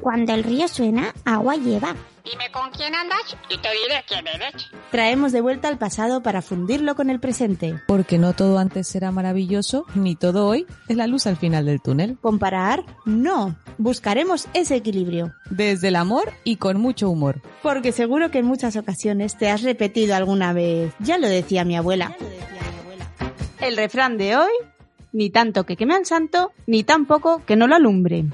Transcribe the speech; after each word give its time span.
Cuando 0.00 0.34
el 0.34 0.44
río 0.44 0.68
suena, 0.68 1.14
agua 1.24 1.56
lleva. 1.56 1.94
Dime 2.24 2.50
con 2.52 2.70
quién 2.70 2.94
andas 2.94 3.36
y 3.50 3.58
te 3.58 3.68
diré 3.70 4.02
quién 4.08 4.26
eres. 4.26 4.70
Traemos 4.90 5.32
de 5.32 5.42
vuelta 5.42 5.68
al 5.68 5.76
pasado 5.76 6.22
para 6.22 6.40
fundirlo 6.40 6.94
con 6.94 7.10
el 7.10 7.20
presente. 7.20 7.80
Porque 7.86 8.18
no 8.18 8.32
todo 8.32 8.58
antes 8.58 8.88
será 8.88 9.10
maravilloso, 9.10 9.84
ni 9.94 10.16
todo 10.16 10.46
hoy 10.46 10.66
es 10.88 10.96
la 10.96 11.06
luz 11.06 11.26
al 11.26 11.36
final 11.36 11.66
del 11.66 11.82
túnel. 11.82 12.16
Comparar, 12.22 12.84
no. 13.04 13.56
Buscaremos 13.76 14.48
ese 14.54 14.76
equilibrio. 14.76 15.34
Desde 15.50 15.88
el 15.88 15.96
amor 15.96 16.32
y 16.44 16.56
con 16.56 16.80
mucho 16.80 17.10
humor. 17.10 17.42
Porque 17.62 17.92
seguro 17.92 18.30
que 18.30 18.38
en 18.38 18.46
muchas 18.46 18.76
ocasiones 18.76 19.36
te 19.36 19.50
has 19.50 19.62
repetido 19.62 20.14
alguna 20.14 20.54
vez. 20.54 20.94
Ya 21.00 21.18
lo 21.18 21.28
decía 21.28 21.64
mi 21.64 21.76
abuela. 21.76 22.16
El 23.60 23.76
refrán 23.76 24.16
de 24.16 24.36
hoy, 24.36 24.52
ni 25.12 25.28
tanto 25.30 25.64
que 25.64 25.76
queme 25.76 25.94
al 25.94 26.06
santo, 26.06 26.52
ni 26.66 26.84
tampoco 26.84 27.42
que 27.44 27.56
no 27.56 27.66
lo 27.66 27.76
alumbre. 27.76 28.24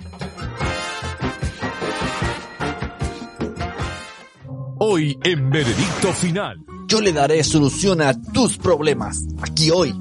Hoy 4.82 5.18
en 5.24 5.50
Veredicto 5.50 6.10
Final. 6.14 6.64
Yo 6.88 7.02
le 7.02 7.12
daré 7.12 7.44
solución 7.44 8.00
a 8.00 8.14
tus 8.18 8.56
problemas. 8.56 9.26
Aquí 9.42 9.70
hoy. 9.70 9.94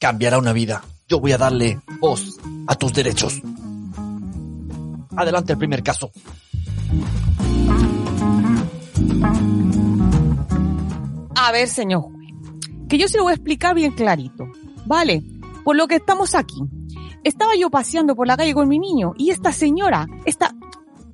Cambiará 0.00 0.38
una 0.38 0.52
vida. 0.52 0.82
Yo 1.06 1.20
voy 1.20 1.30
a 1.30 1.38
darle 1.38 1.80
voz 2.00 2.40
a 2.66 2.74
tus 2.74 2.92
derechos. 2.92 3.40
Adelante 5.16 5.52
el 5.52 5.58
primer 5.58 5.84
caso. 5.84 6.10
A 11.36 11.52
ver, 11.52 11.68
señor 11.68 12.02
juez, 12.02 12.34
que 12.88 12.98
yo 12.98 13.06
se 13.06 13.18
lo 13.18 13.22
voy 13.22 13.30
a 13.30 13.36
explicar 13.36 13.76
bien 13.76 13.92
clarito. 13.92 14.48
Vale, 14.86 15.22
por 15.62 15.76
lo 15.76 15.86
que 15.86 15.94
estamos 15.94 16.34
aquí. 16.34 16.60
Estaba 17.22 17.54
yo 17.54 17.70
paseando 17.70 18.16
por 18.16 18.26
la 18.26 18.36
calle 18.36 18.54
con 18.54 18.68
mi 18.68 18.80
niño 18.80 19.12
y 19.16 19.30
esta 19.30 19.52
señora, 19.52 20.08
esta, 20.24 20.52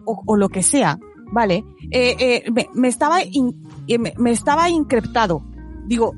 o, 0.06 0.22
o 0.25 0.34
lo 0.34 0.48
que 0.48 0.62
sea, 0.62 0.98
vale, 1.33 1.64
eh, 1.91 2.17
eh, 2.19 2.50
me, 2.50 2.69
me, 2.75 2.89
estaba, 2.89 3.23
in, 3.23 3.67
eh, 3.86 3.98
me, 3.98 4.12
me, 4.19 4.31
estaba 4.31 4.69
increptado, 4.69 5.42
digo, 5.87 6.14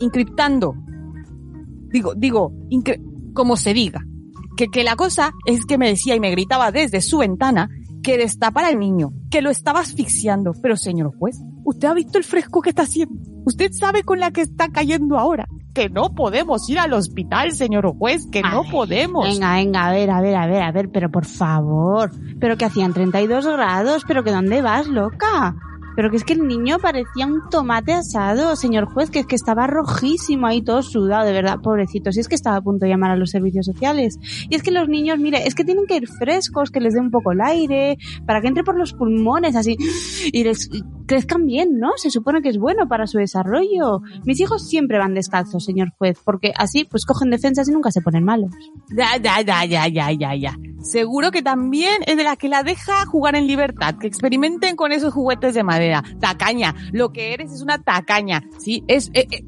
encriptando, 0.00 0.74
digo, 1.88 2.14
digo, 2.14 2.52
incre, 2.68 3.00
como 3.34 3.56
se 3.56 3.74
diga. 3.74 4.04
Que, 4.56 4.68
que 4.68 4.84
la 4.84 4.96
cosa 4.96 5.32
es 5.46 5.64
que 5.64 5.78
me 5.78 5.88
decía 5.88 6.14
y 6.14 6.20
me 6.20 6.30
gritaba 6.30 6.70
desde 6.70 7.00
su 7.00 7.18
ventana 7.18 7.70
que 8.02 8.18
destapara 8.18 8.68
al 8.68 8.78
niño, 8.78 9.12
que 9.30 9.42
lo 9.42 9.50
estaba 9.50 9.80
asfixiando. 9.80 10.52
Pero 10.60 10.76
señor 10.76 11.16
juez, 11.16 11.38
¿usted 11.64 11.88
ha 11.88 11.94
visto 11.94 12.18
el 12.18 12.24
fresco 12.24 12.60
que 12.60 12.70
está 12.70 12.82
haciendo? 12.82 13.14
¿Usted 13.44 13.72
sabe 13.72 14.02
con 14.02 14.20
la 14.20 14.30
que 14.30 14.42
está 14.42 14.68
cayendo 14.68 15.18
ahora? 15.18 15.48
Que 15.74 15.88
no 15.88 16.14
podemos 16.14 16.68
ir 16.68 16.78
al 16.78 16.92
hospital, 16.92 17.52
señor 17.52 17.86
juez, 17.96 18.26
que 18.30 18.42
no 18.42 18.64
podemos. 18.64 19.24
Venga, 19.26 19.54
venga, 19.54 19.86
a 19.86 19.92
ver, 19.92 20.10
a 20.10 20.20
ver, 20.20 20.36
a 20.36 20.46
ver, 20.46 20.62
a 20.62 20.72
ver, 20.72 20.90
pero 20.92 21.10
por 21.10 21.24
favor. 21.24 22.10
Pero 22.40 22.56
que 22.56 22.64
hacían 22.64 22.92
32 22.92 23.46
grados, 23.46 24.04
pero 24.06 24.24
que 24.24 24.32
¿dónde 24.32 24.62
vas, 24.62 24.88
loca? 24.88 25.54
Pero 26.00 26.10
que 26.10 26.16
es 26.16 26.24
que 26.24 26.32
el 26.32 26.48
niño 26.48 26.78
parecía 26.78 27.26
un 27.26 27.42
tomate 27.50 27.92
asado, 27.92 28.56
señor 28.56 28.86
juez, 28.86 29.10
que 29.10 29.18
es 29.18 29.26
que 29.26 29.34
estaba 29.34 29.66
rojísimo 29.66 30.46
ahí 30.46 30.62
todo 30.62 30.82
sudado, 30.82 31.26
de 31.26 31.32
verdad, 31.34 31.58
pobrecito. 31.62 32.10
Si 32.10 32.20
es 32.20 32.26
que 32.26 32.36
estaba 32.36 32.56
a 32.56 32.62
punto 32.62 32.86
de 32.86 32.90
llamar 32.90 33.10
a 33.10 33.16
los 33.16 33.28
servicios 33.28 33.66
sociales. 33.66 34.18
Y 34.48 34.54
es 34.54 34.62
que 34.62 34.70
los 34.70 34.88
niños, 34.88 35.18
mire, 35.18 35.46
es 35.46 35.54
que 35.54 35.62
tienen 35.62 35.84
que 35.84 35.96
ir 35.96 36.08
frescos, 36.08 36.70
que 36.70 36.80
les 36.80 36.94
dé 36.94 37.00
un 37.00 37.10
poco 37.10 37.32
el 37.32 37.42
aire, 37.42 37.98
para 38.24 38.40
que 38.40 38.48
entre 38.48 38.64
por 38.64 38.78
los 38.78 38.94
pulmones 38.94 39.54
así 39.56 39.76
y 40.32 40.42
les 40.42 40.70
crezcan 41.04 41.44
bien, 41.44 41.78
¿no? 41.78 41.90
Se 41.96 42.10
supone 42.10 42.40
que 42.40 42.48
es 42.48 42.56
bueno 42.56 42.88
para 42.88 43.06
su 43.06 43.18
desarrollo. 43.18 44.00
Mis 44.24 44.40
hijos 44.40 44.66
siempre 44.66 44.96
van 44.96 45.12
descalzos, 45.12 45.66
señor 45.66 45.90
juez, 45.98 46.18
porque 46.24 46.54
así 46.56 46.86
pues 46.86 47.04
cogen 47.04 47.28
defensas 47.28 47.68
y 47.68 47.72
nunca 47.72 47.90
se 47.90 48.00
ponen 48.00 48.24
malos. 48.24 48.54
Ya, 48.96 49.18
ya, 49.22 49.42
ya, 49.42 49.66
ya, 49.66 49.86
ya, 49.86 50.12
ya, 50.12 50.34
ya. 50.34 50.69
Seguro 50.82 51.30
que 51.30 51.42
también 51.42 52.02
es 52.06 52.16
de 52.16 52.24
la 52.24 52.36
que 52.36 52.48
la 52.48 52.62
deja 52.62 53.04
jugar 53.06 53.36
en 53.36 53.46
libertad, 53.46 53.96
que 54.00 54.06
experimenten 54.06 54.76
con 54.76 54.92
esos 54.92 55.12
juguetes 55.12 55.54
de 55.54 55.62
madera. 55.62 56.02
Tacaña, 56.20 56.74
lo 56.92 57.12
que 57.12 57.34
eres 57.34 57.52
es 57.52 57.62
una 57.62 57.82
tacaña, 57.82 58.42
¿sí? 58.58 58.84
Es, 58.88 59.10
eh, 59.14 59.26
eh, 59.30 59.44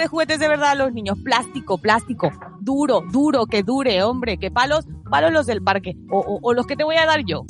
de 0.00 0.06
juguetes 0.06 0.38
de 0.38 0.48
verdad 0.48 0.72
a 0.72 0.74
los 0.74 0.92
niños. 0.92 1.18
Plástico, 1.22 1.78
plástico. 1.78 2.30
Duro, 2.60 3.02
duro, 3.10 3.46
que 3.46 3.62
dure, 3.62 4.02
hombre. 4.02 4.38
Que 4.38 4.50
palos, 4.50 4.86
palos 5.10 5.32
los 5.32 5.46
del 5.46 5.62
parque. 5.62 5.94
O, 6.10 6.18
o, 6.18 6.38
o 6.42 6.52
los 6.52 6.66
que 6.66 6.76
te 6.76 6.84
voy 6.84 6.96
a 6.96 7.06
dar 7.06 7.24
yo. 7.24 7.44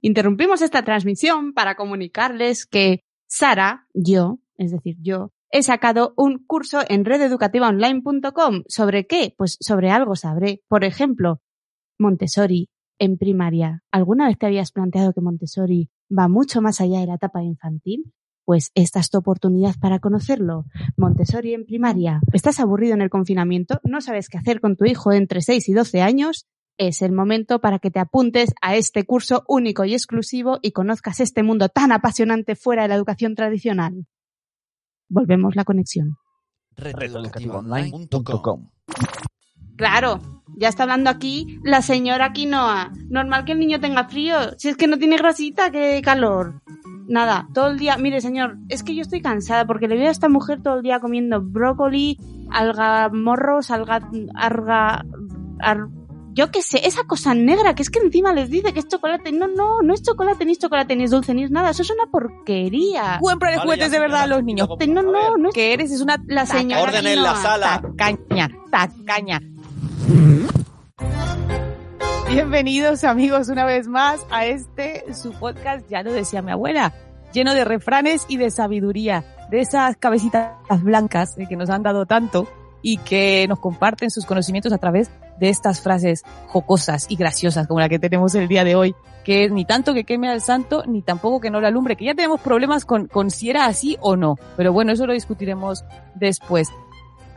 Interrumpimos 0.00 0.60
esta 0.60 0.82
transmisión 0.82 1.54
para 1.54 1.76
comunicarles 1.76 2.66
que 2.66 3.00
Sara, 3.26 3.86
yo, 3.94 4.38
es 4.58 4.70
decir, 4.70 4.96
yo, 5.00 5.30
he 5.50 5.62
sacado 5.62 6.14
un 6.16 6.44
curso 6.44 6.80
en 6.88 7.04
rededucativaonline.com. 7.04 8.64
¿Sobre 8.66 9.06
qué? 9.06 9.34
Pues 9.38 9.56
sobre 9.60 9.90
algo 9.90 10.16
sabré. 10.16 10.62
Por 10.68 10.84
ejemplo, 10.84 11.40
Montessori 11.98 12.68
en 12.98 13.18
primaria. 13.18 13.82
¿Alguna 13.90 14.26
vez 14.26 14.38
te 14.38 14.46
habías 14.46 14.72
planteado 14.72 15.12
que 15.12 15.20
Montessori 15.20 15.90
va 16.10 16.28
mucho 16.28 16.60
más 16.60 16.80
allá 16.80 17.00
de 17.00 17.06
la 17.06 17.14
etapa 17.14 17.42
infantil? 17.42 18.12
Pues 18.44 18.70
esta 18.74 19.00
es 19.00 19.08
tu 19.08 19.18
oportunidad 19.18 19.74
para 19.80 20.00
conocerlo. 20.00 20.66
Montessori 20.96 21.54
en 21.54 21.64
primaria. 21.64 22.20
¿Estás 22.32 22.60
aburrido 22.60 22.94
en 22.94 23.00
el 23.02 23.10
confinamiento? 23.10 23.80
¿No 23.84 24.00
sabes 24.00 24.28
qué 24.28 24.38
hacer 24.38 24.60
con 24.60 24.76
tu 24.76 24.84
hijo 24.84 25.12
entre 25.12 25.40
6 25.40 25.68
y 25.68 25.72
12 25.72 26.02
años? 26.02 26.46
Es 26.76 27.02
el 27.02 27.12
momento 27.12 27.60
para 27.60 27.78
que 27.78 27.90
te 27.90 28.00
apuntes 28.00 28.52
a 28.60 28.74
este 28.74 29.04
curso 29.04 29.44
único 29.48 29.84
y 29.84 29.94
exclusivo 29.94 30.58
y 30.60 30.72
conozcas 30.72 31.20
este 31.20 31.42
mundo 31.42 31.68
tan 31.68 31.92
apasionante 31.92 32.56
fuera 32.56 32.82
de 32.82 32.88
la 32.88 32.96
educación 32.96 33.34
tradicional. 33.34 34.06
Volvemos 35.08 35.54
la 35.54 35.64
conexión. 35.64 36.16
Claro, 39.76 40.20
ya 40.56 40.68
está 40.68 40.84
hablando 40.84 41.10
aquí 41.10 41.58
la 41.62 41.82
señora 41.82 42.32
Quinoa. 42.32 42.92
Normal 43.08 43.44
que 43.44 43.52
el 43.52 43.58
niño 43.58 43.80
tenga 43.80 44.08
frío. 44.08 44.36
Si 44.58 44.68
es 44.68 44.76
que 44.76 44.86
no 44.86 44.98
tiene 44.98 45.16
grasita, 45.16 45.70
que 45.70 46.00
calor. 46.02 46.62
Nada, 47.08 47.48
todo 47.52 47.68
el 47.68 47.78
día. 47.78 47.96
Mire, 47.96 48.20
señor, 48.20 48.56
es 48.68 48.82
que 48.82 48.94
yo 48.94 49.02
estoy 49.02 49.20
cansada 49.20 49.66
porque 49.66 49.88
le 49.88 49.96
veo 49.96 50.08
a 50.08 50.12
esta 50.12 50.28
mujer 50.28 50.62
todo 50.62 50.76
el 50.76 50.82
día 50.82 51.00
comiendo 51.00 51.40
brócoli, 51.42 52.18
algamorros, 52.50 53.70
alga. 53.70 54.08
Arga, 54.34 55.04
ar, 55.60 55.88
yo 56.34 56.50
qué 56.50 56.62
sé, 56.62 56.80
esa 56.84 57.04
cosa 57.04 57.32
negra 57.32 57.74
que 57.74 57.82
es 57.82 57.90
que 57.90 58.00
encima 58.00 58.32
les 58.32 58.50
dice 58.50 58.72
que 58.72 58.80
es 58.80 58.88
chocolate. 58.88 59.32
No, 59.32 59.46
no, 59.46 59.82
no 59.82 59.94
es 59.94 60.02
chocolate, 60.02 60.44
ni 60.44 60.52
es 60.52 60.58
chocolate, 60.58 60.96
ni 60.96 61.04
es 61.04 61.10
dulce, 61.10 61.34
ni 61.34 61.44
es 61.44 61.50
nada. 61.50 61.70
Eso 61.70 61.82
es 61.82 61.90
una 61.90 62.06
porquería. 62.10 63.18
Compra 63.20 63.52
de 63.52 63.58
juguetes 63.58 63.90
de 63.90 64.00
verdad 64.00 64.22
a 64.22 64.26
los 64.26 64.42
niños. 64.42 64.68
No, 64.88 65.02
no, 65.02 65.36
no 65.36 65.48
es 65.48 65.54
que 65.54 65.72
eres, 65.72 65.92
es 65.92 66.00
una 66.00 66.22
la 66.26 66.46
señora. 66.46 66.82
Orden 66.82 67.06
en 67.06 67.22
la 67.22 67.36
sala. 67.36 67.82
Tacaña, 67.82 68.50
tacaña. 68.70 69.40
Bienvenidos 72.28 73.04
amigos 73.04 73.48
una 73.48 73.64
vez 73.64 73.86
más 73.86 74.26
a 74.30 74.44
este 74.44 75.14
su 75.14 75.32
podcast, 75.32 75.88
ya 75.88 76.02
lo 76.02 76.12
decía 76.12 76.42
mi 76.42 76.50
abuela, 76.50 76.92
lleno 77.32 77.54
de 77.54 77.64
refranes 77.64 78.26
y 78.28 78.36
de 78.36 78.50
sabiduría, 78.50 79.24
de 79.50 79.60
esas 79.60 79.96
cabecitas 79.96 80.52
blancas 80.82 81.36
que 81.48 81.56
nos 81.56 81.70
han 81.70 81.82
dado 81.82 82.06
tanto 82.06 82.48
y 82.82 82.98
que 82.98 83.46
nos 83.48 83.60
comparten 83.60 84.10
sus 84.10 84.26
conocimientos 84.26 84.72
a 84.72 84.78
través 84.78 85.10
de 85.38 85.48
estas 85.48 85.80
frases 85.80 86.22
jocosas 86.48 87.06
y 87.08 87.16
graciosas 87.16 87.66
como 87.66 87.80
la 87.80 87.88
que 87.88 87.98
tenemos 87.98 88.34
el 88.34 88.46
día 88.46 88.64
de 88.64 88.74
hoy, 88.74 88.94
que 89.24 89.44
es 89.44 89.52
ni 89.52 89.64
tanto 89.64 89.94
que 89.94 90.04
queme 90.04 90.28
al 90.28 90.40
santo, 90.40 90.84
ni 90.86 91.02
tampoco 91.02 91.40
que 91.40 91.50
no 91.50 91.60
la 91.60 91.68
alumbre, 91.68 91.96
que 91.96 92.04
ya 92.04 92.14
tenemos 92.14 92.40
problemas 92.40 92.84
con, 92.84 93.06
con 93.06 93.30
si 93.30 93.48
era 93.48 93.66
así 93.66 93.96
o 94.00 94.16
no, 94.16 94.36
pero 94.56 94.72
bueno, 94.72 94.92
eso 94.92 95.06
lo 95.06 95.12
discutiremos 95.12 95.84
después. 96.14 96.68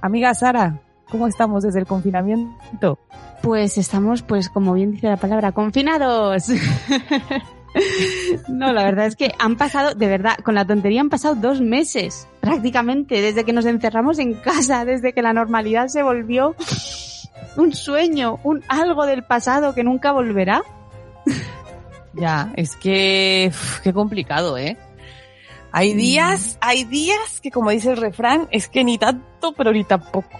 Amiga 0.02 0.34
Sara, 0.34 0.82
¿cómo 1.10 1.28
estamos 1.28 1.64
desde 1.64 1.80
el 1.80 1.86
confinamiento? 1.86 3.00
Pues 3.42 3.78
estamos, 3.78 4.22
pues 4.22 4.50
como 4.50 4.74
bien 4.74 4.92
dice 4.92 5.08
la 5.08 5.18
palabra, 5.18 5.52
confinados. 5.52 6.50
no, 8.50 8.74
la 8.74 8.84
verdad 8.84 9.06
es 9.06 9.16
que 9.16 9.34
han 9.40 9.56
pasado, 9.56 9.94
de 9.94 10.08
verdad, 10.08 10.38
con 10.44 10.56
la 10.56 10.66
tontería 10.66 11.02
han 11.02 11.10
pasado 11.10 11.36
dos 11.36 11.62
meses, 11.62 12.28
prácticamente, 12.40 13.22
desde 13.22 13.44
que 13.44 13.54
nos 13.54 13.66
encerramos 13.66 14.20
en 14.20 14.34
casa, 14.36 14.86
desde 14.86 15.14
que 15.14 15.22
la 15.22 15.34
normalidad 15.34 15.88
se 15.88 16.04
volvió 16.04 16.56
un 17.56 17.74
sueño, 17.74 18.40
un 18.44 18.64
algo 18.68 19.06
del 19.06 19.24
pasado 19.24 19.74
que 19.74 19.84
nunca 19.84 20.12
volverá. 20.12 20.64
ya, 22.14 22.52
es 22.56 22.76
que, 22.76 23.48
uf, 23.50 23.80
qué 23.82 23.94
complicado, 23.94 24.58
¿eh? 24.58 24.78
Hay 25.72 25.94
días, 25.94 26.58
hay 26.62 26.86
días 26.86 27.40
que 27.42 27.52
como 27.52 27.70
dice 27.70 27.92
el 27.92 27.98
refrán, 27.98 28.48
es 28.52 28.68
que 28.68 28.84
ni 28.84 28.98
tanto, 28.98 29.54
pero 29.54 29.72
ni 29.72 29.84
tampoco. 29.84 30.40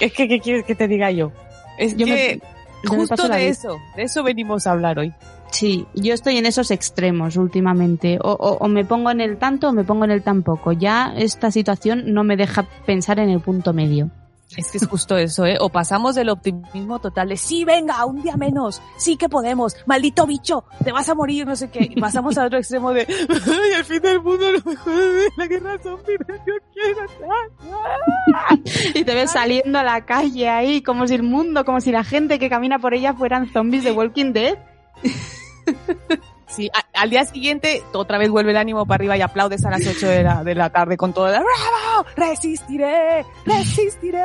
Es 0.00 0.12
que, 0.12 0.28
¿qué 0.28 0.40
quieres 0.40 0.64
que 0.64 0.74
te 0.74 0.88
diga 0.88 1.10
yo? 1.10 1.32
Es 1.78 1.96
Yo 1.96 2.06
que 2.06 2.12
me- 2.12 2.40
yo 2.84 2.90
justo 2.96 3.28
de 3.28 3.48
eso, 3.48 3.78
de 3.96 4.02
eso 4.02 4.22
venimos 4.22 4.66
a 4.66 4.72
hablar 4.72 4.98
hoy. 4.98 5.12
Sí, 5.50 5.86
yo 5.94 6.12
estoy 6.12 6.36
en 6.38 6.46
esos 6.46 6.70
extremos 6.70 7.36
últimamente. 7.36 8.18
O, 8.22 8.32
o- 8.32 8.58
o 8.58 8.68
me 8.68 8.84
pongo 8.84 9.10
en 9.10 9.20
el 9.20 9.38
tanto 9.38 9.68
o 9.68 9.72
me 9.72 9.84
pongo 9.84 10.04
en 10.04 10.10
el 10.10 10.22
tan 10.22 10.42
poco. 10.42 10.72
Ya 10.72 11.14
esta 11.16 11.50
situación 11.50 12.12
no 12.12 12.24
me 12.24 12.36
deja 12.36 12.64
pensar 12.84 13.18
en 13.20 13.30
el 13.30 13.40
punto 13.40 13.72
medio. 13.72 14.10
Es 14.54 14.70
que 14.70 14.78
es 14.78 14.86
justo 14.86 15.16
eso, 15.16 15.44
¿eh? 15.44 15.58
O 15.60 15.70
pasamos 15.70 16.14
del 16.14 16.28
optimismo 16.28 17.00
total 17.00 17.30
de 17.30 17.36
sí, 17.36 17.64
venga, 17.64 18.04
un 18.04 18.22
día 18.22 18.36
menos, 18.36 18.80
sí 18.96 19.16
que 19.16 19.28
podemos, 19.28 19.76
maldito 19.86 20.26
bicho, 20.26 20.64
te 20.84 20.92
vas 20.92 21.08
a 21.08 21.14
morir, 21.14 21.46
no 21.46 21.56
sé 21.56 21.68
qué. 21.68 21.90
Y 21.90 22.00
pasamos 22.00 22.38
al 22.38 22.46
otro 22.46 22.58
extremo 22.58 22.92
de 22.92 23.00
ay, 23.00 23.72
el 23.76 23.84
fin 23.84 24.00
del 24.00 24.22
mundo, 24.22 24.50
lo 24.52 24.70
mejor 24.70 24.94
es 24.94 25.36
la 25.36 25.46
guerra 25.46 25.78
zombie, 25.82 26.16
yo 26.46 26.54
quiero 26.72 27.04
estar. 27.04 27.26
Y 28.94 29.04
te 29.04 29.14
ves 29.14 29.32
saliendo 29.32 29.78
a 29.78 29.82
la 29.82 30.04
calle 30.04 30.48
ahí 30.48 30.82
como 30.82 31.06
si 31.06 31.14
el 31.14 31.22
mundo, 31.22 31.64
como 31.64 31.80
si 31.80 31.90
la 31.90 32.04
gente 32.04 32.38
que 32.38 32.48
camina 32.48 32.78
por 32.78 32.94
ella 32.94 33.14
fueran 33.14 33.52
zombies 33.52 33.84
de 33.84 33.92
Walking 33.92 34.32
Dead. 34.32 34.58
Sí, 36.48 36.70
a- 36.72 37.00
al 37.00 37.10
día 37.10 37.24
siguiente 37.24 37.82
otra 37.92 38.18
vez 38.18 38.30
vuelve 38.30 38.52
el 38.52 38.56
ánimo 38.56 38.86
para 38.86 38.96
arriba 38.96 39.16
y 39.16 39.20
aplaudes 39.22 39.64
a 39.64 39.70
las 39.70 39.86
8 39.86 40.06
de 40.08 40.22
la, 40.22 40.44
de 40.44 40.54
la 40.54 40.70
tarde 40.70 40.96
con 40.96 41.12
todo 41.12 41.26
el 41.28 41.32
¡Bravo! 41.34 42.06
¡Resistiré! 42.16 43.24
¡Resistiré! 43.44 44.22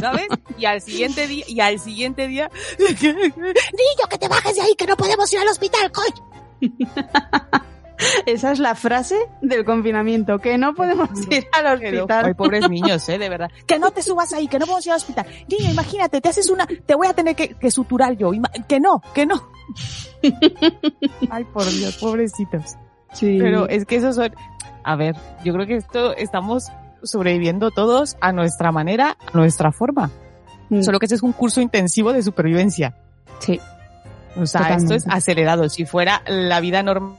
¿Sabes? 0.00 0.28
Y 0.56 0.64
al 0.66 0.80
siguiente 0.80 1.26
día, 1.26 1.44
y 1.48 1.60
al 1.60 1.78
siguiente 1.78 2.26
día, 2.28 2.50
Niño, 2.78 4.08
que 4.08 4.18
te 4.18 4.28
bajes 4.28 4.54
de 4.54 4.62
ahí, 4.62 4.74
que 4.76 4.86
no 4.86 4.96
podemos 4.96 5.32
ir 5.32 5.40
al 5.40 5.48
hospital, 5.48 5.90
coño. 5.92 6.30
Esa 8.26 8.52
es 8.52 8.58
la 8.58 8.74
frase 8.74 9.16
del 9.40 9.64
confinamiento, 9.64 10.38
que 10.38 10.58
no 10.58 10.74
podemos 10.74 11.08
ir 11.30 11.46
al 11.52 11.74
hospital. 11.74 12.24
Ay, 12.26 12.34
pobres 12.34 12.68
niños, 12.70 13.08
eh, 13.08 13.18
de 13.18 13.28
verdad. 13.28 13.50
Que 13.66 13.78
no 13.78 13.90
te 13.90 14.02
subas 14.02 14.32
ahí, 14.32 14.48
que 14.48 14.58
no 14.58 14.66
podemos 14.66 14.86
ir 14.86 14.92
al 14.92 14.96
hospital. 14.98 15.26
Niño, 15.48 15.70
imagínate, 15.70 16.20
te 16.20 16.28
haces 16.28 16.50
una, 16.50 16.66
te 16.66 16.94
voy 16.94 17.06
a 17.06 17.14
tener 17.14 17.34
que, 17.36 17.50
que 17.54 17.70
suturar 17.70 18.16
yo. 18.16 18.32
Ima- 18.32 18.50
Que 18.66 18.80
no, 18.80 19.00
que 19.14 19.26
no. 19.26 19.42
Ay, 21.30 21.44
por 21.44 21.64
Dios, 21.64 21.96
pobrecitos. 21.98 22.76
Sí. 23.12 23.38
Pero 23.40 23.68
es 23.68 23.84
que 23.86 23.96
esos 23.96 24.16
son, 24.16 24.34
a 24.82 24.96
ver, 24.96 25.14
yo 25.44 25.52
creo 25.52 25.66
que 25.66 25.76
esto 25.76 26.14
estamos 26.16 26.68
sobreviviendo 27.02 27.70
todos 27.70 28.16
a 28.20 28.32
nuestra 28.32 28.72
manera, 28.72 29.16
a 29.32 29.36
nuestra 29.36 29.70
forma. 29.72 30.10
Mm, 30.70 30.82
Solo 30.82 30.98
que 30.98 31.06
este 31.06 31.14
es 31.16 31.22
un 31.22 31.32
curso 31.32 31.60
intensivo 31.60 32.12
de 32.12 32.22
supervivencia. 32.22 32.96
sí. 33.40 33.60
O 34.36 34.46
sea, 34.46 34.62
Totalmente. 34.62 34.96
esto 34.96 35.08
es 35.08 35.14
acelerado. 35.14 35.68
Si 35.68 35.84
fuera 35.86 36.20
la 36.26 36.58
vida 36.58 36.82
normal, 36.82 37.18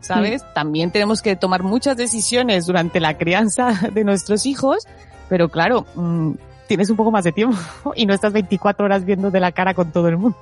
¿sabes? 0.00 0.42
También 0.54 0.90
tenemos 0.90 1.22
que 1.22 1.36
tomar 1.36 1.62
muchas 1.62 1.96
decisiones 1.96 2.66
durante 2.66 3.00
la 3.00 3.18
crianza 3.18 3.72
de 3.92 4.04
nuestros 4.04 4.46
hijos, 4.46 4.86
pero 5.28 5.48
claro, 5.48 5.86
mm, 5.94 6.32
tienes 6.66 6.90
un 6.90 6.96
poco 6.96 7.10
más 7.10 7.24
de 7.24 7.32
tiempo 7.32 7.56
y 7.96 8.06
no 8.06 8.14
estás 8.14 8.32
24 8.32 8.84
horas 8.84 9.04
viendo 9.04 9.30
de 9.30 9.40
la 9.40 9.52
cara 9.52 9.74
con 9.74 9.92
todo 9.92 10.08
el 10.08 10.16
mundo. 10.16 10.36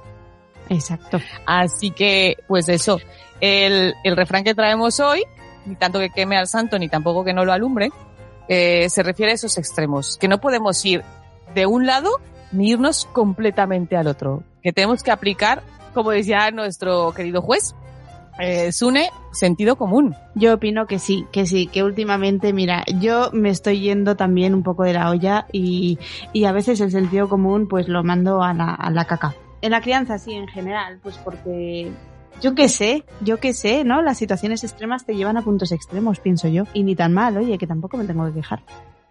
Exacto. 0.68 1.20
Así 1.46 1.90
que, 1.90 2.38
pues 2.46 2.68
eso, 2.68 2.98
el, 3.40 3.94
el 4.02 4.16
refrán 4.16 4.44
que 4.44 4.54
traemos 4.54 4.98
hoy, 5.00 5.22
ni 5.66 5.76
tanto 5.76 5.98
que 5.98 6.10
queme 6.10 6.36
al 6.36 6.46
santo, 6.46 6.78
ni 6.78 6.88
tampoco 6.88 7.24
que 7.24 7.34
no 7.34 7.44
lo 7.44 7.52
alumbre, 7.52 7.90
eh, 8.48 8.88
se 8.90 9.02
refiere 9.02 9.32
a 9.32 9.34
esos 9.34 9.56
extremos, 9.58 10.18
que 10.18 10.28
no 10.28 10.40
podemos 10.40 10.84
ir 10.84 11.02
de 11.54 11.66
un 11.66 11.86
lado 11.86 12.10
ni 12.52 12.70
irnos 12.70 13.06
completamente 13.06 13.96
al 13.96 14.06
otro, 14.06 14.42
que 14.62 14.72
tenemos 14.72 15.02
que 15.02 15.10
aplicar, 15.10 15.62
como 15.92 16.10
decía 16.10 16.50
nuestro 16.50 17.12
querido 17.12 17.40
juez, 17.42 17.74
eh, 18.38 18.72
Sune, 18.72 19.10
sentido 19.32 19.76
común. 19.76 20.14
Yo 20.34 20.54
opino 20.54 20.86
que 20.86 20.98
sí, 20.98 21.26
que 21.32 21.46
sí, 21.46 21.66
que 21.66 21.82
últimamente, 21.82 22.52
mira, 22.52 22.84
yo 22.98 23.30
me 23.32 23.50
estoy 23.50 23.80
yendo 23.80 24.16
también 24.16 24.54
un 24.54 24.62
poco 24.62 24.84
de 24.84 24.92
la 24.92 25.10
olla 25.10 25.46
y, 25.52 25.98
y 26.32 26.44
a 26.44 26.52
veces 26.52 26.80
el 26.80 26.90
sentido 26.90 27.28
común 27.28 27.68
pues 27.68 27.88
lo 27.88 28.02
mando 28.02 28.42
a 28.42 28.52
la, 28.54 28.74
a 28.74 28.90
la 28.90 29.04
caca. 29.04 29.34
En 29.62 29.70
la 29.70 29.80
crianza 29.80 30.18
sí, 30.18 30.32
en 30.32 30.48
general, 30.48 30.98
pues 31.02 31.16
porque 31.18 31.90
yo 32.40 32.54
qué 32.54 32.68
sé, 32.68 33.04
yo 33.20 33.38
qué 33.38 33.52
sé, 33.52 33.84
¿no? 33.84 34.02
Las 34.02 34.18
situaciones 34.18 34.64
extremas 34.64 35.06
te 35.06 35.14
llevan 35.14 35.36
a 35.36 35.42
puntos 35.42 35.72
extremos, 35.72 36.20
pienso 36.20 36.48
yo. 36.48 36.64
Y 36.74 36.82
ni 36.82 36.96
tan 36.96 37.12
mal, 37.12 37.36
oye, 37.36 37.58
que 37.58 37.66
tampoco 37.66 37.96
me 37.96 38.04
tengo 38.04 38.26
que 38.26 38.34
quejar. 38.34 38.60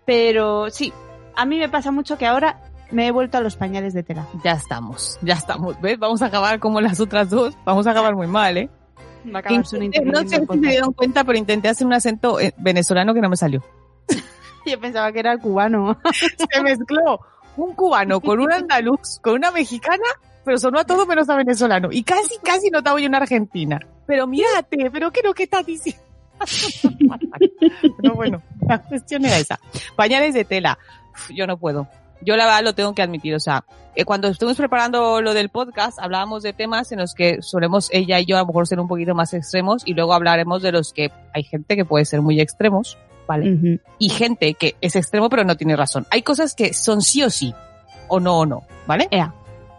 Pero 0.06 0.70
sí, 0.70 0.94
a 1.36 1.46
mí 1.46 1.58
me 1.58 1.70
pasa 1.70 1.92
mucho 1.92 2.18
que 2.18 2.26
ahora 2.26 2.60
me 2.92 3.08
he 3.08 3.12
vuelto 3.12 3.38
a 3.38 3.42
los 3.42 3.56
pañales 3.56 3.94
de 3.94 4.04
tela. 4.04 4.28
Ya 4.44 4.52
estamos, 4.52 5.18
ya 5.22 5.34
estamos, 5.34 5.80
¿ves? 5.82 5.98
Vamos 5.98 6.22
a 6.22 6.28
acabar 6.28 6.60
como 6.60 6.82
las 6.82 7.00
otras 7.00 7.30
dos, 7.30 7.58
vamos 7.66 7.88
a 7.88 7.92
acabar 7.92 8.16
muy 8.16 8.28
mal, 8.28 8.58
¿eh? 8.58 8.70
Intenté- 9.26 10.04
no 10.06 10.20
sé 10.28 10.40
si 10.40 10.46
se 10.46 10.70
dieron 10.70 10.94
cuenta, 10.94 11.24
pero 11.24 11.38
intenté 11.38 11.70
hacer 11.70 11.88
un 11.88 11.94
acento 11.94 12.40
eh, 12.40 12.54
venezolano 12.58 13.14
que 13.14 13.22
no 13.22 13.30
me 13.30 13.38
salió. 13.38 13.64
Yo 14.66 14.80
pensaba 14.80 15.12
que 15.12 15.20
era 15.20 15.34
el 15.34 15.40
cubano. 15.40 16.00
se 16.52 16.62
mezcló 16.62 17.20
un 17.58 17.74
cubano 17.76 18.20
con 18.20 18.40
un 18.40 18.52
andaluz, 18.52 19.20
con 19.22 19.36
una 19.36 19.52
mexicana, 19.52 20.04
pero 20.44 20.58
sonó 20.58 20.80
a 20.80 20.86
todo 20.86 21.06
menos 21.06 21.30
a 21.30 21.36
venezolano. 21.36 21.90
Y 21.92 22.04
casi, 22.04 22.38
casi 22.44 22.70
notaba 22.70 23.00
yo 23.00 23.08
una 23.08 23.20
argentina. 23.20 23.80
Pero 24.08 24.28
mírate, 24.28 24.90
pero 24.92 25.12
¿qué 25.12 25.22
no 25.24 25.34
que 25.34 25.44
estás 25.44 25.66
diciendo? 25.66 26.02
pero 28.02 28.16
bueno, 28.16 28.42
la 28.68 28.82
cuestión 28.82 29.24
era 29.26 29.38
esa. 29.38 29.60
Pañales 29.96 30.34
de 30.34 30.44
tela. 30.46 30.78
Uf, 31.14 31.32
yo 31.34 31.48
no 31.48 31.58
puedo. 31.58 31.88
Yo 32.24 32.36
la 32.36 32.46
verdad 32.46 32.64
lo 32.64 32.74
tengo 32.74 32.94
que 32.94 33.02
admitir. 33.02 33.36
O 33.36 33.40
sea, 33.40 33.66
eh, 33.96 34.06
cuando 34.06 34.28
estuvimos 34.28 34.58
preparando 34.58 35.22
lo 35.22 35.34
del 35.34 35.50
podcast, 35.50 36.00
hablábamos 36.00 36.42
de 36.44 36.54
temas 36.54 36.92
en 36.92 37.00
los 37.00 37.14
que 37.14 37.42
solemos 37.42 37.90
ella 37.92 38.20
y 38.20 38.26
yo 38.26 38.38
a 38.38 38.40
lo 38.40 38.48
mejor 38.48 38.68
ser 38.68 38.80
un 38.80 38.88
poquito 38.88 39.14
más 39.14 39.34
extremos 39.34 39.84
y 39.86 39.94
luego 39.94 40.14
hablaremos 40.14 40.62
de 40.64 40.72
los 40.72 40.94
que 40.94 41.12
hay 41.34 41.44
gente 41.44 41.76
que 41.76 41.86
puede 41.86 42.06
ser 42.06 42.22
muy 42.22 42.42
extremos, 42.42 42.98
¿vale? 43.28 43.54
Ujú. 43.54 43.80
y 44.00 44.10
gente 44.10 44.56
que 44.56 44.76
es 44.82 44.96
extremo 44.96 45.30
pero 45.30 45.44
no 45.44 45.56
tiene 45.58 45.76
razón. 45.76 46.08
Hay 46.10 46.24
cosas 46.24 46.56
que 46.56 46.74
son 46.74 47.02
sí 47.02 47.24
o 47.24 47.30
sí, 47.30 47.54
o 48.08 48.20
no 48.20 48.40
o 48.40 48.46
no, 48.46 48.64
¿vale? 48.88 49.08
Ea. 49.12 49.34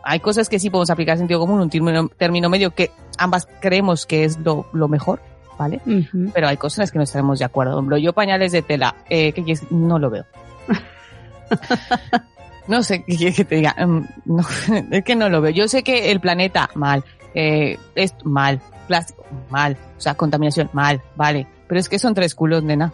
Hay 0.04 0.20
cosas 0.20 0.48
que 0.48 0.58
sí 0.58 0.70
podemos 0.70 0.90
aplicar 0.90 1.16
sentido 1.16 1.40
común, 1.40 1.60
un 1.60 1.70
término, 1.70 2.08
término 2.08 2.48
medio 2.50 2.72
que 2.74 2.90
ambas 3.18 3.48
creemos 3.60 4.06
que 4.06 4.24
es 4.24 4.38
lo, 4.38 4.66
lo 4.72 4.86
mejor, 4.86 5.20
¿vale? 5.58 5.80
Ujú. 5.86 6.30
Pero 6.32 6.46
hay 6.46 6.56
cosas 6.56 6.78
en 6.78 6.82
las 6.82 6.92
que 6.92 6.98
no 6.98 7.04
estaremos 7.04 7.38
de 7.38 7.46
acuerdo. 7.46 7.82
Yo 7.96 8.12
pañales 8.12 8.52
de 8.52 8.62
tela, 8.62 8.96
eh, 9.08 9.32
¿qué 9.32 9.42
quieres? 9.42 9.70
No 9.72 9.98
lo 9.98 10.10
veo. 10.10 10.24
no 12.68 12.82
sé 12.82 13.04
qué 13.04 13.16
quieres 13.16 13.36
que 13.36 13.44
te 13.44 13.56
diga. 13.56 13.74
Mm, 13.78 14.00
no, 14.24 14.46
es 14.90 15.04
que 15.04 15.16
no 15.16 15.28
lo 15.28 15.40
veo. 15.40 15.52
Yo 15.52 15.68
sé 15.68 15.82
que 15.82 16.10
el 16.10 16.20
planeta, 16.20 16.70
mal. 16.74 17.04
Eh, 17.34 17.78
es 17.94 18.14
mal. 18.24 18.60
Plástico, 18.86 19.24
mal. 19.50 19.76
O 19.96 20.00
sea, 20.00 20.14
contaminación, 20.14 20.70
mal. 20.72 21.00
Vale. 21.16 21.46
Pero 21.68 21.80
es 21.80 21.88
que 21.88 21.98
son 21.98 22.14
tres 22.14 22.34
culos, 22.34 22.62
nena. 22.62 22.92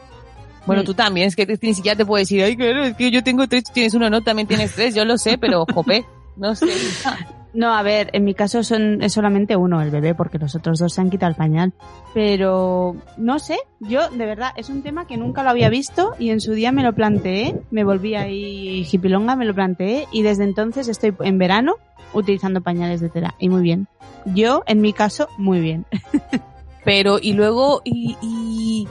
Bueno, 0.67 0.83
Mm. 0.83 0.87
tú 0.87 0.95
también, 0.95 1.27
es 1.29 1.37
que 1.37 1.47
ni 1.63 1.75
siquiera 1.75 1.97
te 1.97 2.05
puedo 2.05 2.19
decir, 2.21 2.43
ay, 2.45 2.57
claro, 2.57 2.85
es 2.85 2.95
que 2.97 3.11
yo 3.11 3.25
tengo 3.25 3.49
tres, 3.49 3.65
tú 3.65 3.73
tienes 3.73 3.95
uno, 3.95 4.11
no, 4.11 4.21
también 4.23 4.47
tienes 4.47 4.73
tres, 4.75 4.95
yo 4.95 5.05
lo 5.05 5.17
sé, 5.19 5.39
pero, 5.39 5.65
jope, 5.73 6.05
no 6.37 6.55
sé. 6.55 6.67
No, 7.53 7.75
a 7.75 7.83
ver, 7.83 8.11
en 8.13 8.25
mi 8.25 8.35
caso 8.35 8.63
son, 8.63 9.03
es 9.03 9.13
solamente 9.13 9.57
uno, 9.57 9.83
el 9.83 9.91
bebé, 9.91 10.15
porque 10.15 10.39
los 10.39 10.55
otros 10.55 10.79
dos 10.79 10.95
se 10.95 11.01
han 11.01 11.11
quitado 11.11 11.31
el 11.31 11.37
pañal. 11.37 11.73
Pero, 12.15 12.97
no 13.17 13.39
sé, 13.39 13.59
yo, 13.81 14.09
de 14.09 14.27
verdad, 14.27 14.51
es 14.57 14.69
un 14.69 14.83
tema 14.83 15.07
que 15.07 15.17
nunca 15.17 15.43
lo 15.43 15.51
había 15.51 15.69
visto 15.69 16.15
y 16.19 16.31
en 16.31 16.41
su 16.41 16.53
día 16.53 16.71
me 16.73 16.83
lo 16.83 16.95
planteé, 16.95 17.61
me 17.71 17.85
volví 17.85 18.15
ahí 18.15 18.87
hipilonga, 18.91 19.35
me 19.37 19.47
lo 19.47 19.55
planteé 19.55 20.07
y 20.13 20.23
desde 20.23 20.45
entonces 20.45 20.89
estoy 20.89 21.15
en 21.21 21.39
verano 21.39 21.75
utilizando 22.13 22.61
pañales 22.61 23.01
de 23.01 23.09
tela. 23.09 23.35
Y 23.39 23.49
muy 23.49 23.63
bien. 23.63 23.89
Yo, 24.27 24.63
en 24.67 24.81
mi 24.81 24.93
caso, 24.93 25.29
muy 25.39 25.61
bien. 25.61 25.87
Pero, 26.85 27.19
y 27.21 27.35
luego, 27.35 27.83
y, 27.85 28.17
y, 28.23 28.89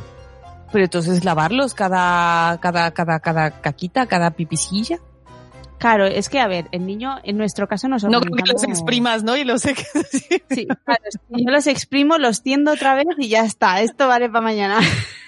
pero 0.71 0.85
entonces 0.85 1.23
lavarlos 1.23 1.73
cada, 1.73 2.59
cada, 2.59 2.91
cada, 2.91 3.19
cada 3.19 3.61
caquita, 3.61 4.05
cada 4.05 4.31
pipicilla. 4.31 4.99
Claro, 5.79 6.05
es 6.05 6.27
que, 6.27 6.39
a 6.39 6.47
ver, 6.47 6.67
el 6.71 6.85
niño, 6.85 7.15
en 7.23 7.37
nuestro 7.37 7.67
caso 7.67 7.87
nos 7.87 8.03
No 8.03 8.19
creo 8.19 8.35
que 8.35 8.51
los 8.51 8.63
exprimas, 8.63 9.23
¿no? 9.23 9.37
Y 9.37 9.45
los 9.45 9.61
sé 9.61 9.73
que 9.73 9.83
Sí, 10.49 10.67
claro, 10.67 11.03
si 11.11 11.45
yo 11.45 11.51
los 11.51 11.67
exprimo, 11.67 12.17
los 12.17 12.43
tiendo 12.43 12.73
otra 12.73 12.95
vez 12.95 13.07
y 13.17 13.29
ya 13.29 13.45
está. 13.45 13.81
Esto 13.81 14.07
vale 14.07 14.29
para 14.29 14.41
mañana. 14.41 14.79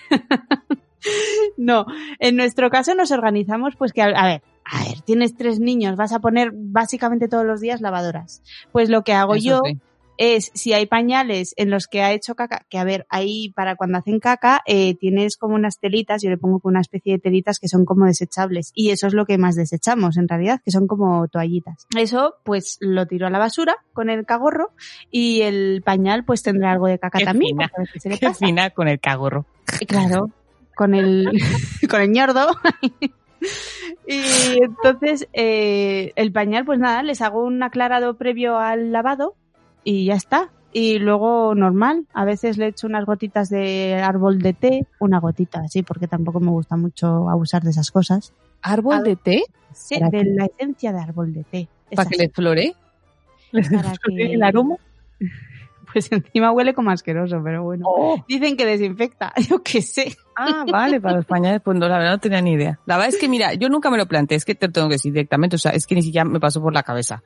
no, 1.57 1.85
en 2.19 2.35
nuestro 2.35 2.69
caso 2.69 2.93
nos 2.95 3.11
organizamos 3.11 3.75
pues 3.77 3.93
que, 3.93 4.01
a 4.01 4.07
a 4.07 4.27
ver, 4.27 4.41
a 4.65 4.83
ver, 4.83 5.01
tienes 5.01 5.35
tres 5.35 5.59
niños, 5.59 5.95
vas 5.95 6.11
a 6.11 6.19
poner 6.19 6.51
básicamente 6.53 7.29
todos 7.29 7.45
los 7.45 7.61
días 7.61 7.79
lavadoras. 7.79 8.43
Pues 8.73 8.89
lo 8.89 9.03
que 9.03 9.13
hago 9.13 9.35
Eso 9.35 9.45
yo 9.45 9.59
sí. 9.65 9.79
Es, 10.17 10.51
si 10.53 10.73
hay 10.73 10.85
pañales 10.85 11.53
en 11.57 11.69
los 11.69 11.87
que 11.87 12.01
ha 12.01 12.11
hecho 12.11 12.35
caca, 12.35 12.65
que 12.69 12.77
a 12.77 12.83
ver, 12.83 13.05
ahí 13.09 13.51
para 13.55 13.75
cuando 13.75 13.97
hacen 13.97 14.19
caca, 14.19 14.61
eh, 14.65 14.95
tienes 14.95 15.37
como 15.37 15.55
unas 15.55 15.79
telitas, 15.79 16.21
yo 16.21 16.29
le 16.29 16.37
pongo 16.37 16.59
con 16.59 16.71
una 16.71 16.81
especie 16.81 17.13
de 17.13 17.19
telitas 17.19 17.59
que 17.59 17.67
son 17.67 17.85
como 17.85 18.05
desechables. 18.05 18.71
Y 18.75 18.89
eso 18.91 19.07
es 19.07 19.13
lo 19.13 19.25
que 19.25 19.37
más 19.37 19.55
desechamos, 19.55 20.17
en 20.17 20.27
realidad, 20.27 20.61
que 20.63 20.71
son 20.71 20.87
como 20.87 21.27
toallitas. 21.27 21.87
Eso, 21.97 22.35
pues 22.43 22.77
lo 22.79 23.05
tiro 23.07 23.27
a 23.27 23.29
la 23.29 23.39
basura 23.39 23.75
con 23.93 24.09
el 24.09 24.25
cagorro 24.25 24.71
y 25.09 25.41
el 25.41 25.81
pañal 25.83 26.23
pues 26.25 26.43
tendrá 26.43 26.71
algo 26.71 26.87
de 26.87 26.99
caca 26.99 27.19
Qué 27.19 27.25
también. 27.25 27.57
fina. 27.57 27.71
se 27.99 28.09
le 28.09 28.17
Qué 28.17 28.27
pasa. 28.27 28.45
fina 28.45 28.69
con 28.69 28.87
el 28.87 28.99
cagorro. 28.99 29.45
Claro, 29.87 30.29
con 30.75 30.93
el, 30.93 31.29
con 31.89 32.01
el 32.01 32.11
ñordo. 32.11 32.47
y 34.07 34.61
entonces, 34.61 35.27
eh, 35.33 36.13
el 36.15 36.31
pañal, 36.31 36.65
pues 36.65 36.79
nada, 36.79 37.01
les 37.03 37.21
hago 37.21 37.43
un 37.43 37.63
aclarado 37.63 38.17
previo 38.17 38.57
al 38.57 38.91
lavado 38.91 39.35
y 39.83 40.05
ya 40.05 40.15
está. 40.15 40.49
Y 40.73 40.99
luego 40.99 41.53
normal, 41.53 42.05
a 42.13 42.23
veces 42.23 42.57
le 42.57 42.67
echo 42.67 42.87
unas 42.87 43.05
gotitas 43.05 43.49
de 43.49 43.95
árbol 44.01 44.39
de 44.39 44.53
té, 44.53 44.87
una 44.99 45.19
gotita, 45.19 45.67
sí, 45.67 45.83
porque 45.83 46.07
tampoco 46.07 46.39
me 46.39 46.49
gusta 46.51 46.77
mucho 46.77 47.29
abusar 47.29 47.61
de 47.63 47.71
esas 47.71 47.91
cosas. 47.91 48.33
¿Árbol 48.61 49.03
de 49.03 49.15
té? 49.17 49.43
Sí, 49.73 49.95
¿Para 49.99 50.09
de 50.11 50.19
qué? 50.23 50.29
la 50.33 50.45
esencia 50.45 50.93
de 50.93 50.99
árbol 50.99 51.33
de 51.33 51.43
té. 51.43 51.67
¿Para 51.93 52.09
que 52.09 52.15
le 52.17 52.29
flore? 52.29 52.73
¿Le 53.51 53.61
Para 53.63 53.93
flore 53.95 54.27
que- 54.27 54.33
el 54.33 54.43
aroma? 54.43 54.75
Pues 55.93 56.09
encima 56.09 56.53
huele 56.53 56.73
como 56.73 56.89
asqueroso, 56.89 57.41
pero 57.43 57.63
bueno. 57.63 57.83
Oh. 57.85 58.23
Dicen 58.25 58.55
que 58.55 58.65
desinfecta, 58.65 59.33
yo 59.49 59.61
qué 59.61 59.81
sé. 59.81 60.15
Ah, 60.37 60.63
vale, 60.71 61.01
para 61.01 61.17
los 61.17 61.25
pañales, 61.25 61.61
pues 61.61 61.77
no, 61.77 61.85
la 61.89 61.97
verdad 61.97 62.11
no 62.13 62.19
tenía 62.19 62.39
ni 62.41 62.53
idea. 62.53 62.79
La 62.85 62.95
verdad 62.95 63.09
es 63.13 63.19
que, 63.19 63.27
mira, 63.27 63.53
yo 63.55 63.67
nunca 63.67 63.89
me 63.91 63.97
lo 63.97 64.05
planteé, 64.05 64.37
es 64.37 64.45
que 64.45 64.55
te 64.55 64.69
tengo 64.69 64.87
que 64.87 64.93
decir 64.95 65.11
directamente, 65.11 65.57
o 65.57 65.59
sea, 65.59 65.71
es 65.73 65.85
que 65.85 65.95
ni 65.95 66.01
siquiera 66.01 66.23
me 66.23 66.39
pasó 66.39 66.61
por 66.61 66.73
la 66.73 66.83
cabeza. 66.83 67.23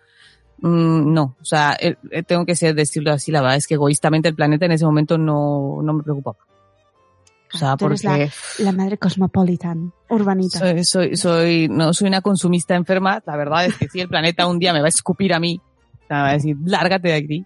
Mm, 0.59 1.13
no, 1.13 1.35
o 1.39 1.45
sea, 1.45 1.75
eh, 1.79 1.95
eh, 2.11 2.23
tengo 2.23 2.45
que 2.45 2.55
ser 2.55 2.75
decirlo 2.75 3.11
así, 3.11 3.31
la 3.31 3.41
verdad 3.41 3.57
es 3.57 3.67
que 3.67 3.73
egoístamente 3.75 4.29
el 4.29 4.35
planeta 4.35 4.65
en 4.65 4.71
ese 4.71 4.85
momento 4.85 5.17
no, 5.17 5.81
no 5.81 5.93
me 5.93 6.03
preocupaba. 6.03 6.37
O 7.53 7.57
sea, 7.57 7.77
Tú 7.77 7.85
eres 7.85 8.01
porque 8.01 8.29
La 8.59 8.71
madre 8.71 8.97
cosmopolitan, 8.97 9.93
urbanita. 10.09 10.59
soy, 10.59 10.83
soy, 10.83 11.15
soy, 11.15 11.67
no, 11.69 11.93
soy 11.93 12.07
una 12.07 12.21
consumista 12.21 12.75
enferma, 12.75 13.21
la 13.25 13.37
verdad 13.37 13.65
es 13.65 13.77
que 13.77 13.87
si 13.87 14.01
el 14.01 14.09
planeta 14.09 14.47
un 14.47 14.59
día 14.59 14.73
me 14.73 14.79
va 14.79 14.87
a 14.87 14.89
escupir 14.89 15.33
a 15.33 15.39
mí, 15.39 15.61
o 16.03 16.07
sea, 16.07 16.21
va 16.21 16.29
a 16.29 16.33
decir, 16.33 16.57
lárgate 16.65 17.09
de 17.09 17.13
aquí. 17.15 17.45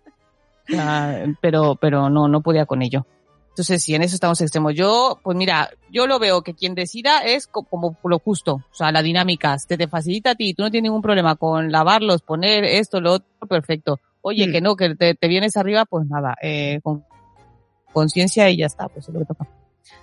O 0.68 0.72
sea, 0.72 1.26
pero, 1.42 1.76
pero 1.76 2.10
no, 2.10 2.28
no 2.28 2.42
podía 2.42 2.66
con 2.66 2.82
ello. 2.82 3.06
Entonces, 3.60 3.84
si 3.84 3.94
en 3.94 4.02
eso 4.04 4.16
estamos 4.16 4.40
extremos. 4.40 4.74
Yo, 4.74 5.20
pues 5.22 5.36
mira, 5.36 5.70
yo 5.92 6.08
lo 6.08 6.18
veo 6.18 6.42
que 6.44 6.54
quien 6.54 6.76
decida 6.76 7.20
es 7.26 7.46
co- 7.48 7.64
como 7.64 7.98
lo 8.06 8.20
justo. 8.20 8.54
O 8.72 8.74
sea, 8.74 8.92
la 8.94 9.02
dinámica, 9.02 9.58
te, 9.68 9.78
te 9.78 9.88
facilita 9.90 10.32
a 10.32 10.36
ti, 10.36 10.54
tú 10.54 10.64
no 10.64 10.72
tienes 10.72 10.88
ningún 10.90 11.02
problema 11.02 11.36
con 11.36 11.70
lavarlos, 11.72 12.22
poner 12.22 12.64
esto, 12.64 13.02
lo 13.02 13.14
otro, 13.16 13.28
perfecto. 13.50 14.00
Oye, 14.22 14.48
Mm. 14.48 14.52
que 14.54 14.62
no, 14.62 14.76
que 14.78 14.96
te, 14.96 15.14
te 15.16 15.28
vienes 15.28 15.58
arriba, 15.58 15.84
pues 15.86 16.08
nada, 16.08 16.36
eh, 16.42 16.80
con 16.84 17.04
conciencia 17.92 18.50
y 18.50 18.58
ya 18.58 18.68
está, 18.68 18.88
pues 18.88 19.08
es 19.08 19.14
lo 19.14 19.20
que 19.20 19.26
toca. 19.26 19.46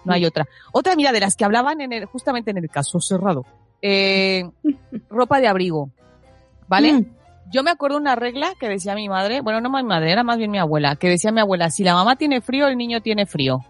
No 0.04 0.12
hay 0.12 0.25
otra. 0.26 0.46
Otra, 0.72 0.94
mira, 0.96 1.12
de 1.12 1.20
las 1.20 1.34
que 1.36 1.44
hablaban 1.44 1.80
en 1.80 1.92
el, 1.92 2.04
justamente 2.06 2.50
en 2.50 2.58
el 2.58 2.68
caso 2.68 3.00
cerrado. 3.00 3.46
Eh, 3.80 4.44
ropa 5.08 5.40
de 5.40 5.48
abrigo. 5.48 5.90
¿Vale? 6.68 6.92
Mm. 6.92 7.06
Yo 7.50 7.62
me 7.62 7.70
acuerdo 7.70 7.96
una 7.96 8.16
regla 8.16 8.48
que 8.58 8.68
decía 8.68 8.94
mi 8.94 9.08
madre, 9.08 9.40
bueno, 9.40 9.60
no 9.60 9.70
mi 9.70 9.82
madre, 9.84 10.10
era 10.10 10.24
más 10.24 10.36
bien 10.38 10.50
mi 10.50 10.58
abuela, 10.58 10.96
que 10.96 11.08
decía 11.08 11.30
mi 11.32 11.40
abuela, 11.40 11.70
si 11.70 11.84
la 11.84 11.94
mamá 11.94 12.16
tiene 12.16 12.40
frío, 12.40 12.66
el 12.66 12.76
niño 12.76 13.00
tiene 13.00 13.24
frío. 13.26 13.60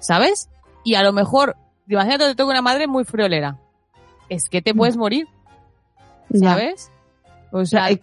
¿Sabes? 0.00 0.48
Y 0.84 0.94
a 0.96 1.02
lo 1.04 1.12
mejor, 1.12 1.56
imagínate 1.86 2.26
que 2.26 2.34
tengo 2.34 2.50
una 2.50 2.62
madre 2.62 2.88
muy 2.88 3.04
friolera. 3.04 3.58
Es 4.28 4.48
que 4.48 4.60
te 4.62 4.74
puedes 4.74 4.96
morir, 4.96 5.28
Ya. 6.30 6.50
¿sabes? 6.50 6.90
O 7.52 7.64
sea, 7.64 7.90
Ya, 7.90 7.98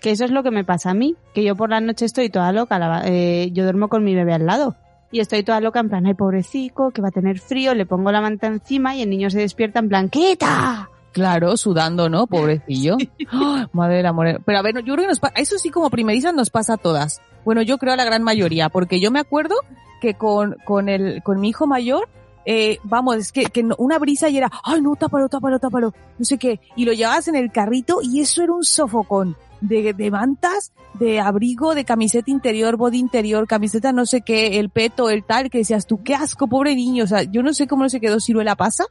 Que 0.00 0.10
eso 0.10 0.24
es 0.26 0.30
lo 0.30 0.42
que 0.42 0.50
me 0.50 0.64
pasa 0.64 0.90
a 0.90 0.94
mí, 0.94 1.16
que 1.34 1.42
yo 1.42 1.56
por 1.56 1.70
la 1.70 1.80
noche 1.80 2.04
estoy 2.04 2.28
toda 2.28 2.52
loca, 2.52 2.78
la- 2.78 3.02
eh, 3.06 3.50
yo 3.52 3.64
duermo 3.64 3.88
con 3.88 4.04
mi 4.04 4.14
bebé 4.14 4.34
al 4.34 4.44
lado 4.46 4.76
y 5.10 5.20
estoy 5.20 5.42
toda 5.42 5.60
loca 5.60 5.80
en 5.80 5.88
plan, 5.88 6.04
ay 6.06 6.12
pobrecico, 6.14 6.90
que 6.90 7.00
va 7.00 7.08
a 7.08 7.10
tener 7.10 7.38
frío, 7.38 7.74
le 7.74 7.86
pongo 7.86 8.12
la 8.12 8.20
manta 8.20 8.46
encima 8.46 8.94
y 8.94 9.02
el 9.02 9.08
niño 9.10 9.30
se 9.30 9.38
despierta 9.38 9.78
en 9.78 9.88
plan, 9.88 10.08
¡quita! 10.10 10.90
Claro, 11.14 11.56
sudando, 11.56 12.10
¿no? 12.10 12.26
Pobrecillo. 12.28 12.98
¡Ah! 13.32 13.68
madre 13.72 13.96
del 13.96 14.06
amor. 14.06 14.42
Pero 14.44 14.58
a 14.58 14.62
ver, 14.62 14.74
yo 14.84 14.92
creo 14.94 14.96
que 15.04 15.06
nos 15.06 15.20
pasa, 15.20 15.34
eso 15.36 15.56
sí 15.58 15.70
como 15.70 15.88
primerizas 15.88 16.34
nos 16.34 16.50
pasa 16.50 16.74
a 16.74 16.76
todas. 16.76 17.22
Bueno, 17.46 17.62
yo 17.62 17.78
creo 17.78 17.94
a 17.94 17.96
la 17.96 18.04
gran 18.04 18.22
mayoría, 18.22 18.68
porque 18.68 19.00
yo 19.00 19.10
me 19.10 19.20
acuerdo 19.20 19.54
que 20.02 20.14
con, 20.14 20.56
con 20.66 20.90
el, 20.90 21.22
con 21.22 21.40
mi 21.40 21.48
hijo 21.48 21.66
mayor, 21.66 22.08
eh, 22.44 22.78
vamos, 22.82 23.16
es 23.16 23.32
que, 23.32 23.44
que 23.46 23.62
no- 23.62 23.74
una 23.78 23.98
brisa 23.98 24.28
y 24.28 24.36
era, 24.36 24.50
ay 24.64 24.82
no, 24.82 24.94
tápalo, 24.96 25.28
tápalo, 25.30 25.58
tápalo, 25.58 25.94
no 26.18 26.24
sé 26.26 26.36
qué, 26.36 26.60
y 26.76 26.84
lo 26.84 26.92
llevabas 26.92 27.28
en 27.28 27.36
el 27.36 27.50
carrito 27.50 28.00
y 28.02 28.20
eso 28.20 28.42
era 28.42 28.52
un 28.52 28.64
sofocón 28.64 29.34
de, 29.62 29.94
de 29.94 30.10
mantas, 30.10 30.72
de 30.98 31.20
abrigo, 31.20 31.74
de 31.74 31.86
camiseta 31.86 32.30
interior, 32.30 32.76
body 32.76 32.98
interior, 32.98 33.46
camiseta 33.46 33.92
no 33.92 34.04
sé 34.04 34.20
qué, 34.20 34.58
el 34.58 34.68
peto, 34.68 35.08
el 35.08 35.24
tal, 35.24 35.48
que 35.48 35.58
decías 35.58 35.86
tú, 35.86 36.02
qué 36.02 36.14
asco, 36.14 36.46
pobre 36.48 36.74
niño, 36.74 37.04
o 37.04 37.06
sea, 37.06 37.22
yo 37.22 37.42
no 37.42 37.54
sé 37.54 37.66
cómo 37.66 37.84
no 37.84 37.88
se 37.88 38.00
quedó 38.00 38.20
ciruela 38.20 38.56
pasa, 38.56 38.84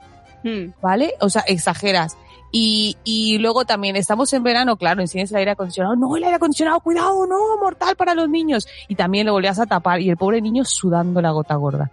Hmm. 0.44 0.74
¿vale? 0.82 1.14
O 1.22 1.30
sea, 1.30 1.44
exageras. 1.48 2.18
Y, 2.52 2.98
y 3.04 3.40
luego 3.40 3.66
también 3.66 3.96
estamos 3.96 4.32
en 4.34 4.44
verano, 4.44 4.78
claro, 4.78 5.02
enciendes 5.02 5.32
el 5.32 5.38
aire 5.38 5.52
acondicionado, 5.52 5.96
no, 5.96 6.16
el 6.16 6.24
aire 6.24 6.36
acondicionado, 6.36 6.80
cuidado, 6.82 7.26
no, 7.26 7.58
mortal 7.60 7.96
para 7.96 8.14
los 8.14 8.30
niños. 8.30 8.68
Y 8.88 8.96
también 8.96 9.26
lo 9.26 9.34
volvías 9.34 9.60
a 9.60 9.66
tapar 9.66 10.02
y 10.02 10.10
el 10.10 10.18
pobre 10.18 10.40
niño 10.40 10.64
sudando 10.64 11.20
la 11.22 11.32
gota 11.32 11.56
gorda. 11.56 11.92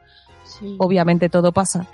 Obviamente 0.77 1.31
todo 1.31 1.53
pasa, 1.53 1.87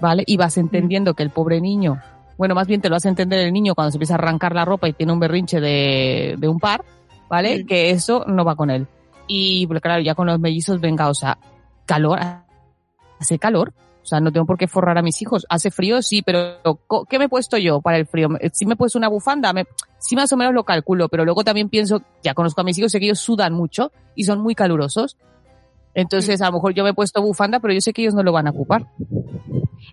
¿vale? 0.00 0.24
Y 0.26 0.36
vas 0.36 0.56
entendiendo 0.56 1.14
que 1.14 1.22
el 1.22 1.30
pobre 1.30 1.60
niño, 1.60 2.02
bueno, 2.36 2.56
más 2.56 2.66
bien 2.66 2.80
te 2.80 2.88
lo 2.88 2.96
hace 2.96 3.08
entender 3.08 3.38
el 3.38 3.52
niño 3.52 3.76
cuando 3.76 3.92
se 3.92 3.98
empieza 3.98 4.14
a 4.14 4.18
arrancar 4.18 4.54
la 4.54 4.64
ropa 4.64 4.88
y 4.88 4.94
tiene 4.94 5.12
un 5.12 5.20
berrinche 5.20 5.60
de, 5.60 6.34
de 6.38 6.48
un 6.48 6.58
par, 6.58 6.84
¿vale? 7.28 7.62
Mm. 7.62 7.66
Que 7.66 7.90
eso 7.90 8.24
no 8.26 8.44
va 8.44 8.56
con 8.56 8.70
él. 8.70 8.88
Y 9.28 9.68
claro, 9.80 10.02
ya 10.02 10.16
con 10.16 10.26
los 10.26 10.40
mellizos, 10.40 10.80
venga, 10.80 11.08
o 11.08 11.14
sea, 11.14 11.38
calor, 11.86 12.18
hace 13.20 13.38
calor. 13.38 13.72
O 14.02 14.06
sea, 14.06 14.20
no 14.20 14.32
tengo 14.32 14.46
por 14.46 14.58
qué 14.58 14.66
forrar 14.66 14.98
a 14.98 15.02
mis 15.02 15.22
hijos. 15.22 15.46
Hace 15.48 15.70
frío, 15.70 16.02
sí, 16.02 16.22
pero 16.22 16.58
¿qué 17.08 17.18
me 17.18 17.26
he 17.26 17.28
puesto 17.28 17.56
yo 17.56 17.80
para 17.80 17.98
el 17.98 18.06
frío? 18.06 18.28
Si 18.52 18.66
me 18.66 18.74
he 18.74 18.76
puesto 18.76 18.98
una 18.98 19.08
bufanda, 19.08 19.52
me, 19.52 19.66
sí 19.98 20.16
más 20.16 20.32
o 20.32 20.36
menos 20.36 20.54
lo 20.54 20.64
calculo, 20.64 21.08
pero 21.08 21.24
luego 21.24 21.44
también 21.44 21.68
pienso, 21.68 22.02
ya 22.22 22.34
conozco 22.34 22.60
a 22.60 22.64
mis 22.64 22.78
hijos, 22.78 22.92
sé 22.92 22.98
que 22.98 23.06
ellos 23.06 23.20
sudan 23.20 23.52
mucho 23.52 23.92
y 24.14 24.24
son 24.24 24.40
muy 24.40 24.54
calurosos. 24.54 25.16
Entonces, 25.94 26.40
a 26.40 26.46
lo 26.46 26.52
mejor 26.52 26.74
yo 26.74 26.84
me 26.84 26.90
he 26.90 26.94
puesto 26.94 27.22
bufanda, 27.22 27.60
pero 27.60 27.74
yo 27.74 27.80
sé 27.80 27.92
que 27.92 28.02
ellos 28.02 28.14
no 28.14 28.22
lo 28.22 28.32
van 28.32 28.46
a 28.46 28.50
ocupar. 28.50 28.86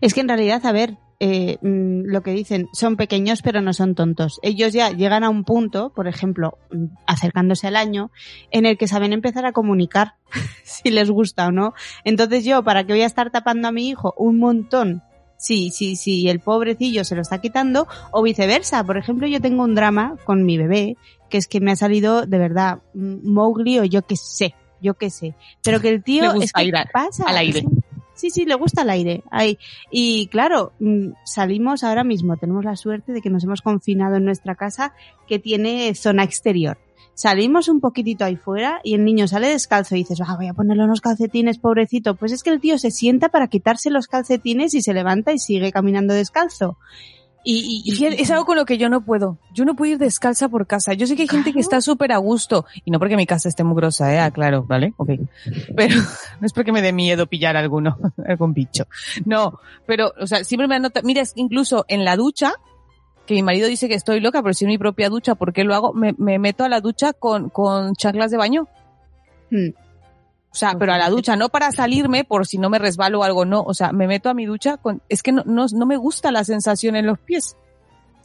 Es 0.01 0.13
que 0.13 0.21
en 0.21 0.27
realidad, 0.27 0.65
a 0.65 0.71
ver, 0.71 0.97
eh, 1.19 1.57
mm, 1.61 2.03
lo 2.05 2.21
que 2.21 2.31
dicen, 2.31 2.69
son 2.71 2.95
pequeños 2.95 3.41
pero 3.41 3.61
no 3.61 3.73
son 3.73 3.93
tontos. 3.95 4.39
Ellos 4.41 4.71
ya 4.71 4.91
llegan 4.91 5.23
a 5.23 5.29
un 5.29 5.43
punto, 5.43 5.91
por 5.93 6.07
ejemplo, 6.07 6.57
mm, 6.71 6.85
acercándose 7.05 7.67
al 7.67 7.75
año, 7.75 8.11
en 8.51 8.65
el 8.65 8.77
que 8.77 8.87
saben 8.87 9.11
empezar 9.11 9.45
a 9.45 9.51
comunicar 9.51 10.13
si 10.63 10.89
les 10.89 11.11
gusta 11.11 11.47
o 11.47 11.51
no. 11.51 11.73
Entonces 12.05 12.45
yo, 12.45 12.63
¿para 12.63 12.85
qué 12.85 12.93
voy 12.93 13.01
a 13.01 13.07
estar 13.07 13.31
tapando 13.31 13.67
a 13.67 13.71
mi 13.71 13.89
hijo 13.89 14.13
un 14.17 14.39
montón? 14.39 15.03
Sí, 15.37 15.71
sí, 15.71 15.95
sí, 15.95 16.27
el 16.29 16.41
pobrecillo 16.41 17.05
se 17.05 17.15
lo 17.15 17.21
está 17.21 17.39
quitando, 17.39 17.87
o 18.11 18.21
viceversa. 18.21 18.83
Por 18.83 18.97
ejemplo, 18.97 19.25
yo 19.25 19.39
tengo 19.39 19.63
un 19.63 19.73
drama 19.73 20.15
con 20.25 20.45
mi 20.45 20.57
bebé, 20.57 20.97
que 21.29 21.37
es 21.37 21.47
que 21.47 21.61
me 21.61 21.71
ha 21.71 21.75
salido, 21.77 22.25
de 22.25 22.37
verdad, 22.37 22.79
mm, 22.93 23.29
Mowgli 23.29 23.79
o 23.79 23.85
yo 23.85 24.01
qué 24.01 24.15
sé, 24.15 24.55
yo 24.81 24.95
qué 24.95 25.09
sé. 25.09 25.35
Pero 25.63 25.79
que 25.79 25.89
el 25.89 26.03
tío... 26.03 26.23
Le 26.23 26.39
gusta 26.39 26.61
es 26.61 26.71
que 26.71 26.83
pasa, 26.91 27.23
al 27.25 27.37
aire. 27.37 27.63
Sí, 28.15 28.29
Sí, 28.31 28.45
le 28.45 28.55
gusta 28.55 28.81
el 28.81 28.89
aire. 28.89 29.23
Ay, 29.31 29.57
y 29.89 30.27
claro, 30.27 30.73
mm, 30.79 31.11
salimos 31.23 31.85
ahora 31.85 32.03
mismo, 32.03 32.35
tenemos 32.35 32.65
la 32.65 32.75
suerte 32.75 33.13
de 33.13 33.21
que 33.21 33.29
nos 33.29 33.45
hemos 33.45 33.61
confinado 33.61 34.17
en 34.17 34.25
nuestra 34.25 34.55
casa 34.55 34.93
que 35.25 35.39
tiene 35.39 35.95
zona 35.95 36.25
exterior. 36.25 36.77
Salimos 37.13 37.67
un 37.67 37.81
poquitito 37.81 38.23
ahí 38.23 38.37
fuera 38.37 38.79
y 38.81 38.93
el 38.93 39.03
niño 39.03 39.27
sale 39.27 39.49
descalzo 39.49 39.95
y 39.95 39.99
dices, 39.99 40.19
ah, 40.25 40.35
voy 40.37 40.47
a 40.47 40.53
ponerle 40.53 40.85
unos 40.85 41.01
calcetines, 41.01 41.59
pobrecito. 41.59 42.15
Pues 42.15 42.31
es 42.31 42.43
que 42.43 42.49
el 42.49 42.61
tío 42.61 42.77
se 42.77 42.91
sienta 42.91 43.27
para 43.27 43.47
quitarse 43.47 43.89
los 43.89 44.07
calcetines 44.07 44.73
y 44.73 44.81
se 44.81 44.93
levanta 44.93 45.33
y 45.33 45.37
sigue 45.37 45.73
caminando 45.73 46.13
descalzo. 46.13 46.77
Y, 47.51 47.83
y- 47.85 47.93
Y 47.93 47.97
que 47.97 48.21
es 48.21 48.29
algo 48.31 48.45
con 48.45 48.57
lo 48.57 48.65
que 48.65 48.77
yo 48.77 48.89
no 48.89 49.01
puedo. 49.01 49.37
Yo 49.53 49.65
no 49.65 49.75
puedo 49.75 49.93
ir 49.93 49.97
descalza 49.97 50.49
por 50.49 50.67
casa. 50.67 50.93
Yo 50.93 51.07
sé 51.07 51.15
que 51.15 51.23
hay 51.23 51.27
gente 51.27 51.51
que 51.53 51.59
está 51.59 51.81
súper 51.81 52.11
a 52.11 52.17
gusto. 52.17 52.65
Y 52.85 52.91
no 52.91 52.99
porque 52.99 53.15
mi 53.17 53.25
casa 53.25 53.49
esté 53.49 53.63
muy 53.63 53.75
grosa, 53.75 54.27
eh, 54.27 54.31
claro, 54.31 54.63
¿vale? 54.67 54.93
Ok. 54.97 55.09
Pero 55.75 55.95
no 56.39 56.45
es 56.45 56.53
porque 56.53 56.71
me 56.71 56.81
dé 56.81 56.93
miedo 56.93 57.25
pillar 57.27 57.57
alguno, 57.57 57.97
algún 58.27 58.53
bicho. 58.53 58.85
No, 59.25 59.59
pero, 59.87 60.13
o 60.19 60.27
sea, 60.27 60.43
siempre 60.43 60.67
me 60.67 60.75
han 60.75 60.83
notado, 60.83 61.05
mira, 61.07 61.21
es 61.21 61.33
que 61.33 61.41
incluso 61.41 61.85
en 61.87 62.05
la 62.05 62.15
ducha, 62.15 62.53
que 63.25 63.33
mi 63.35 63.43
marido 63.43 63.67
dice 63.67 63.87
que 63.87 63.95
estoy 63.95 64.19
loca, 64.19 64.41
pero 64.43 64.53
si 64.53 64.65
en 64.65 64.69
mi 64.69 64.77
propia 64.77 65.09
ducha, 65.09 65.35
¿por 65.35 65.53
qué 65.53 65.63
lo 65.63 65.73
hago? 65.75 65.93
Me, 65.93 66.13
me 66.17 66.39
meto 66.39 66.63
a 66.63 66.69
la 66.69 66.81
ducha 66.81 67.13
con, 67.13 67.49
con 67.49 67.95
chanclas 67.95 68.31
de 68.31 68.37
baño. 68.37 68.67
Hmm. 69.51 69.69
O 70.51 70.55
sea, 70.55 70.75
pero 70.79 70.93
a 70.93 70.97
la 70.97 71.09
ducha, 71.09 71.35
no 71.35 71.49
para 71.49 71.71
salirme 71.71 72.23
por 72.23 72.47
si 72.47 72.57
no 72.57 72.69
me 72.69 72.79
resbalo 72.79 73.19
o 73.19 73.23
algo, 73.23 73.45
no. 73.45 73.61
O 73.61 73.73
sea, 73.73 73.91
me 73.91 74.07
meto 74.07 74.29
a 74.29 74.33
mi 74.33 74.45
ducha 74.45 74.77
con, 74.77 75.01
es 75.07 75.21
que 75.21 75.31
no, 75.31 75.43
no, 75.45 75.65
no 75.71 75.85
me 75.85 75.95
gusta 75.97 76.31
la 76.31 76.43
sensación 76.43 76.95
en 76.95 77.05
los 77.05 77.19
pies. 77.19 77.55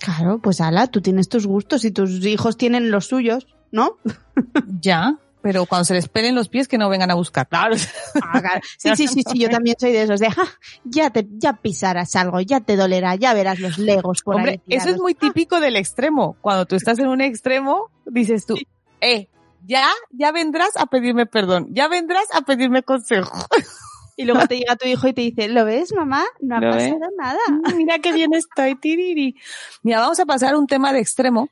Claro, 0.01 0.39
pues 0.39 0.61
ala, 0.61 0.87
tú 0.87 1.01
tienes 1.01 1.29
tus 1.29 1.47
gustos 1.47 1.85
y 1.85 1.91
tus 1.91 2.25
hijos 2.27 2.57
tienen 2.57 2.91
los 2.91 3.07
suyos, 3.07 3.47
¿no? 3.71 3.99
Ya, 4.81 5.19
pero 5.43 5.67
cuando 5.67 5.85
se 5.85 5.93
les 5.95 6.09
pelen 6.09 6.35
los 6.35 6.49
pies 6.49 6.69
que 6.69 6.79
no 6.79 6.89
vengan 6.89 7.11
a 7.11 7.15
buscar. 7.15 7.47
Claro. 7.47 7.77
Ah, 8.23 8.41
claro. 8.41 8.61
Sí, 8.79 8.91
sí, 8.97 9.07
sí, 9.09 9.23
sí, 9.31 9.39
yo 9.39 9.51
también 9.51 9.77
soy 9.79 9.93
de 9.93 10.03
esos 10.03 10.19
de, 10.21 10.31
"Ja, 10.31 10.45
ya 10.85 11.11
te, 11.11 11.27
ya 11.33 11.55
pisarás 11.61 12.17
algo, 12.17 12.41
ya 12.41 12.61
te 12.61 12.77
dolerá, 12.77 13.17
ya 13.17 13.35
verás 13.35 13.59
los 13.61 13.77
legos 13.79 14.23
por 14.23 14.37
Hombre, 14.37 14.53
ahí. 14.53 14.61
eso 14.69 14.77
es 14.79 14.83
tirados". 14.85 15.01
muy 15.03 15.15
típico 15.15 15.61
del 15.61 15.77
extremo. 15.77 16.37
Cuando 16.41 16.65
tú 16.65 16.75
estás 16.77 16.99
en 17.01 17.09
un 17.09 17.21
extremo, 17.21 17.91
dices 18.07 18.47
tú, 18.47 18.57
eh, 19.01 19.29
ya, 19.67 19.89
ya 20.11 20.33
vendrás 20.33 20.77
a 20.77 20.87
pedirme 20.87 21.27
perdón, 21.27 21.69
ya 21.71 21.89
vendrás 21.89 22.27
a 22.33 22.43
pedirme 22.43 22.83
consejo. 22.83 23.37
Y 24.17 24.25
luego 24.27 24.47
te 24.47 24.57
llega 24.59 24.77
tu 24.77 24.87
hijo 24.87 25.09
y 25.09 25.13
te 25.13 25.23
dice, 25.23 25.49
¿lo 25.49 25.65
ves, 25.65 25.93
mamá? 25.93 26.25
No 26.41 26.57
ha 26.57 26.61
¿Lo 26.61 26.71
pasado 26.71 26.99
ves? 27.01 27.09
nada. 27.19 27.41
Mira 27.77 27.99
qué 27.99 28.13
bien 28.13 28.33
estoy, 28.33 28.77
tiriri. 28.77 29.35
Mira, 29.83 30.01
vamos 30.01 30.21
a 30.21 30.25
pasar 30.25 30.55
a 30.55 30.59
un 30.59 30.67
tema 30.69 30.93
de 30.93 31.01
extremo 31.01 31.49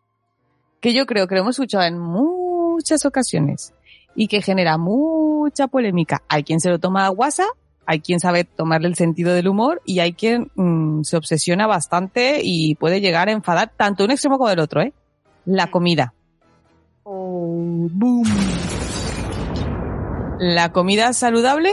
que 0.81 0.92
yo 0.95 1.07
creo 1.07 1.26
que 1.26 1.35
lo 1.35 1.40
hemos 1.40 1.57
escuchado 1.57 1.85
en 1.85 1.99
muchas 1.99 3.04
ocasiones 3.04 3.75
y 4.14 4.28
que 4.28 4.42
genera 4.42 4.78
mucha 4.78 5.66
polémica. 5.66 6.23
Hay 6.28 6.45
quien 6.45 6.61
se 6.61 6.71
lo 6.71 6.78
toma 6.78 7.07
a 7.07 7.09
guasa, 7.09 7.47
hay 7.85 8.00
quien 8.00 8.21
sabe 8.21 8.45
tomarle 8.45 8.88
el 8.88 8.95
sentido 8.95 9.33
del 9.35 9.49
humor 9.49 9.83
y 9.85 9.99
hay 9.99 10.12
quien 10.12 10.50
mm, 10.54 11.02
se 11.02 11.16
obsesiona 11.16 11.66
bastante 11.66 12.40
y 12.45 12.76
puede 12.76 13.00
llegar 13.00 13.28
a 13.28 13.33
enfadar 13.33 13.73
tanto 13.76 14.04
un 14.04 14.12
extremo 14.12 14.38
como 14.38 14.50
el 14.50 14.61
otro, 14.61 14.83
¿eh? 14.83 14.92
La 15.45 15.71
comida. 15.71 16.14
Oh, 17.04 17.88
boom. 17.90 18.25
La 20.38 20.73
comida 20.73 21.12
saludable 21.12 21.73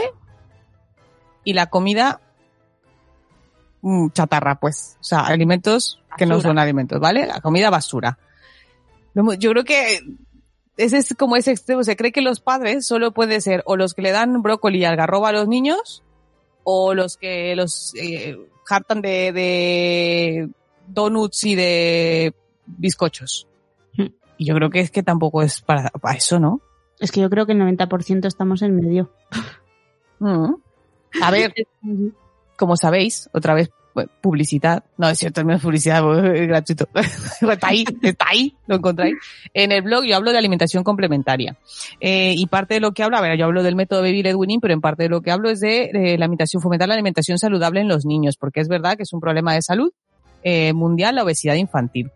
y 1.44 1.52
la 1.54 1.66
comida 1.66 2.20
mm, 3.82 4.10
chatarra, 4.10 4.60
pues. 4.60 4.96
O 5.00 5.04
sea, 5.04 5.20
alimentos 5.20 6.02
que 6.16 6.26
no 6.26 6.40
son 6.40 6.58
alimentos, 6.58 7.00
¿vale? 7.00 7.26
La 7.26 7.40
comida 7.40 7.70
basura. 7.70 8.18
Yo 9.14 9.50
creo 9.50 9.64
que 9.64 10.00
ese 10.76 10.98
es 10.98 11.14
como 11.16 11.36
ese 11.36 11.50
extremo. 11.50 11.84
Se 11.84 11.96
cree 11.96 12.12
que 12.12 12.22
los 12.22 12.40
padres 12.40 12.86
solo 12.86 13.12
pueden 13.12 13.40
ser 13.40 13.62
o 13.66 13.76
los 13.76 13.94
que 13.94 14.02
le 14.02 14.12
dan 14.12 14.42
brócoli 14.42 14.78
y 14.78 14.84
algarroba 14.84 15.30
a 15.30 15.32
los 15.32 15.48
niños 15.48 16.02
o 16.64 16.94
los 16.94 17.16
que 17.16 17.54
los 17.56 17.92
eh, 17.96 18.38
hartan 18.68 19.00
de, 19.02 19.32
de 19.32 20.50
donuts 20.86 21.44
y 21.44 21.54
de 21.54 22.34
bizcochos. 22.66 23.49
Y 24.40 24.46
yo 24.46 24.54
creo 24.54 24.70
que 24.70 24.80
es 24.80 24.90
que 24.90 25.02
tampoco 25.02 25.42
es 25.42 25.60
para, 25.60 25.90
para 25.90 26.16
eso, 26.16 26.40
¿no? 26.40 26.62
Es 26.98 27.12
que 27.12 27.20
yo 27.20 27.28
creo 27.28 27.44
que 27.44 27.52
el 27.52 27.60
90% 27.60 28.24
estamos 28.24 28.62
en 28.62 28.74
medio. 28.74 29.10
Mm. 30.18 30.54
A 31.20 31.30
ver, 31.30 31.52
como 32.56 32.74
sabéis, 32.78 33.28
otra 33.34 33.52
vez 33.52 33.68
bueno, 33.94 34.10
publicidad, 34.22 34.82
no 34.96 35.10
es 35.10 35.18
cierto, 35.18 35.44
no 35.44 35.52
es 35.52 35.60
publicidad, 35.60 36.02
es 36.34 36.48
gratuito, 36.48 36.88
está 37.52 37.68
ahí, 37.68 37.84
está 38.00 38.26
ahí, 38.30 38.56
lo 38.66 38.76
encontráis. 38.76 39.16
En 39.52 39.72
el 39.72 39.82
blog 39.82 40.04
yo 40.04 40.16
hablo 40.16 40.32
de 40.32 40.38
alimentación 40.38 40.84
complementaria 40.84 41.58
Eh, 42.00 42.32
y 42.34 42.46
parte 42.46 42.74
de 42.74 42.80
lo 42.80 42.92
que 42.92 43.02
hablo, 43.02 43.18
a 43.18 43.20
ver, 43.20 43.36
yo 43.36 43.44
hablo 43.44 43.62
del 43.62 43.76
método 43.76 44.00
Baby 44.00 44.22
Led 44.22 44.36
Winning, 44.36 44.60
pero 44.60 44.72
en 44.72 44.80
parte 44.80 45.02
de 45.02 45.10
lo 45.10 45.20
que 45.20 45.32
hablo 45.32 45.50
es 45.50 45.60
de, 45.60 45.90
eh, 45.92 46.16
la 46.16 46.24
alimentación, 46.24 46.62
fomentar 46.62 46.88
la 46.88 46.94
alimentación 46.94 47.38
saludable 47.38 47.82
en 47.82 47.88
los 47.88 48.06
niños, 48.06 48.38
porque 48.38 48.60
es 48.60 48.68
verdad 48.68 48.96
que 48.96 49.02
es 49.02 49.12
un 49.12 49.20
problema 49.20 49.52
de 49.52 49.60
salud 49.60 49.92
eh, 50.42 50.72
mundial 50.72 51.16
la 51.16 51.24
obesidad 51.24 51.56
infantil 51.56 52.10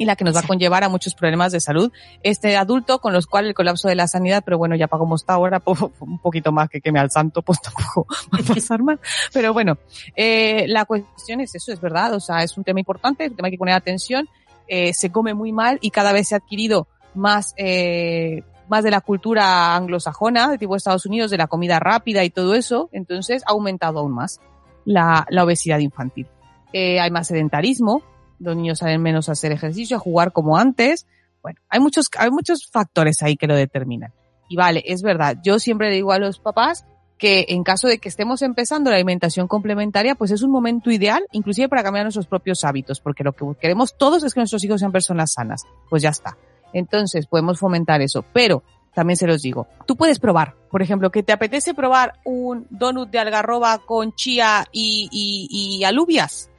y 0.00 0.06
la 0.06 0.16
que 0.16 0.24
nos 0.24 0.34
va 0.34 0.40
a 0.40 0.46
conllevar 0.46 0.82
a 0.82 0.88
muchos 0.88 1.14
problemas 1.14 1.52
de 1.52 1.60
salud 1.60 1.92
este 2.22 2.56
adulto 2.56 3.00
con 3.00 3.12
los 3.12 3.26
cuales 3.26 3.50
el 3.50 3.54
colapso 3.54 3.86
de 3.86 3.94
la 3.94 4.08
sanidad, 4.08 4.42
pero 4.42 4.56
bueno, 4.56 4.74
ya 4.74 4.88
para 4.88 4.98
como 4.98 5.14
está 5.14 5.34
ahora, 5.34 5.60
pues, 5.60 5.78
un 6.00 6.18
poquito 6.18 6.52
más 6.52 6.70
que 6.70 6.80
queme 6.80 6.98
al 6.98 7.10
santo, 7.10 7.42
pues 7.42 7.60
tampoco 7.62 8.06
va 8.32 8.38
a 8.38 8.54
pasar 8.54 8.82
mal. 8.82 8.98
Pero 9.30 9.52
bueno, 9.52 9.76
eh, 10.16 10.64
la 10.68 10.86
cuestión 10.86 11.42
es 11.42 11.54
eso, 11.54 11.70
es 11.70 11.82
verdad, 11.82 12.14
o 12.14 12.20
sea, 12.20 12.42
es 12.42 12.56
un 12.56 12.64
tema 12.64 12.80
importante, 12.80 13.26
es 13.26 13.30
un 13.32 13.36
tema 13.36 13.48
que 13.48 13.50
hay 13.50 13.56
que 13.56 13.58
poner 13.58 13.74
atención, 13.74 14.26
eh, 14.68 14.94
se 14.94 15.12
come 15.12 15.34
muy 15.34 15.52
mal 15.52 15.78
y 15.82 15.90
cada 15.90 16.12
vez 16.12 16.28
se 16.28 16.34
ha 16.34 16.38
adquirido 16.38 16.88
más, 17.14 17.52
eh, 17.58 18.42
más 18.70 18.82
de 18.82 18.90
la 18.90 19.02
cultura 19.02 19.76
anglosajona, 19.76 20.48
de 20.48 20.56
tipo 20.56 20.76
Estados 20.76 21.04
Unidos, 21.04 21.30
de 21.30 21.36
la 21.36 21.46
comida 21.46 21.78
rápida 21.78 22.24
y 22.24 22.30
todo 22.30 22.54
eso, 22.54 22.88
entonces 22.92 23.42
ha 23.46 23.50
aumentado 23.50 23.98
aún 23.98 24.12
más 24.12 24.40
la, 24.86 25.26
la 25.28 25.44
obesidad 25.44 25.78
infantil. 25.80 26.26
Eh, 26.72 27.00
hay 27.00 27.10
más 27.10 27.26
sedentarismo, 27.26 28.02
los 28.40 28.56
niños 28.56 28.78
salen 28.78 29.02
menos 29.02 29.28
a 29.28 29.32
hacer 29.32 29.52
ejercicio, 29.52 29.96
a 29.96 30.00
jugar 30.00 30.32
como 30.32 30.56
antes. 30.56 31.06
Bueno, 31.42 31.60
hay 31.68 31.80
muchos, 31.80 32.08
hay 32.18 32.30
muchos 32.30 32.68
factores 32.70 33.22
ahí 33.22 33.36
que 33.36 33.46
lo 33.46 33.54
determinan. 33.54 34.12
Y 34.48 34.56
vale, 34.56 34.82
es 34.84 35.02
verdad, 35.02 35.36
yo 35.44 35.60
siempre 35.60 35.92
digo 35.92 36.10
a 36.12 36.18
los 36.18 36.40
papás 36.40 36.84
que 37.18 37.44
en 37.48 37.62
caso 37.62 37.86
de 37.86 37.98
que 37.98 38.08
estemos 38.08 38.40
empezando 38.40 38.90
la 38.90 38.96
alimentación 38.96 39.46
complementaria, 39.46 40.14
pues 40.14 40.30
es 40.30 40.42
un 40.42 40.50
momento 40.50 40.90
ideal, 40.90 41.22
inclusive 41.32 41.68
para 41.68 41.82
cambiar 41.82 42.06
nuestros 42.06 42.26
propios 42.26 42.64
hábitos, 42.64 43.00
porque 43.00 43.22
lo 43.22 43.32
que 43.32 43.44
queremos 43.60 43.96
todos 43.96 44.24
es 44.24 44.32
que 44.32 44.40
nuestros 44.40 44.64
hijos 44.64 44.80
sean 44.80 44.90
personas 44.90 45.34
sanas. 45.34 45.64
Pues 45.90 46.02
ya 46.02 46.08
está. 46.08 46.38
Entonces 46.72 47.26
podemos 47.26 47.58
fomentar 47.58 48.00
eso, 48.00 48.24
pero 48.32 48.62
también 48.94 49.16
se 49.16 49.26
los 49.26 49.42
digo, 49.42 49.68
tú 49.86 49.96
puedes 49.96 50.18
probar, 50.18 50.56
por 50.70 50.82
ejemplo, 50.82 51.10
que 51.10 51.22
te 51.22 51.32
apetece 51.32 51.74
probar 51.74 52.14
un 52.24 52.66
donut 52.70 53.10
de 53.10 53.18
algarroba 53.18 53.78
con 53.78 54.12
chía 54.14 54.66
y, 54.72 55.08
y, 55.12 55.78
y 55.78 55.84
alubias. 55.84 56.49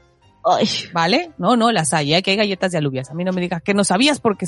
Ay, 0.44 0.68
¿Vale? 0.94 1.32
No, 1.38 1.56
no, 1.56 1.72
las 1.72 1.94
hay, 1.94 2.14
¿eh? 2.14 2.22
que 2.24 2.32
hay 2.32 2.38
galletas 2.38 2.72
de 2.72 2.78
alubias. 2.80 3.10
A 3.12 3.14
mí 3.14 3.24
no 3.24 3.32
me 3.32 3.42
digas 3.42 3.62
que 3.62 3.74
no 3.74 3.84
sabías 3.84 4.20
porque 4.20 4.46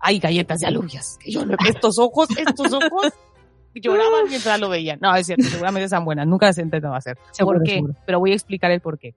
hay 0.00 0.18
galletas 0.18 0.60
de 0.60 0.66
alubias. 0.66 1.18
Que 1.22 1.30
yo, 1.30 1.42
estos 1.68 1.98
ojos, 1.98 2.28
estos 2.36 2.72
ojos 2.72 3.12
lloraban 3.74 4.28
mientras 4.28 4.58
lo 4.58 4.68
veían. 4.68 4.98
No, 5.00 5.14
es 5.14 5.26
cierto, 5.26 5.44
seguramente 5.44 5.84
están 5.84 6.04
buenas. 6.04 6.26
Nunca 6.26 6.46
las 6.46 6.58
he 6.58 6.62
intentado 6.62 6.94
hacer. 6.94 7.16
Seguro, 7.32 7.58
¿Por 7.58 7.66
qué? 7.66 7.74
seguro. 7.74 7.94
Pero 8.06 8.18
voy 8.18 8.32
a 8.32 8.34
explicar 8.34 8.70
el 8.70 8.80
por 8.80 8.98
qué. 8.98 9.14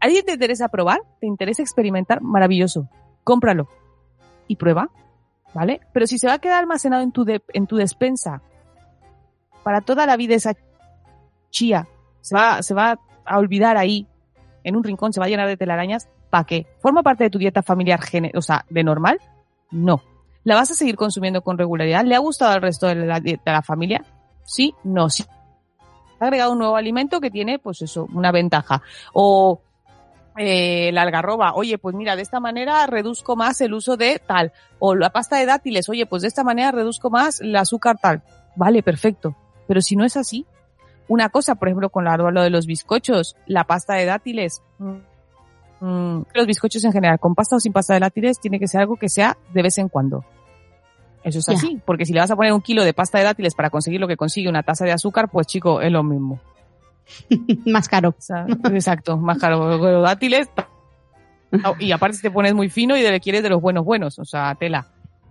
¿A 0.00 0.06
alguien 0.06 0.24
te 0.24 0.32
interesa 0.32 0.68
probar? 0.68 1.00
¿Te 1.20 1.26
interesa 1.26 1.62
experimentar? 1.62 2.20
Maravilloso. 2.22 2.88
Cómpralo. 3.22 3.68
Y 4.48 4.56
prueba. 4.56 4.88
¿Vale? 5.54 5.80
Pero 5.92 6.06
si 6.06 6.18
se 6.18 6.26
va 6.26 6.32
a 6.34 6.38
quedar 6.38 6.60
almacenado 6.62 7.02
en 7.02 7.12
tu, 7.12 7.24
de- 7.24 7.42
en 7.52 7.66
tu 7.66 7.76
despensa 7.76 8.40
para 9.62 9.80
toda 9.82 10.06
la 10.06 10.16
vida 10.16 10.34
esa 10.34 10.54
chía, 11.50 11.86
se 12.22 12.34
va, 12.34 12.62
se 12.62 12.74
va 12.74 12.98
a 13.24 13.38
olvidar 13.38 13.76
ahí, 13.76 14.06
en 14.64 14.76
un 14.76 14.84
rincón, 14.84 15.12
se 15.12 15.20
va 15.20 15.26
a 15.26 15.28
llenar 15.28 15.48
de 15.48 15.56
telarañas, 15.56 16.08
¿para 16.30 16.44
qué? 16.44 16.66
¿Forma 16.80 17.02
parte 17.02 17.24
de 17.24 17.30
tu 17.30 17.38
dieta 17.38 17.62
familiar, 17.62 18.00
o 18.34 18.42
sea, 18.42 18.64
de 18.68 18.84
normal? 18.84 19.20
No. 19.70 20.02
¿La 20.44 20.56
vas 20.56 20.70
a 20.70 20.74
seguir 20.74 20.96
consumiendo 20.96 21.42
con 21.42 21.58
regularidad? 21.58 22.04
¿Le 22.04 22.14
ha 22.14 22.18
gustado 22.18 22.52
al 22.52 22.62
resto 22.62 22.88
de 22.88 22.94
la, 22.96 23.20
de 23.20 23.38
la 23.44 23.62
familia? 23.62 24.04
Sí, 24.44 24.74
no, 24.84 25.08
sí. 25.08 25.24
Ha 26.20 26.24
agregado 26.24 26.52
un 26.52 26.58
nuevo 26.58 26.76
alimento 26.76 27.20
que 27.20 27.30
tiene, 27.30 27.58
pues 27.58 27.82
eso, 27.82 28.08
una 28.12 28.32
ventaja. 28.32 28.82
O 29.12 29.60
eh, 30.36 30.90
la 30.92 31.02
algarroba, 31.02 31.54
oye, 31.54 31.78
pues 31.78 31.94
mira, 31.94 32.16
de 32.16 32.22
esta 32.22 32.40
manera 32.40 32.86
reduzco 32.86 33.36
más 33.36 33.60
el 33.60 33.74
uso 33.74 33.96
de 33.96 34.20
tal. 34.24 34.52
O 34.78 34.94
la 34.94 35.10
pasta 35.10 35.36
de 35.36 35.46
dátiles, 35.46 35.88
oye, 35.88 36.06
pues 36.06 36.22
de 36.22 36.28
esta 36.28 36.44
manera 36.44 36.72
reduzco 36.72 37.10
más 37.10 37.40
el 37.40 37.54
azúcar 37.56 37.98
tal. 38.00 38.22
Vale, 38.56 38.82
perfecto. 38.82 39.36
Pero 39.68 39.80
si 39.80 39.96
no 39.96 40.04
es 40.04 40.16
así, 40.16 40.46
una 41.08 41.28
cosa, 41.28 41.54
por 41.56 41.68
ejemplo, 41.68 41.90
con 41.90 42.04
la- 42.04 42.16
lo 42.16 42.42
de 42.42 42.50
los 42.50 42.66
bizcochos, 42.66 43.36
la 43.46 43.64
pasta 43.64 43.94
de 43.94 44.04
dátiles, 44.06 44.62
mm, 44.78 44.94
mm, 45.80 46.24
los 46.34 46.46
bizcochos 46.46 46.84
en 46.84 46.92
general, 46.92 47.18
con 47.18 47.34
pasta 47.34 47.56
o 47.56 47.60
sin 47.60 47.72
pasta 47.72 47.94
de 47.94 48.00
dátiles, 48.00 48.38
tiene 48.40 48.58
que 48.58 48.68
ser 48.68 48.80
algo 48.82 48.96
que 48.96 49.08
sea 49.08 49.36
de 49.52 49.62
vez 49.62 49.78
en 49.78 49.88
cuando. 49.88 50.24
Eso 51.24 51.38
es 51.38 51.48
así, 51.48 51.80
porque 51.84 52.04
si 52.04 52.12
le 52.12 52.20
vas 52.20 52.30
a 52.32 52.36
poner 52.36 52.52
un 52.52 52.60
kilo 52.62 52.84
de 52.84 52.94
pasta 52.94 53.18
de 53.18 53.24
dátiles 53.24 53.54
para 53.54 53.70
conseguir 53.70 54.00
lo 54.00 54.08
que 54.08 54.16
consigue 54.16 54.48
una 54.48 54.62
taza 54.64 54.84
de 54.84 54.92
azúcar, 54.92 55.28
pues 55.30 55.46
chico, 55.46 55.80
es 55.80 55.92
lo 55.92 56.02
mismo. 56.02 56.40
más 57.66 57.88
caro. 57.88 58.14
Exacto, 58.72 59.16
más 59.16 59.38
caro. 59.38 59.76
Los 59.78 60.02
dátiles. 60.02 60.48
Y 61.78 61.92
aparte 61.92 62.16
si 62.16 62.22
te 62.22 62.30
pones 62.30 62.54
muy 62.54 62.70
fino 62.70 62.96
y 62.96 63.02
le 63.02 63.20
quieres 63.20 63.42
de 63.42 63.50
los 63.50 63.60
buenos 63.60 63.84
buenos, 63.84 64.18
o 64.18 64.24
sea, 64.24 64.54
tela. 64.54 64.86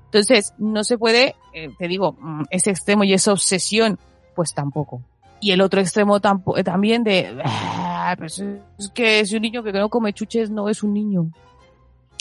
Entonces, 0.05 0.53
no 0.59 0.83
se 0.83 0.97
puede, 0.97 1.35
eh, 1.53 1.69
te 1.79 1.87
digo, 1.87 2.15
mm, 2.19 2.43
ese 2.51 2.69
extremo 2.69 3.03
y 3.03 3.13
esa 3.13 3.31
obsesión, 3.31 3.97
pues 4.35 4.53
tampoco. 4.53 5.01
Y 5.41 5.51
el 5.51 5.61
otro 5.61 5.81
extremo 5.81 6.19
tampo- 6.21 6.57
eh, 6.57 6.63
también 6.63 7.03
de, 7.03 7.35
"Ah, 7.43 8.15
pues 8.17 8.39
es 8.39 8.89
que 8.93 9.25
si 9.25 9.35
un 9.35 9.41
niño 9.41 9.63
que 9.63 9.73
no 9.73 9.89
come 9.89 10.13
chuches 10.13 10.49
no 10.51 10.69
es 10.69 10.83
un 10.83 10.93
niño. 10.93 11.31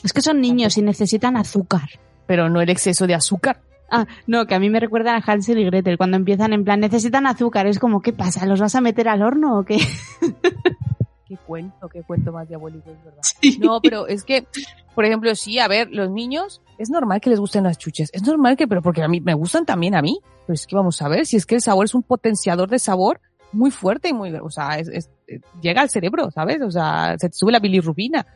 Es 0.02 0.12
que 0.12 0.22
son 0.22 0.40
niños 0.40 0.76
y 0.78 0.82
necesitan 0.82 1.36
azúcar. 1.36 1.88
Pero 2.26 2.48
no 2.48 2.60
el 2.62 2.70
exceso 2.70 3.06
de 3.06 3.14
azúcar. 3.14 3.60
Ah, 3.90 4.06
no, 4.26 4.46
que 4.46 4.54
a 4.54 4.58
mí 4.60 4.70
me 4.70 4.80
recuerdan 4.80 5.16
a 5.20 5.24
Hansel 5.26 5.58
y 5.58 5.64
Gretel 5.64 5.98
cuando 5.98 6.16
empiezan 6.16 6.52
en 6.52 6.64
plan, 6.64 6.80
necesitan 6.80 7.26
azúcar. 7.26 7.66
Es 7.66 7.78
como, 7.78 8.00
¿qué 8.00 8.12
pasa? 8.12 8.46
¿Los 8.46 8.60
vas 8.60 8.74
a 8.76 8.80
meter 8.80 9.08
al 9.08 9.20
horno 9.22 9.58
o 9.58 9.64
qué? 9.64 9.78
Qué 11.30 11.36
cuento, 11.46 11.88
qué 11.88 12.02
cuento 12.02 12.32
más 12.32 12.48
diabólico, 12.48 12.90
es 12.90 13.04
verdad. 13.04 13.20
No, 13.60 13.80
pero 13.80 14.08
es 14.08 14.24
que, 14.24 14.48
por 14.96 15.04
ejemplo, 15.04 15.32
sí, 15.36 15.60
a 15.60 15.68
ver, 15.68 15.88
los 15.92 16.10
niños, 16.10 16.60
es 16.76 16.90
normal 16.90 17.20
que 17.20 17.30
les 17.30 17.38
gusten 17.38 17.62
las 17.62 17.78
chuches. 17.78 18.10
Es 18.12 18.24
normal 18.26 18.56
que, 18.56 18.66
pero 18.66 18.82
porque 18.82 19.00
a 19.04 19.06
mí 19.06 19.20
me 19.20 19.34
gustan 19.34 19.64
también 19.64 19.94
a 19.94 20.02
mí. 20.02 20.18
Pero 20.44 20.54
es 20.54 20.66
que 20.66 20.74
vamos 20.74 21.00
a 21.02 21.08
ver, 21.08 21.26
si 21.26 21.36
es 21.36 21.46
que 21.46 21.54
el 21.54 21.60
sabor 21.60 21.84
es 21.84 21.94
un 21.94 22.02
potenciador 22.02 22.68
de 22.68 22.80
sabor 22.80 23.20
muy 23.52 23.70
fuerte 23.70 24.08
y 24.08 24.12
muy, 24.12 24.34
o 24.34 24.50
sea, 24.50 24.78
es, 24.80 24.88
es- 24.88 25.08
eh, 25.28 25.38
llega 25.62 25.82
al 25.82 25.88
cerebro, 25.90 26.32
¿sabes? 26.32 26.60
O 26.62 26.70
sea, 26.72 27.14
se 27.16 27.28
te 27.28 27.36
sube 27.36 27.52
la 27.52 27.60
bilirrubina. 27.60 28.26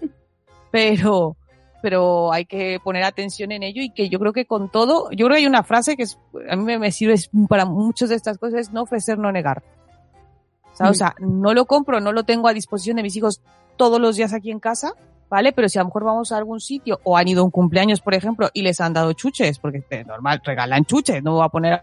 Pero, 0.70 1.34
pero 1.80 2.30
hay 2.32 2.44
que 2.44 2.78
poner 2.84 3.04
atención 3.04 3.52
en 3.52 3.62
ello 3.62 3.80
y 3.82 3.90
que 3.90 4.08
yo 4.10 4.18
creo 4.18 4.32
que 4.34 4.44
con 4.46 4.68
todo, 4.70 5.10
yo 5.12 5.26
creo 5.26 5.30
que 5.36 5.42
hay 5.42 5.46
una 5.46 5.62
frase 5.62 5.96
que 5.96 6.02
es- 6.02 6.18
a 6.50 6.56
mí 6.56 6.64
me, 6.64 6.78
me 6.78 6.92
sirve 6.92 7.14
para 7.48 7.64
muchas 7.64 8.08
de 8.10 8.16
estas 8.16 8.36
cosas, 8.36 8.60
es 8.60 8.72
no 8.72 8.82
ofrecer, 8.82 9.16
no 9.18 9.32
negar. 9.32 9.62
O 10.80 10.90
Mm. 10.90 10.94
sea, 10.94 11.14
no 11.18 11.54
lo 11.54 11.64
compro, 11.66 12.00
no 12.00 12.12
lo 12.12 12.24
tengo 12.24 12.48
a 12.48 12.52
disposición 12.52 12.96
de 12.96 13.02
mis 13.02 13.16
hijos 13.16 13.40
todos 13.76 14.00
los 14.00 14.16
días 14.16 14.32
aquí 14.32 14.50
en 14.50 14.60
casa, 14.60 14.92
¿vale? 15.28 15.52
Pero 15.52 15.68
si 15.68 15.78
a 15.78 15.82
lo 15.82 15.86
mejor 15.86 16.04
vamos 16.04 16.32
a 16.32 16.36
algún 16.36 16.60
sitio 16.60 17.00
o 17.04 17.16
han 17.16 17.28
ido 17.28 17.42
a 17.42 17.44
un 17.44 17.50
cumpleaños, 17.50 18.00
por 18.00 18.14
ejemplo, 18.14 18.48
y 18.52 18.62
les 18.62 18.80
han 18.80 18.92
dado 18.92 19.12
chuches, 19.12 19.58
porque 19.58 19.82
es 19.90 20.06
normal, 20.06 20.40
regalan 20.44 20.84
chuches, 20.84 21.22
no 21.22 21.32
voy 21.34 21.44
a 21.44 21.48
poner 21.48 21.82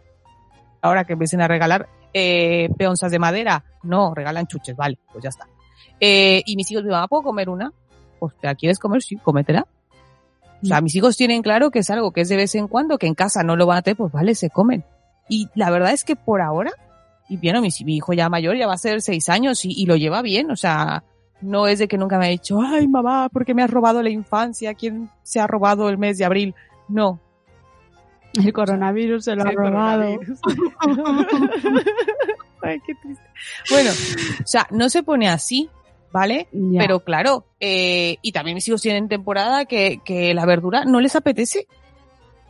ahora 0.81 1.03
que 1.05 1.13
empiecen 1.13 1.41
a 1.41 1.47
regalar 1.47 1.87
eh, 2.13 2.69
peonzas 2.77 3.11
de 3.11 3.19
madera, 3.19 3.63
no, 3.83 4.13
regalan 4.15 4.47
chuches, 4.47 4.75
vale, 4.75 4.97
pues 5.11 5.23
ya 5.23 5.29
está. 5.29 5.47
Eh, 5.99 6.41
y 6.45 6.55
mis 6.55 6.69
hijos 6.71 6.83
me 6.83 6.91
van 6.91 7.03
a 7.03 7.07
¿puedo 7.07 7.23
comer 7.23 7.49
una? 7.49 7.71
Pues 8.19 8.33
te 8.39 8.47
la 8.47 8.55
quieres 8.55 8.79
comer, 8.79 9.01
sí, 9.01 9.17
cómetela. 9.17 9.67
O 10.63 10.65
sea, 10.65 10.81
mis 10.81 10.95
hijos 10.95 11.15
tienen 11.17 11.41
claro 11.43 11.69
que 11.69 11.79
es 11.79 11.89
algo 11.89 12.11
que 12.11 12.21
es 12.21 12.29
de 12.29 12.37
vez 12.37 12.55
en 12.55 12.67
cuando, 12.67 12.97
que 12.97 13.07
en 13.07 13.13
casa 13.13 13.43
no 13.43 13.55
lo 13.55 13.65
van 13.65 13.77
a 13.77 13.81
tener, 13.81 13.97
pues 13.97 14.11
vale, 14.11 14.33
se 14.35 14.49
comen. 14.49 14.83
Y 15.29 15.49
la 15.53 15.69
verdad 15.69 15.91
es 15.91 16.03
que 16.03 16.15
por 16.15 16.41
ahora, 16.41 16.71
y 17.27 17.37
bien, 17.37 17.61
mi, 17.61 17.69
mi 17.83 17.95
hijo 17.97 18.13
ya 18.13 18.29
mayor 18.29 18.55
ya 18.57 18.67
va 18.67 18.73
a 18.73 18.77
ser 18.77 19.01
seis 19.01 19.29
años 19.29 19.65
y, 19.65 19.71
y 19.71 19.85
lo 19.85 19.95
lleva 19.95 20.21
bien, 20.21 20.51
o 20.51 20.55
sea, 20.55 21.03
no 21.41 21.67
es 21.67 21.79
de 21.79 21.87
que 21.87 21.97
nunca 21.97 22.17
me 22.17 22.25
ha 22.25 22.29
dicho, 22.29 22.59
ay 22.61 22.87
mamá, 22.87 23.29
¿por 23.29 23.45
qué 23.45 23.53
me 23.53 23.63
has 23.63 23.69
robado 23.69 24.01
la 24.01 24.09
infancia? 24.09 24.73
¿Quién 24.73 25.09
se 25.23 25.39
ha 25.39 25.47
robado 25.47 25.89
el 25.89 25.97
mes 25.97 26.17
de 26.17 26.25
abril? 26.25 26.55
No. 26.87 27.19
El 28.33 28.51
coronavirus 28.51 29.23
se 29.25 29.35
lo 29.35 29.43
ha 29.43 29.51
robado. 29.51 30.03
ay, 32.61 32.79
qué 32.85 32.93
triste. 32.95 33.23
Bueno, 33.69 33.91
o 33.91 34.47
sea, 34.47 34.67
no 34.71 34.89
se 34.89 35.03
pone 35.03 35.29
así, 35.29 35.69
¿vale? 36.11 36.47
Ya. 36.51 36.79
Pero 36.79 36.99
claro, 36.99 37.45
eh, 37.59 38.17
y 38.21 38.31
también 38.31 38.55
mis 38.55 38.67
hijos 38.67 38.81
tienen 38.81 39.07
temporada 39.07 39.65
que, 39.65 40.01
que 40.03 40.33
la 40.33 40.45
verdura 40.45 40.83
no 40.83 40.99
les 40.99 41.15
apetece. 41.15 41.67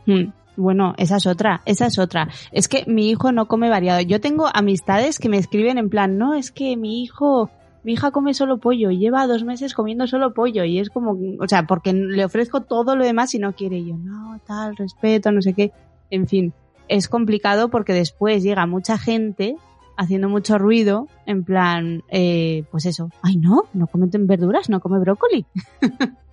Mm, 0.06 0.24
Bueno, 0.56 0.94
esa 0.96 1.16
es 1.16 1.26
otra, 1.26 1.62
esa 1.66 1.86
es 1.86 1.98
otra. 1.98 2.28
Es 2.52 2.68
que 2.68 2.84
mi 2.86 3.10
hijo 3.10 3.32
no 3.32 3.46
come 3.46 3.68
variado. 3.68 4.00
Yo 4.00 4.20
tengo 4.20 4.48
amistades 4.52 5.18
que 5.18 5.28
me 5.28 5.38
escriben 5.38 5.78
en 5.78 5.90
plan, 5.90 6.18
no, 6.18 6.34
es 6.34 6.50
que 6.50 6.76
mi 6.76 7.02
hijo 7.02 7.50
mi 7.86 7.92
hija 7.92 8.10
come 8.10 8.34
solo 8.34 8.58
pollo 8.58 8.90
lleva 8.90 9.28
dos 9.28 9.44
meses 9.44 9.72
comiendo 9.72 10.08
solo 10.08 10.34
pollo 10.34 10.64
y 10.64 10.80
es 10.80 10.90
como, 10.90 11.16
o 11.38 11.46
sea, 11.46 11.68
porque 11.68 11.92
le 11.92 12.24
ofrezco 12.24 12.62
todo 12.62 12.96
lo 12.96 13.04
demás 13.04 13.32
y 13.34 13.38
no 13.38 13.52
quiere 13.52 13.84
yo, 13.84 13.96
no, 13.96 14.40
tal, 14.44 14.76
respeto, 14.76 15.30
no 15.30 15.40
sé 15.40 15.52
qué. 15.52 15.70
En 16.10 16.26
fin, 16.26 16.52
es 16.88 17.08
complicado 17.08 17.68
porque 17.70 17.92
después 17.92 18.42
llega 18.42 18.66
mucha 18.66 18.98
gente 18.98 19.54
haciendo 19.96 20.28
mucho 20.28 20.58
ruido, 20.58 21.06
en 21.26 21.44
plan, 21.44 22.02
eh, 22.08 22.64
pues 22.72 22.86
eso, 22.86 23.08
ay 23.22 23.36
no, 23.36 23.62
no 23.72 23.86
come 23.86 24.08
verduras, 24.12 24.68
no 24.68 24.80
come 24.80 24.98
brócoli. 24.98 25.46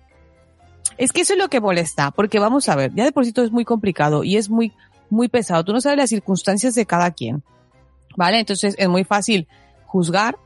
Es 0.98 1.12
que 1.12 1.22
eso 1.22 1.32
es 1.32 1.38
lo 1.38 1.48
que 1.48 1.60
molesta, 1.60 2.10
porque 2.10 2.38
vamos 2.38 2.68
a 2.68 2.76
ver, 2.76 2.92
ya 2.94 3.04
de 3.04 3.12
por 3.12 3.24
sí 3.24 3.32
todo 3.32 3.44
es 3.44 3.50
muy 3.52 3.64
complicado 3.64 4.22
y 4.24 4.36
es 4.36 4.48
muy, 4.50 4.72
muy 5.10 5.28
pesado. 5.28 5.64
Tú 5.64 5.72
no 5.72 5.80
sabes 5.80 5.98
las 5.98 6.10
circunstancias 6.10 6.74
de 6.74 6.86
cada 6.86 7.10
quien. 7.10 7.42
¿Vale? 8.16 8.38
Entonces 8.38 8.76
es 8.78 8.88
muy 8.88 9.02
fácil 9.04 9.48
juzgar, 9.86 10.36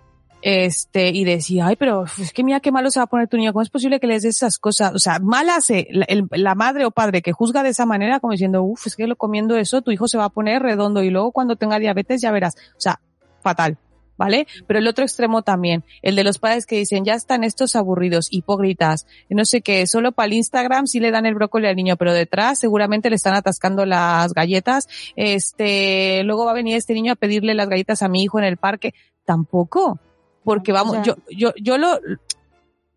este, 0.40 1.08
y 1.10 1.24
decir, 1.24 1.62
ay, 1.62 1.74
pero 1.76 2.04
es 2.04 2.32
que 2.32 2.44
mira 2.44 2.60
qué 2.60 2.70
malo 2.70 2.90
se 2.90 3.00
va 3.00 3.04
a 3.04 3.08
poner 3.08 3.26
tu 3.28 3.36
niño, 3.36 3.52
¿cómo 3.52 3.62
es 3.62 3.70
posible 3.70 3.98
que 4.00 4.06
le 4.06 4.14
des 4.14 4.24
esas 4.24 4.56
cosas? 4.58 4.94
O 4.94 4.98
sea, 5.00 5.18
mal 5.18 5.48
hace 5.50 5.88
la, 5.90 6.04
el- 6.06 6.28
la 6.30 6.54
madre 6.54 6.86
o 6.86 6.92
padre 6.92 7.22
que 7.22 7.32
juzga 7.32 7.62
de 7.64 7.70
esa 7.70 7.84
manera, 7.86 8.20
como 8.20 8.32
diciendo, 8.32 8.62
uff, 8.62 8.86
es 8.86 8.94
que 8.96 9.06
lo 9.08 9.16
comiendo 9.16 9.56
eso, 9.56 9.82
tu 9.82 9.90
hijo 9.90 10.06
se 10.08 10.16
va 10.16 10.26
a 10.26 10.28
poner 10.30 10.62
redondo 10.62 11.02
y 11.02 11.10
luego 11.10 11.32
cuando 11.32 11.56
tenga 11.56 11.78
diabetes 11.80 12.22
ya 12.22 12.30
verás. 12.30 12.54
O 12.76 12.80
sea, 12.80 13.00
fatal. 13.42 13.76
¿Vale? 14.18 14.46
Pero 14.66 14.80
el 14.80 14.86
otro 14.88 15.04
extremo 15.04 15.42
también, 15.42 15.84
el 16.02 16.16
de 16.16 16.24
los 16.24 16.38
padres 16.38 16.66
que 16.66 16.76
dicen, 16.76 17.04
ya 17.04 17.14
están 17.14 17.44
estos 17.44 17.76
aburridos, 17.76 18.26
hipócritas, 18.30 19.06
no 19.30 19.44
sé 19.44 19.62
qué, 19.62 19.86
solo 19.86 20.10
para 20.12 20.26
el 20.26 20.32
Instagram 20.34 20.86
sí 20.88 20.98
le 21.00 21.10
dan 21.12 21.24
el 21.24 21.34
brócoli 21.36 21.68
al 21.68 21.76
niño, 21.76 21.96
pero 21.96 22.12
detrás 22.12 22.58
seguramente 22.58 23.10
le 23.10 23.16
están 23.16 23.34
atascando 23.34 23.86
las 23.86 24.34
galletas, 24.34 24.88
este, 25.14 26.22
luego 26.24 26.44
va 26.44 26.50
a 26.50 26.54
venir 26.54 26.76
este 26.76 26.94
niño 26.94 27.12
a 27.12 27.16
pedirle 27.16 27.54
las 27.54 27.68
galletas 27.68 28.02
a 28.02 28.08
mi 28.08 28.22
hijo 28.24 28.38
en 28.38 28.44
el 28.44 28.56
parque. 28.56 28.92
Tampoco. 29.24 29.98
Porque 30.42 30.72
O 30.72 30.74
vamos, 30.74 30.94
sea- 30.94 31.02
yo, 31.04 31.16
yo, 31.30 31.52
yo 31.60 31.78
lo, 31.78 31.98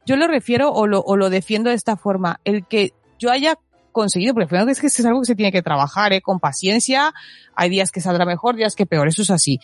yo 0.06 0.16
lo 0.16 0.28
refiero 0.28 0.72
o 0.72 0.88
lo, 0.88 1.02
o 1.02 1.18
lo 1.18 1.30
defiendo 1.30 1.70
de 1.70 1.76
esta 1.76 1.98
forma. 1.98 2.40
El 2.44 2.66
que 2.66 2.94
yo 3.20 3.30
haya 3.30 3.58
conseguido, 3.92 4.34
porque 4.34 4.46
al 4.46 4.50
final 4.50 4.70
es 4.70 4.80
que 4.80 4.88
es 4.88 5.06
algo 5.06 5.20
que 5.20 5.26
se 5.26 5.36
tiene 5.36 5.52
que 5.52 5.62
trabajar, 5.62 6.14
¿eh? 6.14 6.22
con 6.22 6.40
paciencia. 6.40 7.14
Hay 7.56 7.70
días 7.70 7.92
que 7.92 8.00
saldrá 8.00 8.26
mejor, 8.26 8.56
días 8.56 8.76
que 8.76 8.86
peor, 8.86 9.08
eso 9.10 9.22
es 9.22 9.30
así. 9.30 9.60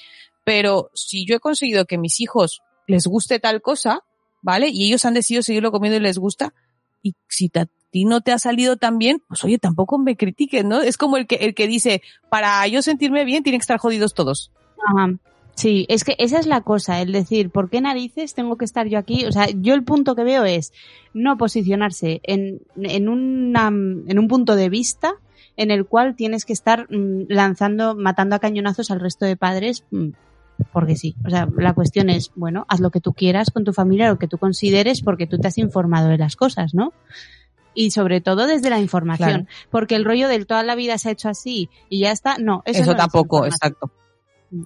Pero 0.47 0.91
si 0.93 1.25
yo 1.25 1.35
he 1.35 1.39
conseguido 1.41 1.83
que 1.83 1.97
mis 1.97 2.21
hijos 2.21 2.61
les 2.87 3.05
guste 3.05 3.37
tal 3.37 3.61
cosa, 3.61 4.05
¿vale? 4.41 4.69
Y 4.69 4.87
ellos 4.87 5.03
han 5.03 5.13
decidido 5.13 5.43
seguirlo 5.43 5.73
comiendo 5.73 5.97
y 5.97 5.99
les 5.99 6.17
gusta, 6.17 6.53
y 7.03 7.15
si 7.27 7.51
a 7.55 7.65
ti 7.89 8.05
no 8.05 8.21
te 8.21 8.31
ha 8.31 8.39
salido 8.39 8.77
tan 8.77 8.97
bien, 8.97 9.21
pues 9.27 9.43
oye, 9.43 9.57
tampoco 9.57 9.97
me 9.97 10.15
critiques, 10.15 10.63
¿no? 10.63 10.79
Es 10.81 10.97
como 10.97 11.17
el 11.17 11.27
que, 11.27 11.35
el 11.35 11.53
que 11.53 11.67
dice, 11.67 12.01
para 12.29 12.65
yo 12.67 12.81
sentirme 12.81 13.25
bien 13.25 13.43
tienen 13.43 13.59
que 13.59 13.63
estar 13.63 13.77
jodidos 13.77 14.13
todos. 14.13 14.53
Ajá. 14.87 15.15
Sí, 15.53 15.85
es 15.89 16.05
que 16.05 16.15
esa 16.17 16.39
es 16.39 16.45
la 16.45 16.61
cosa, 16.61 17.01
el 17.01 17.11
decir, 17.11 17.49
¿por 17.49 17.69
qué 17.69 17.81
narices 17.81 18.33
tengo 18.33 18.55
que 18.55 18.63
estar 18.63 18.87
yo 18.87 18.99
aquí? 18.99 19.25
O 19.25 19.33
sea, 19.33 19.49
yo 19.49 19.73
el 19.73 19.83
punto 19.83 20.15
que 20.15 20.23
veo 20.23 20.45
es 20.45 20.71
no 21.13 21.37
posicionarse 21.37 22.21
en, 22.23 22.61
en, 22.77 23.09
una, 23.09 23.67
en 23.67 24.17
un 24.17 24.27
punto 24.29 24.55
de 24.55 24.69
vista 24.69 25.15
en 25.57 25.71
el 25.71 25.85
cual 25.85 26.15
tienes 26.15 26.45
que 26.45 26.53
estar 26.53 26.87
mm, 26.89 27.25
lanzando, 27.27 27.95
matando 27.95 28.37
a 28.37 28.39
cañonazos 28.39 28.91
al 28.91 29.01
resto 29.01 29.25
de 29.25 29.35
padres, 29.35 29.83
mm, 29.91 30.09
porque 30.71 30.95
sí. 30.95 31.15
O 31.25 31.29
sea, 31.29 31.47
la 31.57 31.73
cuestión 31.73 32.09
es, 32.09 32.31
bueno, 32.35 32.65
haz 32.69 32.79
lo 32.79 32.91
que 32.91 33.01
tú 33.01 33.13
quieras 33.13 33.51
con 33.51 33.63
tu 33.63 33.73
familia, 33.73 34.09
lo 34.09 34.19
que 34.19 34.27
tú 34.27 34.37
consideres, 34.37 35.01
porque 35.01 35.27
tú 35.27 35.37
te 35.37 35.47
has 35.47 35.57
informado 35.57 36.09
de 36.09 36.17
las 36.17 36.35
cosas, 36.35 36.73
¿no? 36.73 36.93
Y 37.73 37.91
sobre 37.91 38.21
todo 38.21 38.47
desde 38.47 38.69
la 38.69 38.79
información. 38.79 39.29
Claro. 39.29 39.45
Porque 39.69 39.95
el 39.95 40.05
rollo 40.05 40.27
del 40.27 40.47
toda 40.47 40.63
la 40.63 40.75
vida 40.75 40.97
se 40.97 41.09
ha 41.09 41.11
hecho 41.11 41.29
así 41.29 41.69
y 41.89 41.99
ya 41.99 42.11
está, 42.11 42.37
no, 42.37 42.63
eso, 42.65 42.81
Eso, 42.81 42.91
no 42.91 42.97
tampoco, 42.97 43.45
exacto. 43.45 43.91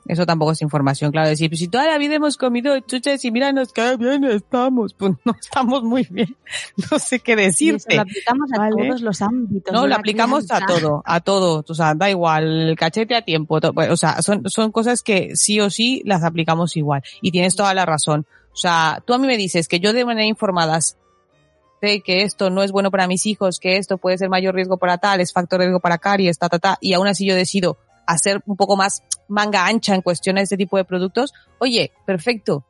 Eso 0.08 0.26
tampoco 0.26 0.52
es 0.52 0.62
información, 0.62 1.12
claro. 1.12 1.28
Decir, 1.28 1.50
pues 1.50 1.60
si 1.60 1.68
toda 1.68 1.88
la 1.88 1.98
vida 1.98 2.16
hemos 2.16 2.38
comido 2.38 2.80
chuches 2.82 3.26
y 3.26 3.32
mira, 3.32 3.52
nos 3.52 3.74
cae 3.74 3.98
bien 3.98 4.24
estamos. 4.26 4.94
Pues 4.94 5.14
no 5.26 5.36
estamos 5.40 5.84
muy 5.84 6.08
bien. 6.10 6.36
No 6.92 7.00
sé 7.00 7.20
qué 7.20 7.36
decirte. 7.36 7.96
lo 7.96 8.02
aplicamos 8.02 8.52
a 8.54 8.58
¿vale? 8.58 8.88
todos 8.88 9.02
los 9.02 9.22
ámbitos. 9.22 9.74
No, 9.74 9.88
lo 9.88 9.96
aplicamos 9.96 10.52
a 10.52 10.66
todo, 10.66 11.02
a 11.06 11.20
todo. 11.22 11.64
O 11.68 11.74
sea, 11.74 11.94
da 11.96 12.10
igual, 12.10 12.70
el 12.70 12.76
cachete 12.76 13.16
a 13.16 13.22
tiempo. 13.24 13.60
O 13.62 13.98
sea, 13.98 14.22
son, 14.22 14.50
son 14.50 14.72
cosas 14.72 15.02
que 15.02 15.36
sí 15.36 15.60
o 15.60 15.70
sí 15.70 16.02
las 16.06 16.24
aplicamos 16.24 16.76
igual. 16.78 17.02
Y 17.22 17.32
tienes 17.32 17.56
toda 17.56 17.74
la 17.74 17.86
razón. 17.86 18.26
O 18.54 18.58
sea, 18.58 19.02
tú 19.06 19.14
a 19.14 19.18
mí 19.18 19.28
me 19.28 19.38
dices 19.38 19.68
que 19.68 19.80
yo 19.80 19.94
de 19.94 20.06
manera 20.06 20.26
informada 20.26 20.80
sé 20.82 22.02
que 22.02 22.24
esto 22.24 22.50
no 22.50 22.64
es 22.64 22.72
bueno 22.72 22.92
para 22.92 23.08
mis 23.08 23.26
hijos, 23.26 23.60
que 23.60 23.78
esto 23.78 23.98
puede 23.98 24.18
ser 24.18 24.30
mayor 24.30 24.56
riesgo 24.56 24.78
para 24.78 24.98
tal, 24.98 25.22
es 25.22 25.34
factor 25.34 25.60
de 25.60 25.66
riesgo 25.66 25.80
para 25.80 25.98
caries, 25.98 26.38
ta, 26.38 26.50
ta, 26.50 26.60
ta, 26.60 26.78
y 26.82 26.94
aún 26.94 27.08
así 27.08 27.26
yo 27.26 27.36
decido 27.36 27.78
hacer 28.12 28.42
un 28.46 28.56
poco 28.56 28.76
más 28.76 29.04
manga 29.28 29.66
ancha 29.66 29.96
en 29.96 30.02
cuestión 30.02 30.38
a 30.38 30.42
este 30.42 30.58
tipo 30.58 30.78
de 30.78 30.86
productos, 30.86 31.34
oye, 31.60 31.92
perfecto. 32.06 32.66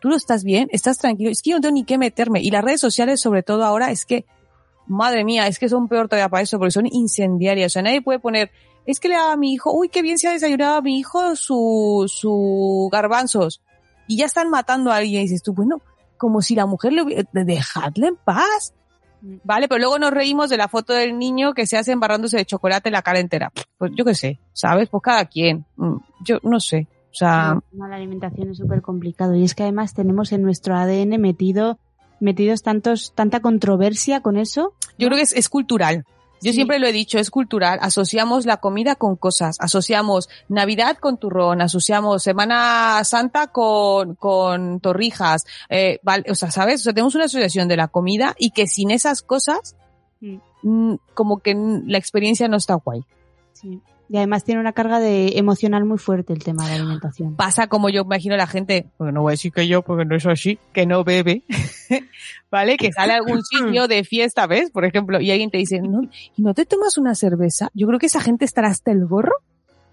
Tú 0.00 0.08
lo 0.08 0.16
estás 0.16 0.44
bien, 0.44 0.68
estás 0.70 0.98
tranquilo, 0.98 1.30
es 1.30 1.40
que 1.40 1.50
yo 1.50 1.56
no 1.56 1.62
tengo 1.62 1.74
ni 1.74 1.84
qué 1.84 1.96
meterme. 1.96 2.40
Y 2.42 2.50
las 2.50 2.62
redes 2.62 2.80
sociales, 2.80 3.20
sobre 3.20 3.42
todo 3.42 3.64
ahora, 3.64 3.90
es 3.90 4.04
que 4.04 4.26
Madre 4.86 5.24
mía, 5.24 5.46
es 5.46 5.58
que 5.58 5.68
son 5.68 5.88
peor 5.88 6.08
todavía 6.08 6.28
para 6.28 6.42
eso, 6.42 6.58
porque 6.58 6.70
son 6.70 6.86
incendiarias. 6.86 7.72
O 7.72 7.74
sea, 7.74 7.82
nadie 7.82 8.02
puede 8.02 8.18
poner, 8.18 8.50
es 8.86 9.00
que 9.00 9.08
le 9.08 9.14
daba 9.14 9.32
a 9.32 9.36
mi 9.36 9.54
hijo, 9.54 9.72
uy, 9.72 9.88
qué 9.88 10.02
bien 10.02 10.18
se 10.18 10.28
ha 10.28 10.32
desayunado 10.32 10.76
a 10.76 10.82
mi 10.82 10.98
hijo 10.98 11.36
su, 11.36 12.04
su 12.06 12.88
garbanzos. 12.92 13.62
Y 14.06 14.18
ya 14.18 14.26
están 14.26 14.50
matando 14.50 14.92
a 14.92 14.96
alguien 14.96 15.22
dices 15.22 15.42
tú, 15.42 15.54
bueno, 15.54 15.80
como 16.18 16.42
si 16.42 16.54
la 16.54 16.66
mujer 16.66 16.92
le 16.92 17.02
hubiera, 17.02 17.24
dejadle 17.32 18.08
en 18.08 18.16
paz. 18.16 18.74
Vale, 19.42 19.68
pero 19.68 19.78
luego 19.78 19.98
nos 19.98 20.10
reímos 20.10 20.50
de 20.50 20.56
la 20.56 20.68
foto 20.68 20.92
del 20.92 21.18
niño 21.18 21.54
que 21.54 21.66
se 21.66 21.76
hace 21.76 21.92
embarrándose 21.92 22.36
de 22.36 22.44
chocolate 22.44 22.90
la 22.90 23.02
cara 23.02 23.20
entera. 23.20 23.52
Pues 23.78 23.92
yo 23.96 24.04
qué 24.04 24.14
sé, 24.14 24.38
¿sabes? 24.52 24.88
Pues 24.88 25.02
cada 25.02 25.24
quien. 25.26 25.64
Mm, 25.76 25.96
Yo 26.24 26.38
no 26.42 26.60
sé. 26.60 26.86
O 27.10 27.14
sea, 27.16 27.58
No, 27.72 27.86
la 27.86 27.96
alimentación 27.96 28.50
es 28.50 28.58
súper 28.58 28.82
complicado 28.82 29.34
y 29.34 29.44
es 29.44 29.54
que 29.54 29.62
además 29.62 29.94
tenemos 29.94 30.32
en 30.32 30.42
nuestro 30.42 30.76
ADN 30.76 31.20
metido 31.20 31.78
metidos 32.20 32.62
tantos 32.62 33.12
tanta 33.14 33.40
controversia 33.40 34.20
con 34.20 34.36
eso. 34.36 34.74
Yo 34.98 35.08
creo 35.08 35.16
que 35.16 35.22
es, 35.22 35.32
es 35.32 35.48
cultural. 35.48 36.04
Yo 36.44 36.52
Sí. 36.52 36.56
siempre 36.56 36.78
lo 36.78 36.86
he 36.86 36.92
dicho, 36.92 37.18
es 37.18 37.30
cultural. 37.30 37.78
Asociamos 37.82 38.46
la 38.46 38.58
comida 38.58 38.94
con 38.94 39.16
cosas. 39.16 39.56
Asociamos 39.58 40.28
Navidad 40.48 40.98
con 40.98 41.16
turrón, 41.18 41.60
asociamos 41.62 42.22
Semana 42.22 43.02
Santa 43.04 43.48
con, 43.48 44.14
con 44.14 44.78
torrijas. 44.80 45.44
Eh, 45.70 45.98
vale, 46.02 46.24
o 46.30 46.34
sea, 46.34 46.50
¿sabes? 46.50 46.80
O 46.80 46.84
sea, 46.84 46.92
tenemos 46.92 47.14
una 47.14 47.24
asociación 47.24 47.66
de 47.66 47.76
la 47.76 47.88
comida 47.88 48.34
y 48.38 48.50
que 48.50 48.66
sin 48.66 48.90
esas 48.90 49.22
cosas, 49.22 49.74
Mm. 50.20 50.36
mm, 50.62 50.96
como 51.14 51.38
que 51.40 51.54
la 51.86 51.98
experiencia 51.98 52.46
no 52.48 52.56
está 52.56 52.74
guay. 52.74 53.02
Sí. 53.52 53.80
Y 54.14 54.16
además 54.16 54.44
tiene 54.44 54.60
una 54.60 54.72
carga 54.72 55.00
de 55.00 55.38
emocional 55.38 55.84
muy 55.84 55.98
fuerte 55.98 56.32
el 56.32 56.38
tema 56.38 56.62
de 56.62 56.68
la 56.68 56.76
alimentación. 56.76 57.34
Pasa 57.34 57.66
como 57.66 57.88
yo 57.88 58.02
imagino 58.02 58.36
la 58.36 58.46
gente, 58.46 58.86
porque 58.96 59.12
no 59.12 59.22
voy 59.22 59.30
a 59.30 59.32
decir 59.32 59.50
que 59.50 59.66
yo, 59.66 59.82
porque 59.82 60.04
no 60.04 60.14
es 60.14 60.24
así, 60.24 60.56
que 60.72 60.86
no 60.86 61.02
bebe, 61.02 61.42
¿vale? 62.48 62.76
Que 62.76 62.92
sale 62.92 63.12
a 63.12 63.16
algún 63.16 63.42
sitio 63.42 63.88
de 63.88 64.04
fiesta, 64.04 64.46
¿ves? 64.46 64.70
Por 64.70 64.84
ejemplo, 64.84 65.20
y 65.20 65.32
alguien 65.32 65.50
te 65.50 65.58
dice, 65.58 65.80
no, 65.80 66.02
¿y 66.36 66.42
no 66.42 66.54
te 66.54 66.64
tomas 66.64 66.96
una 66.96 67.16
cerveza? 67.16 67.70
Yo 67.74 67.88
creo 67.88 67.98
que 67.98 68.06
esa 68.06 68.20
gente 68.20 68.44
estará 68.44 68.68
hasta 68.68 68.92
el 68.92 69.04
gorro. 69.04 69.34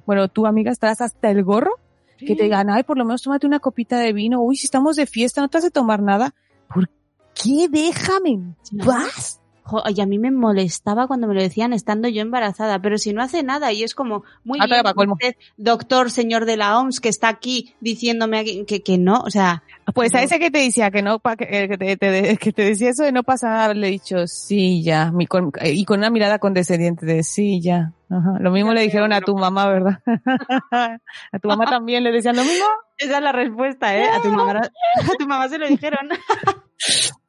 Bueno, 0.05 0.27
tú, 0.27 0.45
amiga, 0.45 0.71
estarás 0.71 1.01
hasta 1.01 1.31
el 1.31 1.43
gorro. 1.43 1.71
Que 2.19 2.35
te 2.35 2.43
digan, 2.43 2.69
ay, 2.69 2.83
por 2.83 2.99
lo 2.99 3.05
menos 3.05 3.23
tómate 3.23 3.47
una 3.47 3.59
copita 3.59 3.97
de 3.97 4.13
vino. 4.13 4.39
Uy, 4.39 4.55
si 4.55 4.67
estamos 4.67 4.97
de 4.97 5.07
fiesta, 5.07 5.41
no 5.41 5.49
te 5.49 5.57
has 5.57 5.63
de 5.63 5.71
tomar 5.71 5.99
nada. 5.99 6.35
¿Por 6.71 6.87
qué? 7.33 7.67
Déjame 7.71 8.33
en 8.33 8.55
paz. 8.85 9.40
Jo, 9.71 9.83
y 9.87 10.01
a 10.01 10.05
mí 10.05 10.19
me 10.19 10.29
molestaba 10.31 11.07
cuando 11.07 11.27
me 11.27 11.33
lo 11.33 11.41
decían 11.41 11.71
estando 11.73 12.07
yo 12.09 12.21
embarazada, 12.21 12.79
pero 12.79 12.97
si 12.97 13.13
no 13.13 13.21
hace 13.23 13.41
nada 13.41 13.71
y 13.71 13.83
es 13.83 13.95
como, 13.95 14.23
muy 14.43 14.59
Ah, 14.61 14.65
bien, 14.67 14.83
usted, 15.13 15.35
doctor, 15.57 16.11
señor 16.11 16.45
de 16.45 16.57
la 16.57 16.77
OMS, 16.77 16.99
que 16.99 17.09
está 17.09 17.29
aquí 17.29 17.73
diciéndome 17.79 18.43
que, 18.65 18.83
que 18.83 18.97
no, 18.97 19.21
o 19.21 19.29
sea, 19.29 19.63
Pues 19.95 20.13
a 20.13 20.21
ese 20.21 20.37
que 20.39 20.51
te 20.51 20.59
decía 20.59 20.91
que 20.91 21.01
no, 21.01 21.19
que, 21.19 21.47
eh, 21.49 21.67
que 21.69 21.77
te, 21.77 21.97
te- 21.97 22.37
que 22.37 22.51
te 22.53 22.63
decía 22.63 22.89
eso 22.89 23.03
de 23.03 23.11
no 23.11 23.23
pasa 23.23 23.49
nada, 23.49 23.73
le 23.73 23.87
he 23.87 23.91
dicho, 23.91 24.27
sí, 24.27 24.83
ya, 24.83 25.11
mi- 25.11 25.25
con- 25.27 25.51
eh, 25.61 25.71
y 25.71 25.85
con 25.85 25.99
una 25.99 26.09
mirada 26.09 26.37
condescendiente 26.39 27.05
de 27.05 27.23
sí, 27.23 27.61
ya. 27.61 27.93
Ajá. 28.09 28.39
Lo 28.41 28.51
mismo 28.51 28.73
le 28.73 28.81
dijeron 28.81 29.13
a 29.13 29.21
tu 29.21 29.37
mamá, 29.37 29.69
¿verdad? 29.69 29.99
a 31.31 31.39
tu 31.41 31.47
mamá 31.47 31.65
también 31.65 32.03
le 32.03 32.11
decían 32.11 32.35
lo 32.35 32.43
mismo. 32.43 32.65
esa 32.97 33.17
es 33.17 33.23
la 33.23 33.31
respuesta, 33.31 33.95
¿eh? 33.97 34.05
A 34.09 34.21
tu 34.21 34.29
mamá, 34.29 34.51
a 34.59 35.17
tu 35.17 35.27
mamá 35.27 35.47
se 35.47 35.57
lo 35.57 35.67
dijeron. 35.67 36.09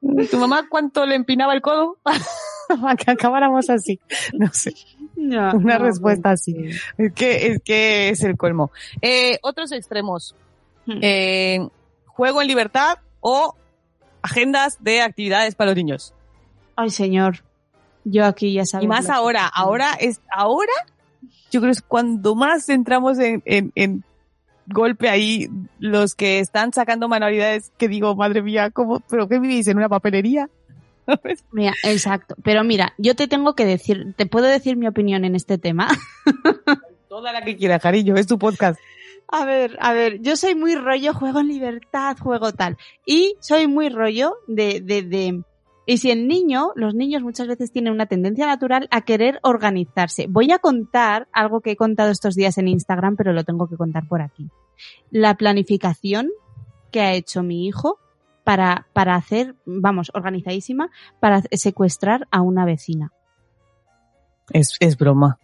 ¿Tu 0.00 0.36
mamá 0.38 0.66
cuánto 0.68 1.04
le 1.06 1.14
empinaba 1.16 1.54
el 1.54 1.60
codo? 1.60 1.96
Para 2.80 2.96
que 2.96 3.10
acabáramos 3.10 3.68
así. 3.70 3.98
No 4.32 4.48
sé, 4.52 4.74
No, 5.16 5.52
una 5.54 5.78
no, 5.78 5.84
respuesta 5.86 6.30
pues, 6.30 6.40
así. 6.40 6.54
sí. 6.54 6.78
Es 6.98 7.12
que, 7.12 7.46
es 7.48 7.62
que 7.62 8.08
es 8.10 8.22
el 8.22 8.36
colmo. 8.36 8.70
Eh, 9.02 9.38
otros 9.42 9.72
extremos. 9.72 10.34
Hmm. 10.86 10.98
Eh, 11.02 11.68
juego 12.06 12.40
en 12.42 12.48
libertad 12.48 12.98
o 13.20 13.56
agendas 14.22 14.76
de 14.82 15.00
actividades 15.02 15.54
para 15.54 15.70
los 15.70 15.76
niños. 15.76 16.14
Ay, 16.76 16.90
señor. 16.90 17.42
Yo 18.04 18.24
aquí 18.24 18.52
ya 18.52 18.64
sabes. 18.64 18.84
Y 18.84 18.88
más 18.88 19.08
ahora, 19.10 19.46
ahora 19.46 19.94
es, 19.98 20.20
ahora, 20.30 20.72
yo 21.50 21.60
creo 21.60 21.72
que 21.72 21.78
es 21.78 21.82
cuando 21.82 22.34
más 22.34 22.68
entramos 22.68 23.18
en, 23.18 23.42
en, 23.44 23.72
en 23.74 24.04
golpe 24.68 25.08
ahí, 25.08 25.48
los 25.78 26.14
que 26.14 26.38
están 26.38 26.72
sacando 26.72 27.08
manualidades, 27.08 27.72
que 27.78 27.88
digo, 27.88 28.14
madre 28.14 28.42
mía, 28.42 28.70
¿cómo, 28.70 29.00
pero 29.08 29.28
qué 29.28 29.38
vivís 29.38 29.68
en 29.68 29.78
una 29.78 29.88
papelería? 29.88 30.48
Mira, 31.52 31.74
exacto. 31.84 32.34
Pero 32.42 32.64
mira, 32.64 32.92
yo 32.98 33.16
te 33.16 33.28
tengo 33.28 33.54
que 33.54 33.64
decir, 33.64 34.14
te 34.16 34.26
puedo 34.26 34.46
decir 34.46 34.76
mi 34.76 34.86
opinión 34.86 35.24
en 35.24 35.34
este 35.34 35.58
tema. 35.58 35.88
Toda 37.08 37.32
la 37.32 37.42
que 37.42 37.56
quiera, 37.56 37.78
cariño, 37.78 38.14
es 38.16 38.26
tu 38.26 38.38
podcast. 38.38 38.78
A 39.30 39.44
ver, 39.44 39.76
a 39.80 39.92
ver, 39.92 40.20
yo 40.20 40.36
soy 40.36 40.54
muy 40.54 40.74
rollo, 40.74 41.12
juego 41.14 41.40
en 41.40 41.48
libertad, 41.48 42.16
juego 42.18 42.52
tal. 42.52 42.76
Y 43.04 43.36
soy 43.40 43.66
muy 43.66 43.88
rollo 43.88 44.36
de, 44.46 44.80
de, 44.80 45.02
de... 45.02 45.42
Y 45.90 45.96
si 45.96 46.10
el 46.10 46.28
niño, 46.28 46.72
los 46.76 46.94
niños 46.94 47.22
muchas 47.22 47.46
veces 47.46 47.72
tienen 47.72 47.94
una 47.94 48.04
tendencia 48.04 48.46
natural 48.46 48.88
a 48.90 49.00
querer 49.00 49.40
organizarse. 49.42 50.26
Voy 50.28 50.52
a 50.52 50.58
contar 50.58 51.28
algo 51.32 51.62
que 51.62 51.70
he 51.70 51.76
contado 51.76 52.10
estos 52.10 52.34
días 52.34 52.58
en 52.58 52.68
Instagram, 52.68 53.16
pero 53.16 53.32
lo 53.32 53.42
tengo 53.42 53.70
que 53.70 53.78
contar 53.78 54.06
por 54.06 54.20
aquí. 54.20 54.50
La 55.10 55.34
planificación 55.38 56.28
que 56.90 57.00
ha 57.00 57.14
hecho 57.14 57.42
mi 57.42 57.66
hijo 57.66 57.98
para, 58.44 58.86
para 58.92 59.14
hacer, 59.14 59.54
vamos, 59.64 60.10
organizadísima, 60.12 60.90
para 61.20 61.40
secuestrar 61.52 62.28
a 62.30 62.42
una 62.42 62.66
vecina. 62.66 63.10
Es, 64.52 64.76
es 64.80 64.98
broma. 64.98 65.38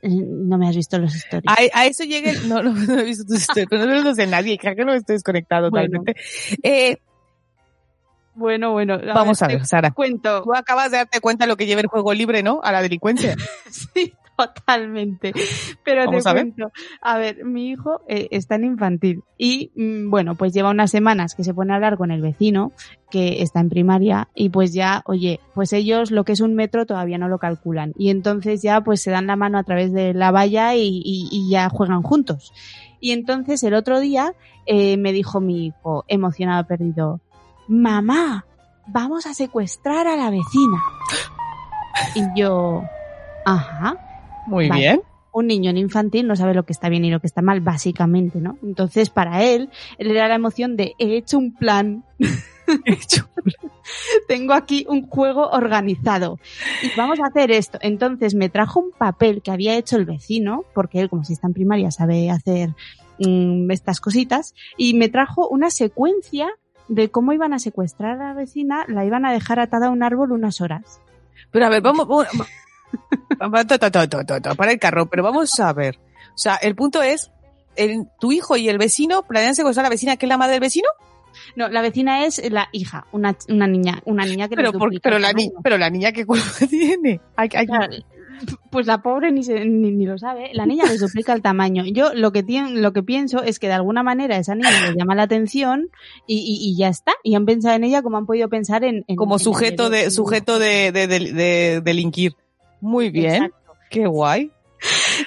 Eh, 0.00 0.08
No 0.08 0.56
me 0.56 0.68
has 0.70 0.74
visto 0.76 0.98
los 0.98 1.14
stories. 1.14 1.44
A, 1.46 1.80
a 1.80 1.84
eso 1.84 2.04
llegue, 2.04 2.32
no, 2.48 2.62
no, 2.62 2.72
no 2.72 2.98
he 2.98 3.04
visto 3.04 3.24
tus 3.26 3.46
pero 3.68 3.84
no 3.84 4.00
lo 4.00 4.14
sé 4.14 4.26
nadie, 4.26 4.56
creo 4.56 4.74
que 4.74 4.86
no 4.86 4.94
estoy 4.94 5.16
desconectado 5.16 5.68
Bueno. 5.70 5.98
totalmente. 5.98 6.14
Eh, 6.62 6.96
Bueno, 8.34 8.72
bueno. 8.72 8.98
vamos 9.14 9.42
a 9.42 9.48
te 9.48 9.56
ver, 9.56 9.66
Sara. 9.66 9.90
Cuento. 9.90 10.42
Tú 10.42 10.54
acabas 10.54 10.90
de 10.90 10.96
darte 10.98 11.20
cuenta 11.20 11.46
lo 11.46 11.56
que 11.56 11.66
lleva 11.66 11.80
el 11.82 11.86
juego 11.88 12.14
libre, 12.14 12.42
¿no? 12.42 12.60
A 12.62 12.72
la 12.72 12.82
delincuencia. 12.82 13.36
Sí, 13.70 14.12
totalmente. 14.36 15.32
Pero 15.84 16.04
Vamos 16.06 16.24
te 16.24 16.28
a 16.30 16.32
ver. 16.32 16.42
cuento. 16.44 16.72
A 17.02 17.18
ver, 17.18 17.44
mi 17.44 17.68
hijo 17.70 18.00
eh, 18.08 18.28
está 18.30 18.54
en 18.56 18.64
infantil 18.64 19.22
y, 19.38 19.70
mm, 19.76 20.10
bueno, 20.10 20.34
pues 20.34 20.52
lleva 20.52 20.70
unas 20.70 20.90
semanas 20.90 21.34
que 21.34 21.44
se 21.44 21.54
pone 21.54 21.72
a 21.72 21.76
hablar 21.76 21.96
con 21.96 22.10
el 22.10 22.20
vecino 22.22 22.72
que 23.10 23.42
está 23.42 23.60
en 23.60 23.68
primaria 23.68 24.28
y 24.34 24.48
pues 24.48 24.72
ya, 24.72 25.02
oye, 25.06 25.40
pues 25.54 25.72
ellos 25.72 26.10
lo 26.10 26.24
que 26.24 26.32
es 26.32 26.40
un 26.40 26.54
metro 26.54 26.86
todavía 26.86 27.18
no 27.18 27.28
lo 27.28 27.38
calculan 27.38 27.92
y 27.96 28.08
entonces 28.10 28.62
ya 28.62 28.80
pues 28.80 29.02
se 29.02 29.10
dan 29.10 29.26
la 29.26 29.36
mano 29.36 29.58
a 29.58 29.64
través 29.64 29.92
de 29.92 30.14
la 30.14 30.30
valla 30.30 30.74
y, 30.74 31.02
y- 31.04 31.28
y 31.30 31.50
ya 31.50 31.68
juegan 31.68 32.02
juntos. 32.02 32.52
Y 33.00 33.12
entonces 33.12 33.62
el 33.64 33.74
otro 33.74 34.00
día 34.00 34.32
eh, 34.66 34.96
me 34.96 35.12
dijo 35.12 35.40
mi 35.40 35.66
hijo, 35.66 36.04
emocionado, 36.08 36.66
perdido, 36.66 37.20
mamá, 37.68 38.46
vamos 38.86 39.26
a 39.26 39.34
secuestrar 39.34 40.06
a 40.06 40.16
la 40.16 40.30
vecina. 40.30 40.82
Y 42.14 42.40
yo, 42.40 42.82
ajá, 43.44 43.96
Muy 44.46 44.68
Vale. 44.68 44.80
bien. 44.80 45.02
un 45.32 45.46
niño 45.46 45.70
en 45.70 45.78
infantil 45.78 46.26
no 46.26 46.36
sabe 46.36 46.54
lo 46.54 46.64
que 46.64 46.72
está 46.72 46.88
bien 46.88 47.04
y 47.04 47.10
lo 47.10 47.20
que 47.20 47.26
está 47.26 47.42
mal, 47.42 47.60
básicamente, 47.60 48.40
¿no? 48.40 48.58
Entonces, 48.62 49.08
para 49.10 49.42
él, 49.44 49.70
él 49.98 50.10
era 50.10 50.28
la 50.28 50.34
emoción 50.34 50.76
de 50.76 50.94
he 50.98 51.16
hecho 51.16 51.38
un 51.38 51.54
plan, 51.54 52.04
tengo 54.28 54.52
aquí 54.54 54.86
un 54.88 55.06
juego 55.08 55.48
organizado 55.50 56.38
y 56.82 56.90
vamos 56.96 57.18
a 57.20 57.26
hacer 57.28 57.50
esto. 57.50 57.78
Entonces, 57.82 58.34
me 58.34 58.48
trajo 58.48 58.80
un 58.80 58.92
papel 58.92 59.42
que 59.42 59.50
había 59.50 59.76
hecho 59.76 59.96
el 59.96 60.04
vecino, 60.04 60.64
porque 60.74 61.00
él, 61.00 61.08
como 61.08 61.24
si 61.24 61.32
está 61.34 61.46
en 61.46 61.54
primaria, 61.54 61.90
sabe 61.90 62.30
hacer 62.30 62.70
mm, 63.18 63.70
estas 63.70 64.00
cositas, 64.00 64.54
y 64.76 64.94
me 64.94 65.08
trajo 65.08 65.48
una 65.48 65.70
secuencia 65.70 66.48
de 66.88 67.10
cómo 67.10 67.32
iban 67.32 67.52
a 67.54 67.58
secuestrar 67.58 68.20
a 68.20 68.28
la 68.28 68.34
vecina, 68.34 68.84
la 68.88 69.04
iban 69.04 69.24
a 69.24 69.32
dejar 69.32 69.60
atada 69.60 69.86
a 69.86 69.90
un 69.90 70.02
árbol 70.02 70.32
unas 70.32 70.60
horas. 70.60 71.00
Pero 71.50 71.66
a 71.66 71.68
ver, 71.68 71.82
vamos, 71.82 72.06
vamos, 72.08 72.46
para 74.56 74.72
el 74.72 74.78
carro, 74.78 75.06
pero 75.06 75.22
vamos 75.22 75.58
a 75.60 75.72
ver. 75.72 75.98
O 76.34 76.38
sea, 76.38 76.56
el 76.56 76.74
punto 76.74 77.02
es, 77.02 77.30
el, 77.76 78.06
tu 78.20 78.32
hijo 78.32 78.56
y 78.56 78.68
el 78.68 78.78
vecino 78.78 79.22
planean 79.22 79.54
secuestrar 79.54 79.84
a 79.84 79.88
la 79.88 79.90
vecina 79.92 80.16
que 80.16 80.26
es 80.26 80.28
la 80.28 80.36
madre 80.38 80.52
del 80.52 80.60
vecino, 80.60 80.88
No, 81.56 81.68
la 81.68 81.80
vecina 81.82 82.24
es 82.26 82.40
la 82.50 82.68
hija, 82.72 83.06
una, 83.12 83.34
una 83.48 83.66
niña, 83.66 84.02
una 84.04 84.24
niña 84.26 84.48
que 84.48 84.56
pero, 84.56 84.72
por- 84.72 84.82
duplica 84.82 85.02
pero, 85.08 85.18
la, 85.18 85.32
ni- 85.32 85.50
pero 85.62 85.78
la 85.78 85.88
niña 85.90 86.12
que 86.12 86.26
culpa 86.26 86.44
tiene. 86.70 87.20
Hay, 87.36 87.48
hay- 87.54 87.66
Claro, 87.66 87.92
Pues 88.70 88.86
la 88.86 89.02
pobre 89.02 89.30
ni, 89.32 89.42
se- 89.42 89.64
ni, 89.64 89.90
ni 89.92 90.06
lo 90.06 90.18
sabe. 90.18 90.50
La 90.54 90.66
niña 90.66 90.84
les 90.86 91.00
duplica 91.00 91.32
el 91.32 91.42
tamaño. 91.42 91.84
Yo 91.86 92.14
lo 92.14 92.32
que, 92.32 92.42
lo 92.70 92.92
que 92.92 93.02
pienso 93.02 93.42
es 93.42 93.58
que 93.58 93.66
de 93.68 93.74
alguna 93.74 94.02
manera 94.02 94.36
esa 94.36 94.54
niña 94.54 94.70
les 94.86 94.96
llama 94.96 95.14
la 95.14 95.24
atención 95.24 95.90
y, 96.26 96.38
y- 96.38 96.70
y 96.70 96.76
ya 96.76 96.88
está. 96.88 97.12
Y 97.22 97.34
han 97.34 97.44
pensado 97.46 97.76
en 97.76 97.84
ella 97.84 98.02
como 98.02 98.16
han 98.16 98.26
podido 98.26 98.48
pensar 98.48 98.84
en... 98.84 99.04
en- 99.06 99.16
como 99.16 99.34
en 99.34 99.40
sujeto 99.40 99.90
de, 99.90 100.10
sujeto 100.10 100.58
de, 100.58 100.92
de, 100.92 101.06
de, 101.06 101.18
de 101.32 101.80
delinquir. 101.84 102.34
Muy 102.80 103.10
bien, 103.10 103.34
Exacto. 103.44 103.56
qué 103.90 104.06
guay. 104.06 104.50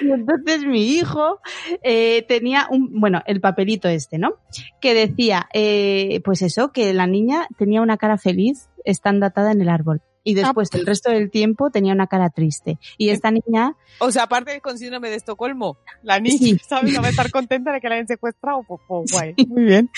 Y 0.02 0.10
entonces 0.10 0.66
mi 0.66 0.82
hijo 0.86 1.38
eh, 1.82 2.26
tenía 2.28 2.66
un, 2.70 3.00
bueno, 3.00 3.22
el 3.26 3.40
papelito 3.40 3.88
este, 3.88 4.18
¿no? 4.18 4.34
Que 4.82 4.92
decía, 4.92 5.48
eh, 5.54 6.20
pues 6.24 6.42
eso, 6.42 6.72
que 6.72 6.92
la 6.92 7.06
niña 7.06 7.46
tenía 7.56 7.80
una 7.80 7.96
cara 7.96 8.18
feliz 8.18 8.68
estando 8.84 9.24
atada 9.24 9.52
en 9.52 9.62
el 9.62 9.70
árbol. 9.70 10.02
Y 10.28 10.34
después 10.34 10.68
el 10.74 10.84
resto 10.84 11.10
del 11.12 11.30
tiempo 11.30 11.70
tenía 11.70 11.92
una 11.92 12.08
cara 12.08 12.30
triste. 12.30 12.78
Y 12.98 13.10
esta 13.10 13.30
niña 13.30 13.76
O 14.00 14.10
sea, 14.10 14.24
aparte 14.24 14.60
con 14.60 14.76
síndrome 14.76 15.08
de 15.08 15.14
Estocolmo, 15.16 15.76
la 16.02 16.18
niña, 16.18 16.36
Sí. 16.38 16.60
¿sabes? 16.68 16.92
No 16.92 17.00
va 17.00 17.06
a 17.06 17.10
estar 17.10 17.30
contenta 17.30 17.72
de 17.72 17.80
que 17.80 17.88
la 17.88 17.94
hayan 17.94 18.08
secuestrado, 18.08 18.64
pues, 18.66 18.80
pues, 18.88 19.12
guay. 19.12 19.34
Muy 19.48 19.64
bien. 19.64 19.88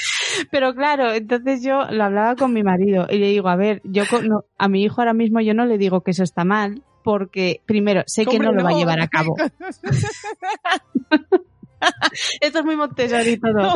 Pero 0.51 0.75
claro, 0.75 1.13
entonces 1.15 1.63
yo 1.63 1.85
lo 1.91 2.05
hablaba 2.05 2.37
con 2.37 2.53
mi 2.53 2.63
marido 2.63 3.07
y 3.11 3.19
le 3.19 3.29
digo, 3.29 3.49
a 3.49 3.57
ver, 3.57 3.81
yo 3.85 4.05
con- 4.09 4.29
no- 4.29 4.45
a 4.59 4.69
mi 4.69 4.83
hijo 4.85 5.01
ahora 5.01 5.15
mismo 5.15 5.41
yo 5.41 5.55
no 5.55 5.65
le 5.65 5.79
digo 5.79 6.03
que 6.03 6.11
eso 6.11 6.23
está 6.25 6.45
mal, 6.45 6.83
porque 7.03 7.63
primero 7.65 8.03
sé 8.07 8.27
que 8.27 8.39
no 8.39 8.53
lo 8.53 8.63
va 8.63 8.71
a 8.71 8.75
llevar 8.75 9.01
a 9.01 9.09
cabo. 9.09 9.35
Esto 12.41 12.59
es 12.61 12.65
muy 12.65 12.77
Montessori 12.77 13.39
todo. 13.39 13.75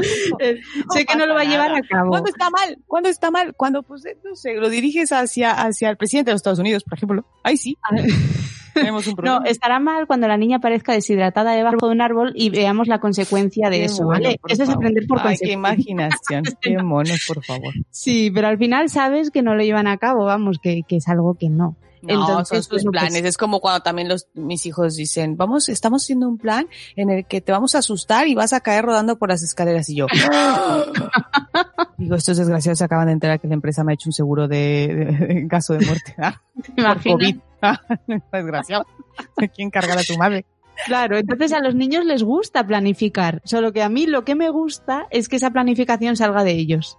Sé 0.92 1.04
que 1.06 1.16
no 1.16 1.26
lo 1.26 1.34
va 1.34 1.42
a 1.42 1.44
llevar 1.44 1.74
a 1.74 1.80
cabo. 1.82 2.10
¿Cuándo 2.10 2.28
está 2.28 2.50
mal? 2.50 2.78
¿Cuándo 2.86 3.08
está 3.08 3.30
mal? 3.30 3.54
Cuando, 3.56 3.82
pues, 3.82 4.04
eh, 4.06 4.18
no 4.24 4.34
sé, 4.34 4.54
lo 4.54 4.68
diriges 4.70 5.12
hacia, 5.12 5.52
hacia 5.52 5.90
el 5.90 5.96
presidente 5.96 6.30
de 6.30 6.34
los 6.34 6.40
Estados 6.40 6.58
Unidos, 6.58 6.84
por 6.84 6.98
ejemplo. 6.98 7.24
Ahí 7.42 7.56
sí. 7.56 7.76
Tenemos 8.74 9.06
un 9.06 9.14
problema. 9.14 9.40
No, 9.40 9.44
estará 9.44 9.80
mal 9.80 10.06
cuando 10.06 10.28
la 10.28 10.38
niña 10.38 10.56
aparezca 10.56 10.94
deshidratada 10.94 11.52
debajo 11.52 11.86
de 11.86 11.92
un 11.92 12.00
árbol 12.00 12.32
y 12.34 12.48
veamos 12.48 12.88
la 12.88 13.00
consecuencia 13.00 13.68
de 13.68 13.80
Qué 13.80 13.84
eso, 13.84 14.04
mono, 14.04 14.12
¿vale? 14.12 14.40
Eso 14.48 14.62
es 14.62 14.70
aprender 14.70 15.06
por 15.06 15.20
Ay, 15.22 15.36
qué 15.38 15.52
imaginación. 15.52 16.44
Qué 16.60 16.78
monos, 16.78 17.22
por 17.28 17.44
favor. 17.44 17.74
Sí, 17.90 18.30
pero 18.34 18.48
al 18.48 18.56
final 18.56 18.88
sabes 18.88 19.30
que 19.30 19.42
no 19.42 19.54
lo 19.54 19.62
llevan 19.62 19.86
a 19.86 19.98
cabo, 19.98 20.24
vamos, 20.24 20.58
que, 20.58 20.82
que 20.88 20.96
es 20.96 21.08
algo 21.08 21.34
que 21.34 21.50
no. 21.50 21.76
No, 22.02 22.20
Entonces, 22.28 22.64
son 22.66 22.70
pues- 22.70 22.84
planes. 22.90 23.24
Es 23.24 23.36
como 23.36 23.60
cuando 23.60 23.80
también 23.80 24.08
los, 24.08 24.26
mis 24.34 24.66
hijos 24.66 24.96
dicen, 24.96 25.36
vamos, 25.36 25.68
estamos 25.68 26.02
haciendo 26.02 26.28
un 26.28 26.36
plan 26.36 26.66
en 26.96 27.10
el 27.10 27.26
que 27.26 27.40
te 27.40 27.52
vamos 27.52 27.74
a 27.74 27.78
asustar 27.78 28.26
y 28.26 28.34
vas 28.34 28.52
a 28.52 28.60
caer 28.60 28.84
rodando 28.84 29.18
por 29.18 29.28
las 29.28 29.42
escaleras. 29.42 29.88
Y 29.88 29.96
yo, 29.96 30.06
digo, 31.98 32.14
estos 32.16 32.36
desgraciados 32.36 32.78
se 32.78 32.84
acaban 32.84 33.06
de 33.06 33.12
enterar 33.12 33.40
que 33.40 33.48
la 33.48 33.54
empresa 33.54 33.84
me 33.84 33.92
ha 33.92 33.94
hecho 33.94 34.08
un 34.08 34.12
seguro 34.12 34.48
de, 34.48 34.88
de- 34.88 35.04
de- 35.26 35.32
en 35.40 35.48
caso 35.48 35.74
de 35.74 35.86
muerte. 35.86 36.14
Ah, 36.18 36.40
¿Te 36.76 36.82
por? 36.82 37.02
COVID. 37.02 37.36
Ah, 37.62 37.80
Desgraciado. 38.32 38.86
¿Quién 39.54 39.70
carga 39.70 39.94
a 39.94 40.02
tu 40.02 40.16
madre? 40.16 40.44
Claro, 40.86 41.18
entonces 41.18 41.52
a 41.52 41.60
los 41.60 41.74
niños 41.74 42.04
les 42.06 42.22
gusta 42.22 42.66
planificar, 42.66 43.40
solo 43.44 43.72
que 43.72 43.82
a 43.82 43.88
mí 43.88 44.06
lo 44.06 44.24
que 44.24 44.34
me 44.34 44.48
gusta 44.48 45.06
es 45.10 45.28
que 45.28 45.36
esa 45.36 45.50
planificación 45.50 46.16
salga 46.16 46.44
de 46.44 46.52
ellos. 46.52 46.96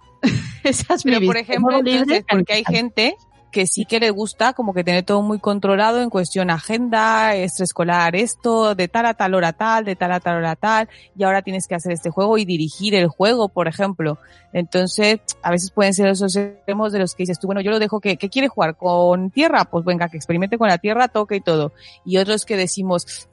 Esa 0.62 0.94
es 0.94 1.04
mi 1.04 1.12
Pero, 1.12 1.26
por 1.26 1.36
ejemplo, 1.36 1.78
entonces, 1.84 2.24
porque 2.30 2.52
hay 2.54 2.64
gente 2.64 3.16
que 3.54 3.68
sí 3.68 3.84
que 3.84 4.00
le 4.00 4.10
gusta 4.10 4.52
como 4.52 4.74
que 4.74 4.82
tener 4.82 5.04
todo 5.04 5.22
muy 5.22 5.38
controlado 5.38 6.02
en 6.02 6.10
cuestión 6.10 6.50
agenda, 6.50 7.36
extraescolar, 7.36 8.16
esto, 8.16 8.74
de 8.74 8.88
tal 8.88 9.06
a 9.06 9.14
tal 9.14 9.32
hora 9.32 9.52
tal, 9.52 9.84
de 9.84 9.94
tal 9.94 10.10
a 10.10 10.18
tal 10.18 10.38
hora 10.38 10.56
tal, 10.56 10.88
y 11.16 11.22
ahora 11.22 11.40
tienes 11.40 11.68
que 11.68 11.76
hacer 11.76 11.92
este 11.92 12.10
juego 12.10 12.36
y 12.36 12.44
dirigir 12.44 12.96
el 12.96 13.06
juego, 13.06 13.48
por 13.48 13.68
ejemplo. 13.68 14.18
Entonces, 14.52 15.20
a 15.40 15.52
veces 15.52 15.70
pueden 15.70 15.94
ser 15.94 16.08
esos 16.08 16.34
extremos 16.34 16.92
de 16.92 16.98
los 16.98 17.14
que 17.14 17.22
dices 17.22 17.38
tú, 17.38 17.46
bueno, 17.46 17.60
yo 17.60 17.70
lo 17.70 17.78
dejo 17.78 18.00
que, 18.00 18.16
que 18.16 18.28
quiere 18.28 18.48
jugar 18.48 18.76
con 18.76 19.30
tierra, 19.30 19.66
pues 19.66 19.84
venga, 19.84 20.08
que 20.08 20.16
experimente 20.16 20.58
con 20.58 20.66
la 20.66 20.78
tierra, 20.78 21.06
toque 21.06 21.36
y 21.36 21.40
todo. 21.40 21.72
Y 22.04 22.16
otros 22.16 22.44
que 22.44 22.56
decimos, 22.56 23.28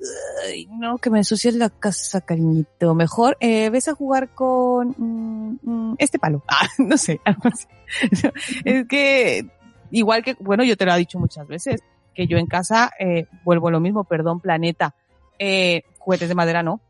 "Ay, 0.45 0.67
no, 0.67 0.99
que 0.99 1.09
me 1.09 1.17
ensucies 1.17 1.55
la 1.55 1.71
casa, 1.71 2.21
cariñito. 2.21 2.93
Mejor, 2.93 3.37
eh, 3.39 3.71
ves 3.71 3.87
a 3.87 3.95
jugar 3.95 4.29
con 4.29 4.93
mm, 4.95 5.59
mm, 5.63 5.95
este 5.97 6.19
palo. 6.19 6.43
Ah, 6.51 6.67
no 6.77 6.95
sé, 6.95 7.19
algo 7.25 7.41
así. 7.45 7.65
es 8.65 8.87
que, 8.87 9.47
igual 9.91 10.23
que, 10.23 10.35
bueno, 10.39 10.63
yo 10.63 10.75
te 10.77 10.85
lo 10.85 10.93
he 10.93 10.97
dicho 10.97 11.19
muchas 11.19 11.47
veces, 11.47 11.81
que 12.13 12.27
yo 12.27 12.37
en 12.37 12.47
casa, 12.47 12.91
eh, 12.99 13.25
vuelvo 13.43 13.67
a 13.69 13.71
lo 13.71 13.79
mismo, 13.79 14.03
perdón, 14.03 14.39
planeta, 14.39 14.95
eh, 15.39 15.83
juguetes 15.99 16.29
de 16.29 16.35
madera 16.35 16.63
no. 16.63 16.81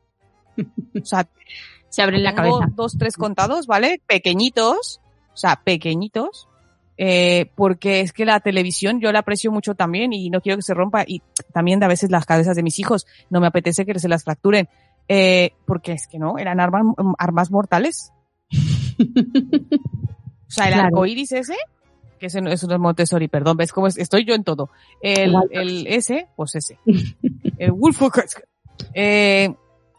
O 0.57 1.05
sea, 1.05 1.27
Se 1.89 2.01
abre 2.01 2.19
la 2.19 2.33
cabeza. 2.33 2.67
dos, 2.73 2.97
tres 2.97 3.17
contados, 3.17 3.67
¿vale? 3.67 4.01
Pequeñitos, 4.07 5.01
o 5.33 5.37
sea, 5.37 5.57
pequeñitos, 5.63 6.47
eh, 6.97 7.51
porque 7.55 7.99
es 7.99 8.13
que 8.13 8.23
la 8.25 8.39
televisión 8.39 9.01
yo 9.01 9.11
la 9.11 9.19
aprecio 9.19 9.51
mucho 9.51 9.75
también 9.75 10.13
y 10.13 10.29
no 10.29 10.39
quiero 10.39 10.57
que 10.57 10.61
se 10.61 10.73
rompa 10.73 11.03
y 11.05 11.21
también 11.53 11.83
a 11.83 11.87
veces 11.89 12.09
las 12.09 12.25
cabezas 12.25 12.55
de 12.55 12.63
mis 12.63 12.79
hijos 12.79 13.07
no 13.29 13.41
me 13.41 13.47
apetece 13.47 13.85
que 13.85 13.97
se 13.99 14.07
las 14.07 14.23
fracturen, 14.23 14.69
eh, 15.09 15.51
porque 15.65 15.91
es 15.93 16.07
que 16.07 16.17
no, 16.19 16.37
eran 16.37 16.59
armas, 16.61 16.83
armas 17.17 17.51
mortales. 17.51 18.11
O 20.47 20.53
sea, 20.53 20.65
el 20.67 20.73
Claro. 20.73 20.87
arco 20.87 21.05
iris 21.05 21.31
ese, 21.31 21.55
que 22.21 22.27
ese 22.27 22.39
no, 22.39 22.49
eso 22.51 22.67
no 22.67 22.75
es 22.75 22.79
Montessori, 22.79 23.27
perdón, 23.27 23.57
ves 23.57 23.73
cómo 23.73 23.87
es? 23.87 23.97
estoy 23.97 24.23
yo 24.25 24.33
en 24.35 24.43
todo. 24.45 24.69
El, 25.01 25.35
el 25.49 25.87
ese, 25.87 26.27
pues 26.37 26.55
ese. 26.55 26.77
el 27.57 27.71
Wolf 27.73 27.99
eh, 28.93 29.53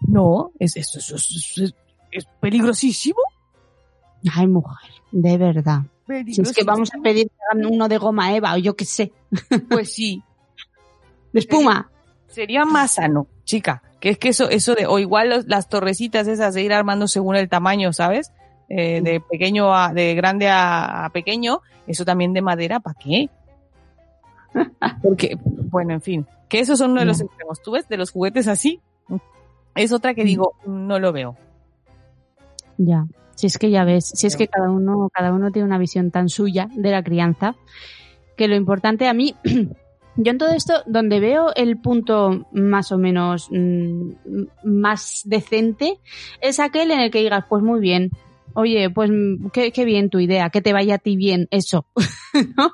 no, 0.07 0.53
es, 0.59 0.77
es, 0.77 1.75
es, 2.13 2.25
peligrosísimo. 2.41 3.19
Ay, 4.33 4.47
mujer, 4.47 4.91
de 5.11 5.37
verdad. 5.37 5.81
Si 6.31 6.43
es 6.43 6.53
que 6.53 6.65
vamos 6.65 6.91
a 6.97 7.03
pedir 7.03 7.29
uno 7.69 7.89
de 7.89 7.99
goma 7.99 8.35
Eva 8.37 8.55
o 8.55 8.59
yo 8.59 8.77
qué 8.77 8.85
sé, 8.85 9.13
Pues 9.69 9.93
sí, 9.93 10.23
de 11.33 11.41
espuma. 11.41 11.91
sería 12.29 12.65
más 12.65 12.93
sano, 12.93 13.27
chica, 13.45 13.83
Que 13.99 14.11
es 14.11 14.19
que 14.19 14.29
eso, 14.29 14.49
eso 14.49 14.75
de, 14.75 14.87
o 14.87 14.99
igual 14.99 15.29
los- 15.31 15.47
las 15.49 15.69
torrecitas 15.69 16.29
esas 16.29 16.55
de 16.55 16.63
ir 16.63 16.73
armando 16.73 17.09
según 17.09 17.35
el 17.37 17.49
tamaño, 17.49 17.93
¿sabes? 17.93 18.31
Eh, 18.68 19.03
de 19.03 19.20
pequeño 19.20 19.75
a, 19.75 19.92
de 19.92 20.14
grande 20.14 20.48
a, 20.48 21.05
a 21.05 21.11
pequeño, 21.11 21.61
eso 21.87 22.05
también 22.05 22.33
de 22.33 22.40
madera, 22.40 22.81
¿para 22.81 22.98
qué? 22.98 23.29
Porque, 25.03 25.37
bueno, 25.44 25.92
en 25.94 26.01
fin, 26.03 26.27
que 26.48 26.61
esos 26.61 26.79
son 26.79 26.92
uno 26.92 27.01
de 27.01 27.07
los 27.07 27.18
Ya. 27.18 27.25
extremos. 27.25 27.62
¿Tú 27.62 27.72
ves? 27.72 27.88
De 27.88 27.96
los 27.96 28.11
juguetes 28.11 28.48
así, 28.48 28.81
es 29.75 29.92
otra 29.92 30.14
que 30.14 30.25
digo, 30.25 30.55
no 30.66 30.98
lo 30.98 31.12
veo. 31.12 31.37
Ya. 32.79 33.07
Si 33.35 33.46
es 33.46 33.59
que 33.59 33.70
ya 33.70 33.85
ves, 33.85 34.07
si 34.14 34.27
es 34.27 34.37
que 34.37 34.48
cada 34.48 34.70
uno, 34.70 35.09
cada 35.12 35.33
uno 35.33 35.51
tiene 35.51 35.66
una 35.66 35.79
visión 35.79 36.11
tan 36.11 36.29
suya 36.29 36.68
de 36.75 36.90
la 36.90 37.03
crianza, 37.03 37.57
que 38.37 38.48
lo 38.48 38.57
importante 38.57 39.09
a 39.09 39.14
mí, 39.14 39.35
yo 40.16 40.31
en 40.31 40.38
todo 40.38 40.51
esto, 40.51 40.83
donde 40.87 41.20
veo 41.20 41.55
el 41.55 41.79
punto 41.79 42.46
más 42.53 42.92
o 42.92 42.98
menos 42.98 43.48
mm, 43.51 44.11
más 44.64 45.22
decente, 45.25 45.98
es 46.40 46.61
aquel 46.61 46.90
en 46.90 47.01
el 47.01 47.11
que 47.11 47.20
digas, 47.20 47.44
pues 47.48 47.62
muy 47.62 47.81
bien, 47.81 48.11
oye, 48.55 48.91
pues 48.91 49.11
mm, 49.11 49.49
qué, 49.53 49.73
qué 49.73 49.85
bien 49.85 50.11
tu 50.11 50.19
idea, 50.19 50.51
que 50.51 50.62
te 50.62 50.73
vaya 50.73 50.97
a 50.97 50.99
ti 50.99 51.17
bien, 51.17 51.49
eso. 51.51 51.87
¿No? 52.57 52.73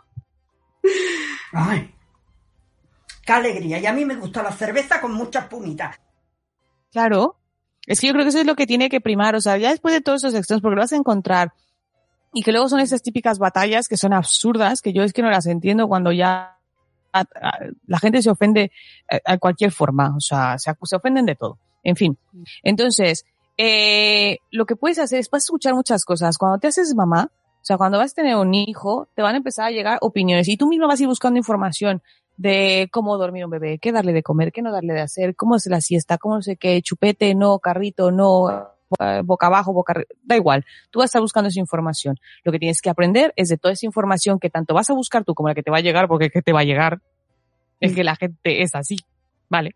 Ay, 1.53 1.91
qué 3.25 3.33
alegría. 3.33 3.79
Y 3.79 3.87
a 3.87 3.93
mí 3.93 4.05
me 4.05 4.17
gusta 4.17 4.43
la 4.43 4.53
cerveza 4.53 5.01
con 5.01 5.13
muchas 5.15 5.47
pumitas. 5.47 5.99
Claro. 6.93 7.37
Es 7.87 8.01
que 8.01 8.07
yo 8.07 8.13
creo 8.13 8.25
que 8.25 8.31
eso 8.31 8.41
es 8.41 8.47
lo 8.47 8.55
que 8.55 8.67
tiene 8.67 8.89
que 8.91 9.01
primar. 9.01 9.35
O 9.35 9.41
sea, 9.41 9.57
ya 9.57 9.71
después 9.71 9.95
de 9.95 10.01
todos 10.01 10.23
esos 10.25 10.35
extremos, 10.39 10.63
porque 10.63 10.75
lo 10.77 10.83
vas 10.83 10.93
a 10.93 10.97
encontrar. 10.97 11.53
Y 12.35 12.43
que 12.43 12.53
luego 12.53 12.69
son 12.69 12.81
esas 12.81 13.03
típicas 13.03 13.39
batallas 13.39 13.89
que 13.89 13.97
son 13.97 14.13
absurdas, 14.13 14.83
que 14.83 14.93
yo 14.93 15.03
es 15.03 15.13
que 15.15 15.23
no 15.23 15.31
las 15.31 15.47
entiendo 15.47 15.89
cuando 15.89 16.13
ya 16.13 16.59
a- 17.13 17.21
a- 17.21 17.59
la 17.87 17.99
gente 17.99 18.21
se 18.21 18.29
ofende 18.31 18.71
a, 19.11 19.33
a 19.33 19.39
cualquier 19.39 19.73
forma. 19.73 20.15
O 20.17 20.21
sea, 20.21 20.57
se 20.59 20.97
ofenden 20.97 21.25
de 21.25 21.35
todo. 21.37 21.59
En 21.83 21.97
fin. 21.97 22.19
Entonces, 22.63 23.25
eh, 23.59 24.39
lo 24.53 24.67
que 24.67 24.77
puedes 24.77 24.99
hacer 24.99 25.19
es, 25.19 25.29
puedes 25.29 25.45
escuchar 25.45 25.75
muchas 25.75 26.05
cosas. 26.05 26.39
Cuando 26.39 26.59
te 26.59 26.69
haces 26.69 26.95
mamá, 26.95 27.31
o 27.33 27.65
sea, 27.65 27.77
cuando 27.77 27.99
vas 27.99 28.13
a 28.13 28.15
tener 28.15 28.37
un 28.37 28.55
hijo, 28.55 29.09
te 29.15 29.23
van 29.23 29.35
a 29.35 29.39
empezar 29.39 29.67
a 29.67 29.71
llegar 29.71 29.99
opiniones 30.01 30.49
y 30.49 30.57
tú 30.57 30.69
misma 30.69 30.87
vas 30.87 31.01
a 31.01 31.03
ir 31.03 31.09
buscando 31.09 31.39
información 31.39 32.03
de 32.37 32.89
cómo 32.93 33.19
dormir 33.19 33.45
un 33.45 33.51
bebé, 33.51 33.79
qué 33.79 33.91
darle 33.91 34.13
de 34.13 34.23
comer, 34.23 34.53
qué 34.53 34.63
no 34.63 34.73
darle 34.73 34.95
de 34.95 35.01
hacer, 35.01 35.35
cómo 35.35 35.57
hacer 35.57 35.73
la 35.73 35.81
siesta, 35.81 36.19
cómo 36.19 36.37
no 36.37 36.43
sé 36.43 36.57
qué, 36.57 36.81
chupete, 36.83 37.35
no, 37.35 37.59
carrito, 37.59 38.13
no, 38.13 38.69
boca 39.25 39.47
abajo, 39.47 39.73
boca 39.73 39.93
arriba, 39.93 40.09
da 40.23 40.37
igual. 40.37 40.65
Tú 40.91 41.01
vas 41.01 41.07
a 41.07 41.07
estar 41.07 41.21
buscando 41.21 41.49
esa 41.49 41.59
información. 41.59 42.17
Lo 42.45 42.53
que 42.53 42.61
tienes 42.61 42.81
que 42.81 42.91
aprender 42.91 43.33
es 43.35 43.49
de 43.49 43.59
toda 43.59 43.73
esa 43.73 43.87
información 43.87 44.39
que 44.39 44.51
tanto 44.51 44.73
vas 44.73 44.89
a 44.89 44.95
buscar 44.95 45.25
tú 45.25 45.35
como 45.35 45.49
la 45.49 45.57
que 45.57 45.65
te 45.65 45.71
va 45.73 45.79
a 45.79 45.81
llegar, 45.81 46.07
porque 46.07 46.27
es 46.27 46.33
que 46.33 46.43
te 46.43 46.53
va 46.53 46.61
a 46.61 46.65
llegar. 46.65 47.01
Es 47.81 47.95
que 47.95 48.05
la 48.05 48.17
gente 48.17 48.63
es 48.63 48.75
así, 48.75 48.97
¿vale? 49.49 49.75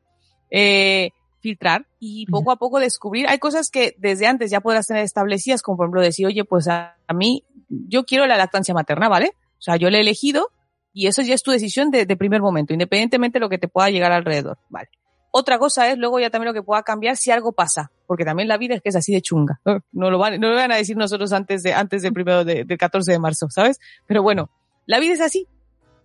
Eh, 0.51 1.11
filtrar 1.43 1.87
y 1.99 2.27
poco 2.27 2.53
a 2.53 2.57
poco 2.57 2.79
descubrir. 2.79 3.27
Hay 3.29 3.39
cosas 3.39 3.69
que 3.71 3.95
desde 3.99 4.27
antes 4.27 4.51
ya 4.51 4.61
podrás 4.61 4.87
tener 4.87 5.03
establecidas, 5.03 5.61
como 5.61 5.77
por 5.77 5.87
ejemplo 5.87 6.01
decir, 6.01 6.27
oye, 6.27 6.45
pues 6.45 6.69
a, 6.69 6.97
a 7.07 7.13
mí, 7.13 7.45
yo 7.69 8.05
quiero 8.05 8.27
la 8.27 8.37
lactancia 8.37 8.73
materna, 8.73 9.09
¿vale? 9.09 9.33
O 9.59 9.63
sea, 9.63 9.77
yo 9.77 9.91
la 9.91 9.99
he 9.99 10.01
elegido 10.01 10.49
y 10.95 11.09
eso 11.09 11.23
ya 11.23 11.35
es 11.35 11.43
tu 11.43 11.51
decisión 11.51 11.91
de, 11.91 12.07
de 12.07 12.17
primer 12.17 12.41
momento, 12.41 12.73
independientemente 12.73 13.39
de 13.39 13.41
lo 13.41 13.49
que 13.49 13.59
te 13.59 13.69
pueda 13.69 13.91
llegar 13.91 14.13
alrededor, 14.13 14.59
¿vale? 14.71 14.89
Otra 15.35 15.59
cosa 15.59 15.91
es 15.91 15.97
luego 15.97 16.21
ya 16.21 16.29
también 16.29 16.49
lo 16.49 16.55
que 16.55 16.63
pueda 16.63 16.83
cambiar 16.83 17.17
si 17.17 17.31
algo 17.31 17.53
pasa, 17.53 17.91
porque 18.07 18.25
también 18.25 18.49
la 18.49 18.59
vida 18.59 18.75
es 18.75 18.83
que 18.83 18.91
es 18.91 18.97
así 18.97 19.15
de 19.15 19.23
chunga. 19.23 19.61
No 19.91 20.11
lo 20.11 20.19
van, 20.19 20.39
no 20.39 20.51
lo 20.51 20.57
van 20.57 20.73
a 20.73 20.77
decir 20.77 20.97
nosotros 20.97 21.33
antes 21.33 21.63
de, 21.63 21.73
antes 21.73 22.03
del 22.03 22.13
primero 22.13 22.45
de, 22.45 22.65
del 22.65 22.79
14 22.79 23.13
de 23.13 23.19
marzo, 23.19 23.49
¿sabes? 23.49 23.81
Pero 24.07 24.23
bueno, 24.23 24.51
la 24.85 25.01
vida 25.01 25.15
es 25.15 25.23
así, 25.23 25.49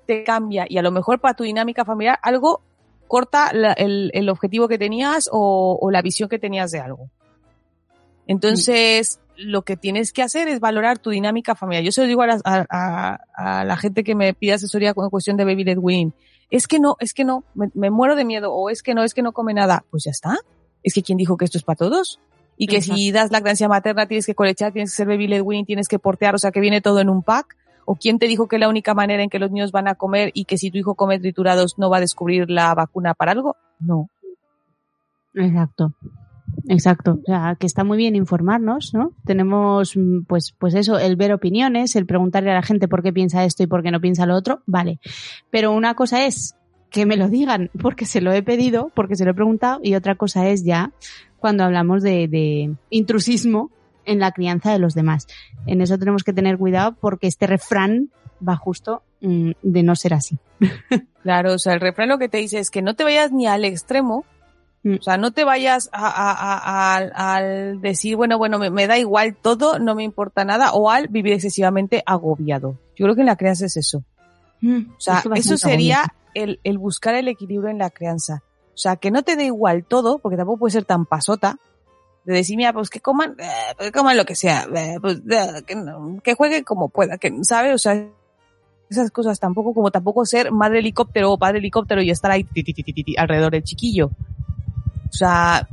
te 0.06 0.24
cambia 0.24 0.66
y 0.70 0.78
a 0.78 0.82
lo 0.82 0.92
mejor 0.92 1.20
para 1.20 1.34
tu 1.34 1.44
dinámica 1.44 1.84
familiar 1.84 2.18
algo 2.24 2.62
corta 3.08 3.52
la- 3.54 3.74
el, 3.74 4.12
el 4.14 4.30
objetivo 4.30 4.68
que 4.68 4.78
tenías 4.78 5.30
o, 5.32 5.78
o 5.82 5.92
la 5.92 6.02
visión 6.02 6.30
que 6.30 6.40
tenías 6.40 6.72
de 6.72 6.80
algo. 6.80 7.10
Entonces, 8.28 9.20
lo 9.38 9.62
que 9.62 9.78
tienes 9.78 10.12
que 10.12 10.22
hacer 10.24 10.48
es 10.48 10.60
valorar 10.60 11.00
tu 11.00 11.12
dinámica 11.12 11.56
familiar. 11.56 11.84
Yo 11.84 11.92
se 11.92 12.02
lo 12.02 12.08
digo 12.08 12.22
a 12.24 12.28
la, 12.28 12.42
a, 12.44 12.66
a- 12.70 13.60
a 13.62 13.66
la 13.66 13.78
gente 13.78 14.04
que 14.04 14.16
me 14.16 14.34
pide 14.34 14.54
asesoría 14.54 14.94
con 14.94 15.10
cuestión 15.10 15.38
de 15.38 15.46
baby 15.46 15.64
led 15.64 15.78
weaning. 15.78 16.14
Es 16.50 16.68
que 16.68 16.80
no, 16.80 16.96
es 17.00 17.14
que 17.14 17.24
no, 17.26 17.44
me, 17.54 17.70
me 17.74 17.90
muero 17.90 18.16
de 18.16 18.26
miedo, 18.26 18.54
o 18.54 18.70
es 18.70 18.82
que 18.82 18.94
no, 18.94 19.04
es 19.04 19.14
que 19.14 19.22
no 19.22 19.32
come 19.34 19.54
nada. 19.54 19.86
Pues 19.92 20.04
ya 20.06 20.12
está. 20.12 20.38
Es 20.84 20.94
que 20.94 21.04
quien 21.04 21.18
dijo 21.18 21.38
que 21.38 21.46
esto 21.46 21.58
es 21.58 21.64
para 21.64 21.78
todos. 21.78 22.20
Y 22.58 22.68
que 22.68 22.82
si 22.82 23.12
das 23.12 23.32
lactancia 23.32 23.68
materna 23.68 24.08
tienes 24.08 24.26
que 24.26 24.34
colechar, 24.34 24.74
tienes 24.74 24.92
que 24.92 24.96
ser 24.98 25.08
baby 25.08 25.28
led 25.28 25.42
weaning, 25.42 25.66
tienes 25.66 25.88
que 25.88 26.00
portear, 26.00 26.34
o 26.34 26.40
sea 26.40 26.52
que 26.52 26.60
viene 26.60 26.82
todo 26.82 27.00
en 27.00 27.10
un 27.10 27.22
pack. 27.22 27.56
¿O 27.90 27.96
quién 27.96 28.20
te 28.20 28.28
dijo 28.28 28.50
que 28.50 28.60
la 28.60 28.68
única 28.68 28.94
manera 28.94 29.24
en 29.24 29.30
que 29.30 29.40
los 29.40 29.50
niños 29.50 29.72
van 29.72 29.88
a 29.88 29.96
comer 29.96 30.32
y 30.34 30.44
que 30.44 30.58
si 30.58 30.70
tu 30.70 30.78
hijo 30.78 30.96
come 30.96 31.20
triturados 31.20 31.80
no 31.80 31.90
va 31.90 31.98
a 31.98 32.02
descubrir 32.02 32.50
la 32.50 32.76
vacuna 32.76 33.14
para 33.14 33.32
algo? 33.32 33.56
No. 33.80 34.10
Exacto. 35.34 35.94
Exacto. 36.68 37.20
O 37.22 37.26
sea, 37.26 37.56
que 37.58 37.66
está 37.66 37.86
muy 37.86 37.98
bien 37.98 38.18
informarnos, 38.18 38.94
¿no? 38.94 39.14
Tenemos, 39.24 39.96
mm, 39.96 40.24
pues, 40.28 40.54
pues 40.60 40.76
eso, 40.76 41.00
el 41.00 41.16
ver 41.16 41.32
opiniones, 41.32 41.96
el 41.96 42.06
preguntarle 42.06 42.52
a 42.52 42.56
la 42.56 42.62
gente 42.62 42.90
por 42.90 43.04
qué 43.04 43.14
piensa 43.14 43.46
esto 43.46 43.64
y 43.64 43.68
por 43.68 43.84
qué 43.84 43.92
no 43.92 44.02
piensa 44.02 44.26
lo 44.26 44.36
otro, 44.36 44.64
vale. 44.66 45.00
Pero 45.50 45.72
una 45.72 45.94
cosa 45.94 46.26
es 46.26 46.58
que 46.90 47.06
me 47.06 47.16
lo 47.16 47.30
digan 47.30 47.72
porque 47.82 48.06
se 48.06 48.20
lo 48.20 48.34
he 48.34 48.44
pedido, 48.44 48.92
porque 48.96 49.16
se 49.16 49.24
lo 49.24 49.32
he 49.32 49.34
preguntado, 49.34 49.80
y 49.82 49.96
otra 49.96 50.16
cosa 50.16 50.50
es 50.50 50.66
ya 50.66 50.92
cuando 51.40 51.64
hablamos 51.64 52.04
de, 52.04 52.28
de 52.28 52.76
intrusismo 52.90 53.72
en 54.08 54.20
la 54.20 54.32
crianza 54.32 54.72
de 54.72 54.80
los 54.80 54.96
demás. 54.96 55.28
En 55.68 55.82
eso 55.82 55.98
tenemos 56.00 56.24
que 56.24 56.34
tener 56.34 56.58
cuidado 56.58 56.96
porque 57.00 57.28
este 57.28 57.46
refrán 57.46 58.10
va 58.48 58.56
justo 58.56 59.04
mm, 59.22 59.52
de 59.62 59.84
no 59.84 59.96
ser 59.96 60.14
así. 60.16 60.40
Claro, 61.24 61.56
o 61.56 61.60
sea, 61.60 61.74
el 61.74 61.82
refrán 61.82 62.08
lo 62.08 62.18
que 62.20 62.30
te 62.30 62.38
dice 62.38 62.58
es 62.58 62.70
que 62.72 62.82
no 62.82 62.96
te 62.96 63.04
vayas 63.04 63.32
ni 63.34 63.48
al 63.48 63.66
extremo, 63.66 64.26
Mm. 64.84 64.94
o 65.00 65.02
sea, 65.02 65.18
no 65.18 65.32
te 65.32 65.44
vayas 65.44 65.90
a, 65.92 66.08
a- 66.08 66.96
a- 66.96 67.36
al- 67.36 67.82
decir, 67.82 68.16
bueno, 68.16 68.38
bueno, 68.38 68.60
me, 68.60 68.70
me 68.70 68.86
da 68.88 68.98
igual 68.98 69.36
todo, 69.36 69.80
no 69.80 69.96
me 69.96 70.04
importa 70.04 70.46
nada, 70.46 70.72
o 70.72 70.90
al 70.92 71.08
vivir 71.10 71.34
excesivamente 71.34 72.04
agobiado. 72.06 72.78
Yo 72.96 73.04
creo 73.06 73.16
que 73.16 73.22
en 73.22 73.26
la 73.28 73.36
crianza 73.36 73.66
es 73.66 73.76
eso. 73.76 74.04
Mm, 74.62 74.92
O 74.96 75.00
sea, 75.02 75.18
es 75.18 75.24
que 75.30 75.40
eso 75.40 75.58
sería 75.58 76.14
el, 76.36 76.60
el 76.64 76.78
buscar 76.78 77.16
el 77.16 77.28
equilibrio 77.28 77.70
en 77.72 77.80
la 77.80 77.90
crianza. 77.90 78.44
O 78.68 78.78
sea, 78.78 78.96
que 78.98 79.10
no 79.12 79.24
te 79.24 79.36
dé 79.36 79.46
igual 79.46 79.84
todo, 79.84 80.20
porque 80.20 80.38
tampoco 80.38 80.60
puede 80.60 80.72
ser 80.74 80.86
tan 80.86 81.06
pasota, 81.08 81.58
de 82.28 82.34
decir, 82.34 82.58
mira, 82.58 82.74
pues 82.74 82.90
que 82.90 83.00
coman, 83.00 83.36
eh, 83.40 83.74
pues 83.78 83.90
que 83.90 83.98
coman 83.98 84.18
lo 84.18 84.26
que 84.26 84.36
sea, 84.36 84.68
eh, 84.76 84.98
pues, 85.02 85.22
eh, 85.30 85.64
que, 85.66 85.76
no- 85.76 86.20
que 86.22 86.34
jueguen 86.34 86.64
como 86.66 86.90
pueda, 86.90 87.18
que, 87.18 87.34
¿sabes? 87.44 87.74
O 87.74 87.78
sea, 87.78 88.06
esas 88.90 89.12
cosas 89.12 89.40
tampoco, 89.40 89.74
como 89.74 89.92
tampoco 89.92 90.26
ser 90.26 90.52
madre 90.52 90.80
helicóptero 90.80 91.32
o 91.32 91.38
padre 91.38 91.60
helicóptero 91.60 92.02
y 92.02 92.12
estar 92.12 92.30
ahí 92.32 92.44
ti, 92.44 92.64
ti, 92.64 92.74
ti, 92.74 93.16
alrededor 93.18 93.52
del 93.54 93.64
chiquillo. 93.64 94.08
O 95.10 95.14
sea, 95.14 95.68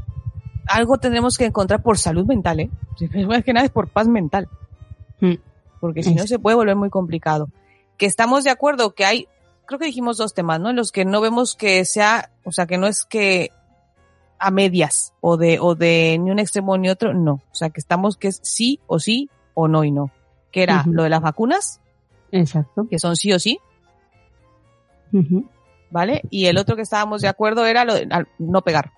algo 0.66 0.98
tendremos 0.98 1.36
que 1.36 1.44
encontrar 1.44 1.82
por 1.82 1.98
salud 1.98 2.24
mental, 2.24 2.60
¿eh? 2.60 2.70
Si 2.98 3.08
Más 3.26 3.42
que 3.42 3.52
nada 3.52 3.66
es 3.66 3.72
por 3.72 3.88
paz 3.88 4.06
mental. 4.06 4.48
Mm. 5.20 5.34
Porque 5.80 6.04
si 6.04 6.14
no 6.14 6.24
se 6.26 6.38
puede 6.38 6.56
volver 6.56 6.76
muy 6.76 6.88
complicado. 6.88 7.48
Que 7.98 8.06
estamos 8.06 8.44
de 8.44 8.50
acuerdo 8.50 8.94
que 8.94 9.04
hay, 9.04 9.26
creo 9.66 9.78
que 9.80 9.86
dijimos 9.86 10.16
dos 10.18 10.34
temas, 10.34 10.60
¿no? 10.60 10.70
En 10.70 10.76
los 10.76 10.92
que 10.92 11.04
no 11.04 11.20
vemos 11.20 11.56
que 11.56 11.84
sea, 11.84 12.30
o 12.44 12.52
sea, 12.52 12.66
que 12.66 12.78
no 12.78 12.86
es 12.86 13.04
que 13.04 13.50
a 14.38 14.50
medias 14.50 15.14
o 15.20 15.36
de, 15.36 15.58
o 15.60 15.74
de 15.74 16.18
ni 16.20 16.30
un 16.30 16.38
extremo 16.38 16.76
ni 16.76 16.88
otro, 16.90 17.14
no. 17.14 17.34
O 17.34 17.54
sea, 17.54 17.70
que 17.70 17.80
estamos 17.80 18.16
que 18.16 18.28
es 18.28 18.40
sí 18.42 18.80
o 18.86 18.98
sí 18.98 19.30
o 19.54 19.68
no 19.68 19.84
y 19.84 19.90
no. 19.90 20.10
Que 20.50 20.62
era 20.62 20.84
lo 20.86 21.02
de 21.02 21.08
las 21.08 21.20
vacunas, 21.20 21.80
Exacto. 22.32 22.86
que 22.88 22.98
son 22.98 23.16
sí 23.16 23.32
o 23.32 23.38
sí. 23.38 23.58
¿vale? 25.90 26.22
Y 26.30 26.46
el 26.46 26.58
otro 26.58 26.74
que 26.76 26.82
estábamos 26.82 27.22
de 27.22 27.28
acuerdo 27.28 27.64
era 27.66 27.84
lo 27.84 27.94
de 27.94 28.06
al- 28.10 28.28
no 28.38 28.62
pegar. 28.62 28.92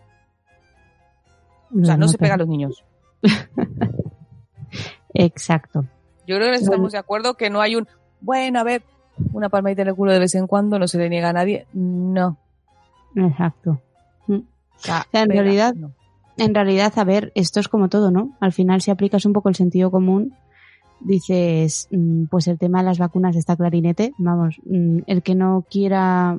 O 1.78 1.84
sea, 1.84 1.96
no 1.96 2.08
se 2.08 2.16
pega 2.18 2.34
a 2.34 2.38
los 2.38 2.48
niños. 2.48 2.84
Exacto. 5.14 5.84
Yo 6.26 6.36
creo 6.36 6.50
que 6.50 6.56
estamos 6.56 6.92
de 6.92 6.98
acuerdo 6.98 7.34
que 7.34 7.50
no 7.50 7.60
hay 7.60 7.76
un, 7.76 7.86
bueno, 8.20 8.58
a 8.60 8.64
ver, 8.64 8.82
una 9.32 9.48
palmadita 9.48 9.82
en 9.82 9.88
el 9.88 9.94
culo 9.94 10.12
de 10.12 10.18
vez 10.18 10.34
en 10.34 10.46
cuando 10.46 10.78
no 10.78 10.88
se 10.88 10.98
le 10.98 11.08
niega 11.08 11.30
a 11.30 11.32
nadie. 11.32 11.66
No. 11.72 12.36
Exacto. 13.14 13.80
O 14.76 14.80
sea, 14.80 15.06
sea, 15.10 15.22
en 15.22 15.30
realidad- 15.30 15.74
no. 15.74 15.92
En 16.38 16.54
realidad, 16.54 16.92
a 16.96 17.04
ver, 17.04 17.32
esto 17.34 17.60
es 17.60 17.68
como 17.68 17.88
todo, 17.88 18.10
¿no? 18.10 18.36
Al 18.40 18.52
final, 18.52 18.82
si 18.82 18.90
aplicas 18.90 19.24
un 19.24 19.32
poco 19.32 19.48
el 19.48 19.54
sentido 19.54 19.90
común, 19.90 20.34
dices, 21.00 21.88
mm, 21.90 22.24
pues 22.26 22.46
el 22.48 22.58
tema 22.58 22.78
de 22.80 22.84
las 22.84 22.98
vacunas 22.98 23.36
está 23.36 23.56
clarinete. 23.56 24.12
Vamos, 24.18 24.56
mm, 24.64 24.98
el 25.06 25.22
que 25.22 25.34
no 25.34 25.64
quiera. 25.70 26.38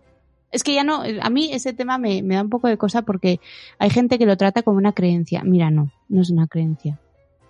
Es 0.51 0.63
que 0.63 0.75
ya 0.75 0.83
no, 0.83 1.01
a 1.21 1.29
mí 1.29 1.49
ese 1.51 1.73
tema 1.73 1.97
me, 1.97 2.21
me 2.21 2.35
da 2.35 2.43
un 2.43 2.49
poco 2.49 2.67
de 2.67 2.77
cosa 2.77 3.01
porque 3.01 3.39
hay 3.79 3.89
gente 3.89 4.17
que 4.17 4.25
lo 4.25 4.37
trata 4.37 4.61
como 4.61 4.77
una 4.77 4.93
creencia. 4.93 5.41
Mira, 5.43 5.71
no, 5.71 5.91
no 6.09 6.21
es 6.21 6.29
una 6.29 6.47
creencia. 6.47 6.99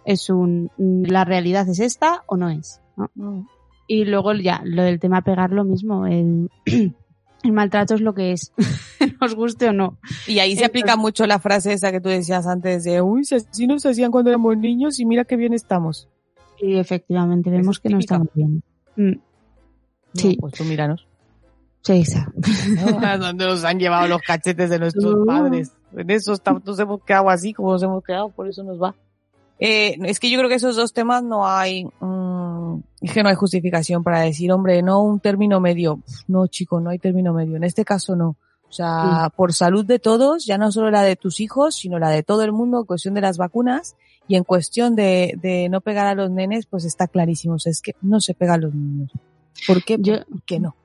Es 0.05 0.29
un, 0.29 0.71
mm, 0.77 1.03
la 1.03 1.25
realidad 1.25 1.67
es 1.67 1.79
esta 1.79 2.23
o 2.27 2.37
no 2.37 2.49
es. 2.49 2.81
¿no? 3.15 3.47
Y 3.87 4.05
luego 4.05 4.33
ya, 4.33 4.61
lo 4.63 4.83
del 4.83 4.99
tema 4.99 5.21
pegar 5.21 5.51
lo 5.51 5.63
mismo. 5.63 6.07
El, 6.07 6.49
el 7.47 7.53
maltrato 7.53 7.95
es 7.95 8.01
lo 8.01 8.13
que 8.13 8.31
es, 8.33 8.51
nos 9.21 9.35
guste 9.35 9.69
o 9.69 9.73
no. 9.73 9.97
Y 10.27 10.39
ahí 10.39 10.49
se 10.55 10.63
Entonces- 10.63 10.67
aplica 10.69 10.95
mucho 10.97 11.25
la 11.25 11.39
frase 11.39 11.73
esa 11.73 11.91
que 11.91 11.99
tú 12.01 12.09
decías 12.09 12.45
antes 12.47 12.83
de, 12.83 13.01
uy, 13.01 13.23
si 13.25 13.67
nos 13.67 13.85
hacían 13.85 14.11
cuando 14.11 14.29
éramos 14.29 14.57
niños 14.57 14.99
y 14.99 15.05
mira 15.05 15.25
qué 15.25 15.35
bien 15.37 15.53
estamos. 15.53 16.07
Y 16.59 16.77
efectivamente, 16.77 17.49
vemos 17.49 17.77
es 17.77 17.79
que 17.81 17.89
no 17.89 17.97
típica. 17.99 18.15
estamos 18.15 18.33
bien. 18.33 18.63
Mm, 18.95 19.11
No, 19.11 19.21
Sí. 20.13 20.37
Pues 20.39 20.53
tú 20.53 20.63
míranos. 20.63 21.07
sí, 21.81 22.01
esa. 22.01 22.31
¿A 23.03 23.17
dónde 23.17 23.45
nos 23.45 23.63
han 23.63 23.77
llevado 23.79 24.07
los 24.07 24.21
cachetes 24.21 24.69
de 24.69 24.79
nuestros 24.79 25.25
padres? 25.25 25.71
En 25.95 26.09
eso 26.09 26.33
estamos, 26.33 26.65
nos 26.65 26.79
hemos 26.79 27.03
quedado 27.03 27.29
así 27.29 27.53
como 27.53 27.71
nos 27.73 27.83
hemos 27.83 28.03
quedado, 28.03 28.29
por 28.29 28.47
eso 28.47 28.63
nos 28.63 28.81
va. 28.81 28.95
Eh, 29.59 29.97
es 30.03 30.19
que 30.19 30.29
yo 30.29 30.37
creo 30.37 30.49
que 30.49 30.55
esos 30.55 30.75
dos 30.75 30.93
temas 30.93 31.23
no 31.23 31.47
hay, 31.47 31.85
mm, 31.99 32.79
es 33.01 33.11
que 33.13 33.23
no 33.23 33.29
hay 33.29 33.35
justificación 33.35 34.03
para 34.03 34.21
decir, 34.21 34.51
hombre, 34.51 34.81
no 34.83 35.01
un 35.01 35.19
término 35.19 35.59
medio. 35.59 36.01
No, 36.27 36.47
chico, 36.47 36.79
no 36.79 36.89
hay 36.91 36.99
término 36.99 37.33
medio. 37.33 37.55
En 37.57 37.63
este 37.63 37.83
caso 37.85 38.15
no. 38.15 38.35
O 38.69 38.71
sea, 38.71 39.31
por 39.35 39.53
salud 39.53 39.85
de 39.85 39.97
todos, 39.97 40.45
ya 40.45 40.57
no 40.57 40.71
solo 40.73 40.91
la 40.91 41.01
de 41.01 41.15
tus 41.15 41.39
hijos, 41.39 41.75
sino 41.75 41.99
la 41.99 42.09
de 42.09 42.21
todo 42.21 42.43
el 42.43 42.51
mundo, 42.51 42.79
en 42.79 42.85
cuestión 42.85 43.13
de 43.13 43.21
las 43.21 43.37
vacunas 43.37 43.95
y 44.27 44.35
en 44.35 44.43
cuestión 44.43 44.93
de, 44.93 45.39
de 45.41 45.69
no 45.69 45.79
pegar 45.79 46.05
a 46.05 46.15
los 46.15 46.29
nenes, 46.29 46.65
pues 46.65 46.83
está 46.83 47.07
clarísimo. 47.07 47.55
O 47.55 47.59
sea, 47.59 47.71
es 47.71 47.81
que 47.81 47.95
no 48.01 48.19
se 48.19 48.33
pega 48.33 48.55
a 48.55 48.57
los 48.57 48.73
niños. 48.75 49.09
¿Por 49.65 49.83
qué? 49.85 49.97
Yo- 49.99 50.17
no. 50.59 50.75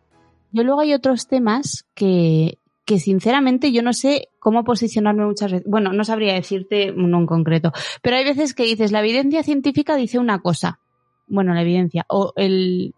Yo 0.53 0.63
luego 0.65 0.81
hay 0.81 0.95
otros 0.95 1.27
temas 1.27 1.85
que, 1.95 2.59
que 2.93 2.99
sinceramente 3.01 3.73
yo 3.73 3.83
no 3.83 3.93
sé 3.93 4.29
cómo 4.39 4.65
posicionarme 4.65 5.25
muchas 5.25 5.51
veces. 5.53 5.67
Bueno, 5.71 5.93
no 5.93 6.05
sabría 6.05 6.35
decirte 6.35 6.91
uno 6.93 7.19
en 7.21 7.27
concreto, 7.27 7.73
pero 8.03 8.17
hay 8.17 8.25
veces 8.25 8.53
que 8.55 8.65
dices, 8.65 8.93
la 8.93 9.01
evidencia 9.01 9.43
científica 9.43 9.97
dice 9.97 10.19
una 10.19 10.41
cosa. 10.41 10.79
Bueno, 11.27 11.55
la 11.55 11.63
evidencia, 11.63 12.05
o 12.09 12.33
el... 12.37 12.95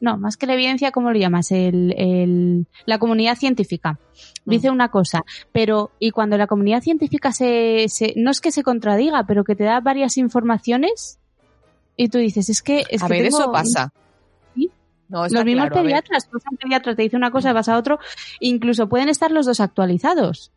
No, 0.00 0.18
más 0.18 0.36
que 0.36 0.46
la 0.46 0.54
evidencia, 0.54 0.90
¿cómo 0.90 1.12
lo 1.12 1.18
llamas? 1.18 1.52
El, 1.52 1.94
el, 1.96 2.66
la 2.86 2.98
comunidad 2.98 3.36
científica 3.38 4.00
dice 4.44 4.68
una 4.68 4.88
cosa, 4.88 5.24
pero 5.52 5.92
y 6.00 6.10
cuando 6.10 6.36
la 6.36 6.48
comunidad 6.48 6.82
científica 6.82 7.30
se, 7.32 7.86
se, 7.88 8.12
no 8.16 8.32
es 8.32 8.40
que 8.40 8.50
se 8.50 8.64
contradiga, 8.64 9.24
pero 9.28 9.44
que 9.44 9.54
te 9.54 9.62
da 9.62 9.78
varias 9.80 10.16
informaciones 10.18 11.20
y 11.96 12.08
tú 12.08 12.18
dices, 12.18 12.48
es 12.48 12.62
que 12.62 12.82
es 12.90 13.00
a 13.02 13.06
que 13.06 13.12
ver, 13.12 13.22
tengo- 13.28 13.38
eso 13.38 13.52
pasa. 13.52 13.92
No, 15.12 15.28
los 15.28 15.44
mismos 15.44 15.68
claro, 15.68 15.82
pediatras, 15.82 16.26
pues 16.30 16.42
un 16.50 16.56
pediatra 16.56 16.96
te 16.96 17.02
dice 17.02 17.16
una 17.16 17.30
cosa, 17.30 17.52
vas 17.52 17.68
a 17.68 17.76
otro, 17.76 17.98
incluso 18.40 18.88
pueden 18.88 19.10
estar 19.10 19.30
los 19.30 19.44
dos 19.44 19.60
actualizados. 19.60 20.50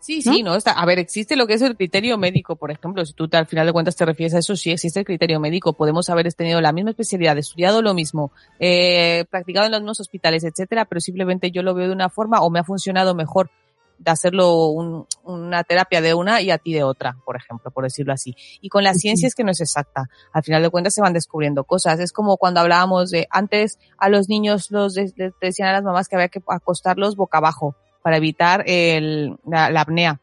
Sí, 0.00 0.22
sí, 0.22 0.42
no, 0.42 0.54
está. 0.54 0.70
A 0.70 0.86
ver, 0.86 0.98
existe 1.00 1.34
lo 1.34 1.46
que 1.46 1.54
es 1.54 1.62
el 1.62 1.76
criterio 1.76 2.16
médico, 2.16 2.54
por 2.54 2.70
ejemplo, 2.70 3.04
si 3.04 3.12
tú 3.12 3.26
te- 3.28 3.36
al 3.36 3.46
final 3.46 3.66
de 3.66 3.72
cuentas 3.72 3.96
te 3.96 4.06
refieres 4.06 4.34
a 4.34 4.38
eso, 4.38 4.54
sí 4.54 4.70
existe 4.70 5.00
el 5.00 5.04
criterio 5.04 5.40
médico. 5.40 5.72
Podemos 5.72 6.08
haber 6.08 6.32
tenido 6.32 6.60
la 6.60 6.72
misma 6.72 6.90
especialidad, 6.90 7.36
estudiado 7.36 7.82
lo 7.82 7.92
mismo, 7.92 8.30
eh, 8.60 9.24
practicado 9.30 9.66
en 9.66 9.72
los 9.72 9.80
mismos 9.80 10.00
hospitales, 10.00 10.44
etcétera, 10.44 10.84
pero 10.84 11.00
simplemente 11.00 11.50
yo 11.50 11.62
lo 11.62 11.74
veo 11.74 11.88
de 11.88 11.92
una 11.92 12.08
forma 12.08 12.40
o 12.40 12.50
me 12.50 12.60
ha 12.60 12.64
funcionado 12.64 13.14
mejor 13.16 13.50
de 13.98 14.10
hacerlo 14.10 14.66
un- 14.68 15.06
una 15.24 15.64
terapia 15.64 16.00
de 16.00 16.14
una 16.14 16.40
y 16.42 16.50
a 16.50 16.58
ti 16.58 16.72
de 16.72 16.82
otra, 16.82 17.16
por 17.24 17.36
ejemplo, 17.36 17.70
por 17.70 17.84
decirlo 17.84 18.12
así. 18.12 18.36
Y 18.60 18.68
con 18.68 18.84
la 18.84 18.94
ciencia 18.94 19.26
es 19.26 19.34
que 19.34 19.42
no 19.44 19.50
es 19.50 19.60
exacta. 19.60 20.08
Al 20.32 20.42
final 20.42 20.62
de 20.62 20.70
cuentas 20.70 20.94
se 20.94 21.00
van 21.00 21.12
descubriendo 21.12 21.64
cosas. 21.64 21.98
Es 22.00 22.12
como 22.12 22.36
cuando 22.36 22.60
hablábamos 22.60 23.10
de 23.10 23.26
antes 23.30 23.78
a 23.98 24.08
los 24.08 24.28
niños 24.28 24.70
los 24.70 24.94
de- 24.94 25.32
decían 25.40 25.68
a 25.68 25.72
las 25.72 25.82
mamás 25.82 26.08
que 26.08 26.16
había 26.16 26.28
que 26.28 26.40
acostarlos 26.46 27.16
boca 27.16 27.38
abajo 27.38 27.74
para 28.02 28.18
evitar 28.18 28.62
el, 28.66 29.36
la, 29.46 29.70
la 29.70 29.80
apnea, 29.80 30.20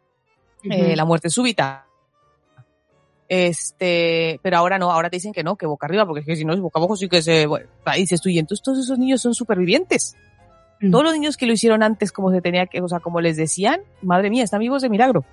eh, 0.64 0.96
la 0.96 1.04
muerte 1.06 1.30
súbita. 1.30 1.86
Este, 3.30 4.40
pero 4.44 4.58
ahora 4.58 4.78
no, 4.78 4.92
ahora 4.92 5.10
te 5.10 5.16
dicen 5.16 5.34
que 5.34 5.44
no, 5.44 5.56
que 5.56 5.66
boca 5.66 5.88
arriba, 5.88 6.06
porque 6.06 6.20
es 6.22 6.26
que 6.26 6.36
si 6.36 6.46
no 6.46 6.54
es 6.54 6.60
boca 6.60 6.80
abajo 6.80 6.96
sí 6.96 7.08
que 7.10 7.22
se, 7.22 7.48
bueno, 7.48 7.68
ahí 7.86 8.02
dices 8.02 8.22
tú, 8.22 8.30
y 8.30 8.38
entonces 8.38 8.64
todos 8.64 8.80
esos 8.80 9.00
niños 9.00 9.22
son 9.22 9.34
supervivientes. 9.34 10.16
Mm. 10.88 10.92
Todos 10.92 11.04
los 11.04 11.14
niños 11.14 11.38
que 11.38 11.46
lo 11.46 11.54
hicieron 11.54 11.82
antes 11.84 12.12
como 12.12 12.32
se 12.32 12.42
tenía 12.42 12.68
que, 12.68 12.82
o 12.82 12.88
sea, 12.88 13.00
como 13.00 13.22
les 13.22 13.38
decían, 13.38 13.82
madre 14.02 14.30
mía, 14.30 14.44
están 14.44 14.60
vivos 14.60 14.82
de 14.82 14.90
milagro. 14.90 15.24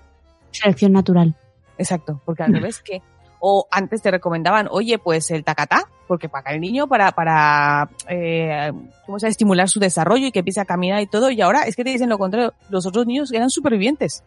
Selección 0.50 0.92
natural. 0.92 1.34
Exacto, 1.78 2.20
porque 2.24 2.42
al 2.42 2.52
revés 2.52 2.80
que, 2.82 3.02
o 3.38 3.66
antes 3.70 4.02
te 4.02 4.10
recomendaban, 4.10 4.68
oye, 4.70 4.98
pues 4.98 5.30
el 5.30 5.44
tacatá, 5.44 5.84
porque 6.06 6.28
para 6.28 6.52
el 6.52 6.60
niño, 6.60 6.86
para, 6.88 7.12
para, 7.12 7.88
eh, 8.08 8.70
¿cómo 9.06 9.18
se 9.18 9.28
estimular 9.28 9.68
su 9.68 9.80
desarrollo 9.80 10.26
y 10.26 10.32
que 10.32 10.40
empiece 10.40 10.60
a 10.60 10.64
caminar 10.66 11.00
y 11.00 11.06
todo, 11.06 11.30
y 11.30 11.40
ahora 11.40 11.62
es 11.62 11.74
que 11.76 11.84
te 11.84 11.90
dicen 11.90 12.08
lo 12.10 12.18
contrario, 12.18 12.52
los 12.68 12.86
otros 12.86 13.06
niños 13.06 13.32
eran 13.32 13.48
supervivientes. 13.50 14.24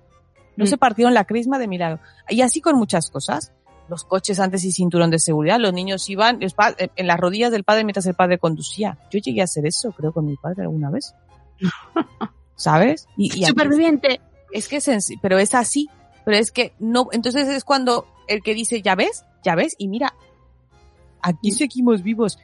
No 0.55 0.65
Mm. 0.65 0.67
se 0.67 0.77
partieron 0.77 1.13
la 1.13 1.25
crisma 1.25 1.57
de 1.59 1.67
milagro. 1.67 1.99
Y 2.29 2.41
así 2.41 2.59
con 2.61 2.75
muchas 2.77 3.09
cosas. 3.09 3.51
Los 3.89 4.03
coches 4.05 4.39
antes 4.39 4.63
y 4.63 4.71
cinturón 4.71 5.11
de 5.11 5.19
seguridad, 5.19 5.59
los 5.59 5.73
niños 5.73 6.09
iban 6.09 6.39
pa- 6.55 6.75
en 6.77 7.07
las 7.07 7.19
rodillas 7.19 7.51
del 7.51 7.63
padre 7.63 7.83
mientras 7.83 8.05
el 8.05 8.13
padre 8.15 8.37
conducía. 8.37 8.97
Yo 9.11 9.19
llegué 9.19 9.41
a 9.41 9.43
hacer 9.43 9.65
eso, 9.65 9.91
creo, 9.91 10.13
con 10.13 10.25
mi 10.25 10.37
padre 10.37 10.61
alguna 10.63 10.89
vez. 10.89 11.13
¿Sabes? 12.55 13.07
Y, 13.17 13.45
Superviviente. 13.45 14.21
es 14.51 14.67
que 14.67 14.77
es 14.77 14.89
pero 15.21 15.37
es 15.37 15.53
así. 15.53 15.89
Pero 16.25 16.37
es 16.37 16.51
que 16.51 16.73
no, 16.79 17.09
entonces 17.11 17.49
es 17.49 17.65
cuando 17.65 18.07
el 18.27 18.41
que 18.41 18.53
dice, 18.53 18.81
ya 18.81 18.95
ves, 18.95 19.25
ya 19.43 19.55
ves, 19.55 19.75
y 19.77 19.89
mira, 19.89 20.13
aquí 21.21 21.51
seguimos 21.51 22.03
vivos. 22.03 22.39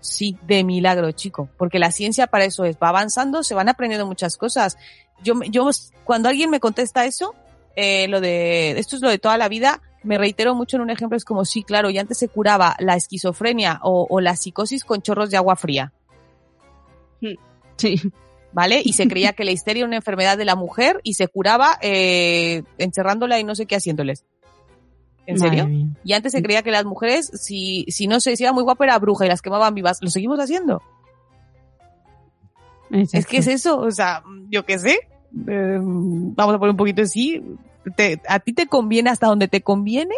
Sí, 0.00 0.38
de 0.46 0.64
milagro, 0.64 1.12
chico, 1.12 1.48
porque 1.58 1.78
la 1.78 1.90
ciencia 1.92 2.26
para 2.26 2.44
eso 2.46 2.64
es, 2.64 2.76
va 2.82 2.88
avanzando, 2.88 3.42
se 3.42 3.54
van 3.54 3.68
aprendiendo 3.68 4.06
muchas 4.06 4.38
cosas. 4.38 4.78
Yo, 5.22 5.34
yo, 5.50 5.68
cuando 6.04 6.30
alguien 6.30 6.48
me 6.50 6.60
contesta 6.60 7.04
eso, 7.04 7.34
eh, 7.76 8.08
lo 8.08 8.20
de, 8.22 8.70
esto 8.78 8.96
es 8.96 9.02
lo 9.02 9.10
de 9.10 9.18
toda 9.18 9.36
la 9.36 9.48
vida, 9.48 9.82
me 10.02 10.18
reitero 10.18 10.54
mucho 10.54 10.76
en 10.76 10.82
un 10.82 10.90
ejemplo, 10.90 11.16
es 11.16 11.24
como, 11.24 11.44
sí, 11.44 11.62
claro, 11.62 11.90
y 11.90 11.98
antes 11.98 12.18
se 12.18 12.28
curaba 12.28 12.76
la 12.78 12.94
esquizofrenia 12.96 13.80
o, 13.82 14.06
o 14.08 14.20
la 14.20 14.36
psicosis 14.36 14.84
con 14.84 15.02
chorros 15.02 15.30
de 15.30 15.36
agua 15.36 15.56
fría. 15.56 15.92
Sí. 17.76 18.00
¿vale? 18.52 18.82
Y 18.84 18.92
se 18.92 19.08
creía 19.08 19.32
que 19.32 19.44
la 19.44 19.50
histeria 19.50 19.80
era 19.80 19.88
una 19.88 19.96
enfermedad 19.96 20.38
de 20.38 20.44
la 20.44 20.54
mujer 20.54 21.00
y 21.02 21.14
se 21.14 21.28
curaba 21.28 21.78
eh, 21.80 22.62
encerrándola 22.78 23.38
y 23.38 23.44
no 23.44 23.54
sé 23.54 23.66
qué 23.66 23.76
haciéndoles. 23.76 24.24
¿En 25.26 25.36
Madre 25.36 25.50
serio? 25.50 25.68
mía. 25.68 25.86
Y 26.04 26.12
antes 26.14 26.32
se 26.32 26.42
creía 26.42 26.62
que 26.62 26.70
las 26.70 26.84
mujeres, 26.84 27.30
si, 27.34 27.86
si 27.88 28.06
no 28.06 28.20
se 28.20 28.36
si 28.36 28.44
era 28.44 28.52
muy 28.52 28.62
guapa, 28.62 28.84
era 28.84 28.98
bruja 28.98 29.24
y 29.24 29.28
las 29.28 29.42
quemaban 29.42 29.74
vivas. 29.74 29.98
¿Lo 30.02 30.10
seguimos 30.10 30.38
haciendo? 30.40 30.82
Es 32.90 33.26
que 33.26 33.38
es 33.38 33.46
eso, 33.46 33.78
o 33.78 33.90
sea, 33.90 34.22
yo 34.50 34.66
qué 34.66 34.78
sé. 34.78 34.98
Eh, 35.48 35.78
vamos 35.80 36.54
a 36.54 36.58
poner 36.58 36.72
un 36.72 36.76
poquito 36.76 37.02
así. 37.02 37.42
A 38.28 38.38
ti 38.40 38.52
te 38.52 38.66
conviene 38.66 39.10
hasta 39.10 39.26
donde 39.26 39.48
te 39.48 39.62
conviene. 39.62 40.14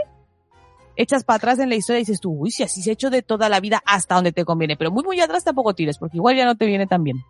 Echas 0.96 1.24
para 1.24 1.38
atrás 1.38 1.58
en 1.58 1.68
la 1.68 1.74
historia 1.74 1.98
y 1.98 2.02
dices 2.02 2.20
tú, 2.20 2.30
uy, 2.32 2.50
si 2.50 2.62
así 2.62 2.80
se 2.80 2.90
ha 2.90 2.92
hecho 2.92 3.10
de 3.10 3.22
toda 3.22 3.48
la 3.48 3.58
vida 3.58 3.82
hasta 3.84 4.14
donde 4.14 4.32
te 4.32 4.44
conviene. 4.44 4.76
Pero 4.76 4.92
muy, 4.92 5.02
muy 5.02 5.20
atrás 5.20 5.42
tampoco 5.42 5.74
tires, 5.74 5.98
porque 5.98 6.18
igual 6.18 6.36
ya 6.36 6.44
no 6.44 6.56
te 6.56 6.66
viene 6.66 6.86
tan 6.86 7.02
bien. 7.02 7.24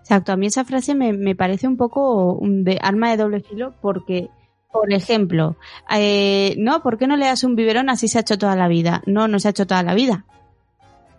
Exacto, 0.00 0.32
a 0.32 0.36
mí 0.36 0.46
esa 0.46 0.64
frase 0.64 0.94
me, 0.94 1.12
me 1.12 1.34
parece 1.34 1.66
un 1.68 1.76
poco 1.76 2.34
un 2.34 2.64
de 2.64 2.78
arma 2.82 3.10
de 3.10 3.16
doble 3.16 3.40
filo 3.40 3.74
porque, 3.80 4.28
por 4.70 4.92
ejemplo, 4.92 5.56
eh, 5.90 6.54
no, 6.58 6.82
¿por 6.82 6.98
qué 6.98 7.06
no 7.06 7.16
le 7.16 7.26
das 7.26 7.44
un 7.44 7.54
biberón 7.54 7.88
así 7.88 8.08
se 8.08 8.18
ha 8.18 8.22
hecho 8.22 8.36
toda 8.36 8.56
la 8.56 8.68
vida? 8.68 9.02
No, 9.06 9.28
no 9.28 9.38
se 9.38 9.48
ha 9.48 9.52
hecho 9.52 9.66
toda 9.66 9.82
la 9.82 9.94
vida. 9.94 10.26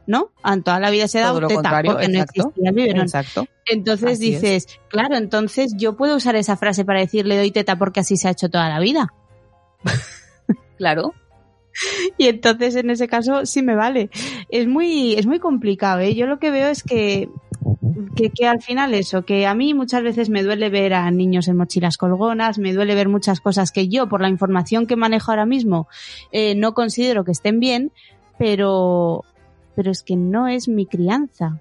¿No? 0.06 0.32
Ah, 0.42 0.58
Toda 0.58 0.80
la 0.80 0.90
vida 0.90 1.08
se 1.08 1.20
ha 1.20 1.24
dado 1.28 1.48
teta 1.48 1.82
porque 1.84 2.08
no 2.10 2.22
existía 2.22 2.70
el 2.70 2.76
biberón. 2.76 3.02
Exacto. 3.04 3.46
Entonces 3.66 4.14
Así 4.14 4.34
es. 4.34 4.42
dices, 4.42 4.80
claro, 4.90 5.16
entonces 5.16 5.74
yo 5.78 5.96
puedo 5.96 6.18
usar 6.18 6.36
esa 6.36 6.58
frase 6.58 6.84
para 6.84 7.00
decirle 7.00 7.38
doy 7.38 7.52
teta 7.52 7.78
porque 7.78 8.02
así 8.02 8.18
se 8.18 8.28
ha 8.28 8.32
hecho 8.32 8.50
toda 8.50 8.70
la 8.70 8.80
vida. 8.80 9.14
Claro. 10.78 11.14
Y 12.18 12.28
entonces 12.28 12.76
en 12.76 12.90
ese 12.90 13.08
caso 13.08 13.46
sí 13.46 13.62
me 13.62 13.76
vale. 13.76 14.10
Es 14.50 14.68
muy, 14.68 15.14
es 15.14 15.26
muy 15.26 15.40
complicado, 15.40 16.02
¿eh? 16.02 16.14
Yo 16.14 16.26
lo 16.28 16.40
que 16.40 16.52
veo 16.52 16.68
es 16.68 16.84
que, 16.84 17.30
que, 18.16 18.30
que 18.30 18.48
al 18.48 18.62
final 18.62 18.94
eso, 18.94 19.24
que 19.24 19.48
a 19.48 19.56
mí 19.56 19.74
muchas 19.74 20.04
veces 20.04 20.30
me 20.30 20.44
duele 20.44 20.70
ver 20.70 20.94
a 20.94 21.10
niños 21.12 21.48
en 21.48 21.58
mochilas 21.58 21.98
colgonas, 21.98 22.60
me 22.60 22.74
duele 22.74 22.96
ver 22.96 23.08
muchas 23.08 23.40
cosas 23.40 23.72
que 23.72 23.88
yo, 23.88 24.08
por 24.08 24.22
la 24.22 24.30
información 24.30 24.86
que 24.86 24.96
manejo 24.96 25.32
ahora 25.32 25.46
mismo, 25.46 25.88
eh, 26.32 26.54
no 26.56 26.74
considero 26.74 27.24
que 27.24 27.32
estén 27.32 27.60
bien, 27.60 27.92
pero, 28.38 29.24
pero 29.76 29.92
es 29.92 30.04
que 30.04 30.16
no 30.16 30.48
es 30.48 30.68
mi 30.68 30.86
crianza, 30.86 31.60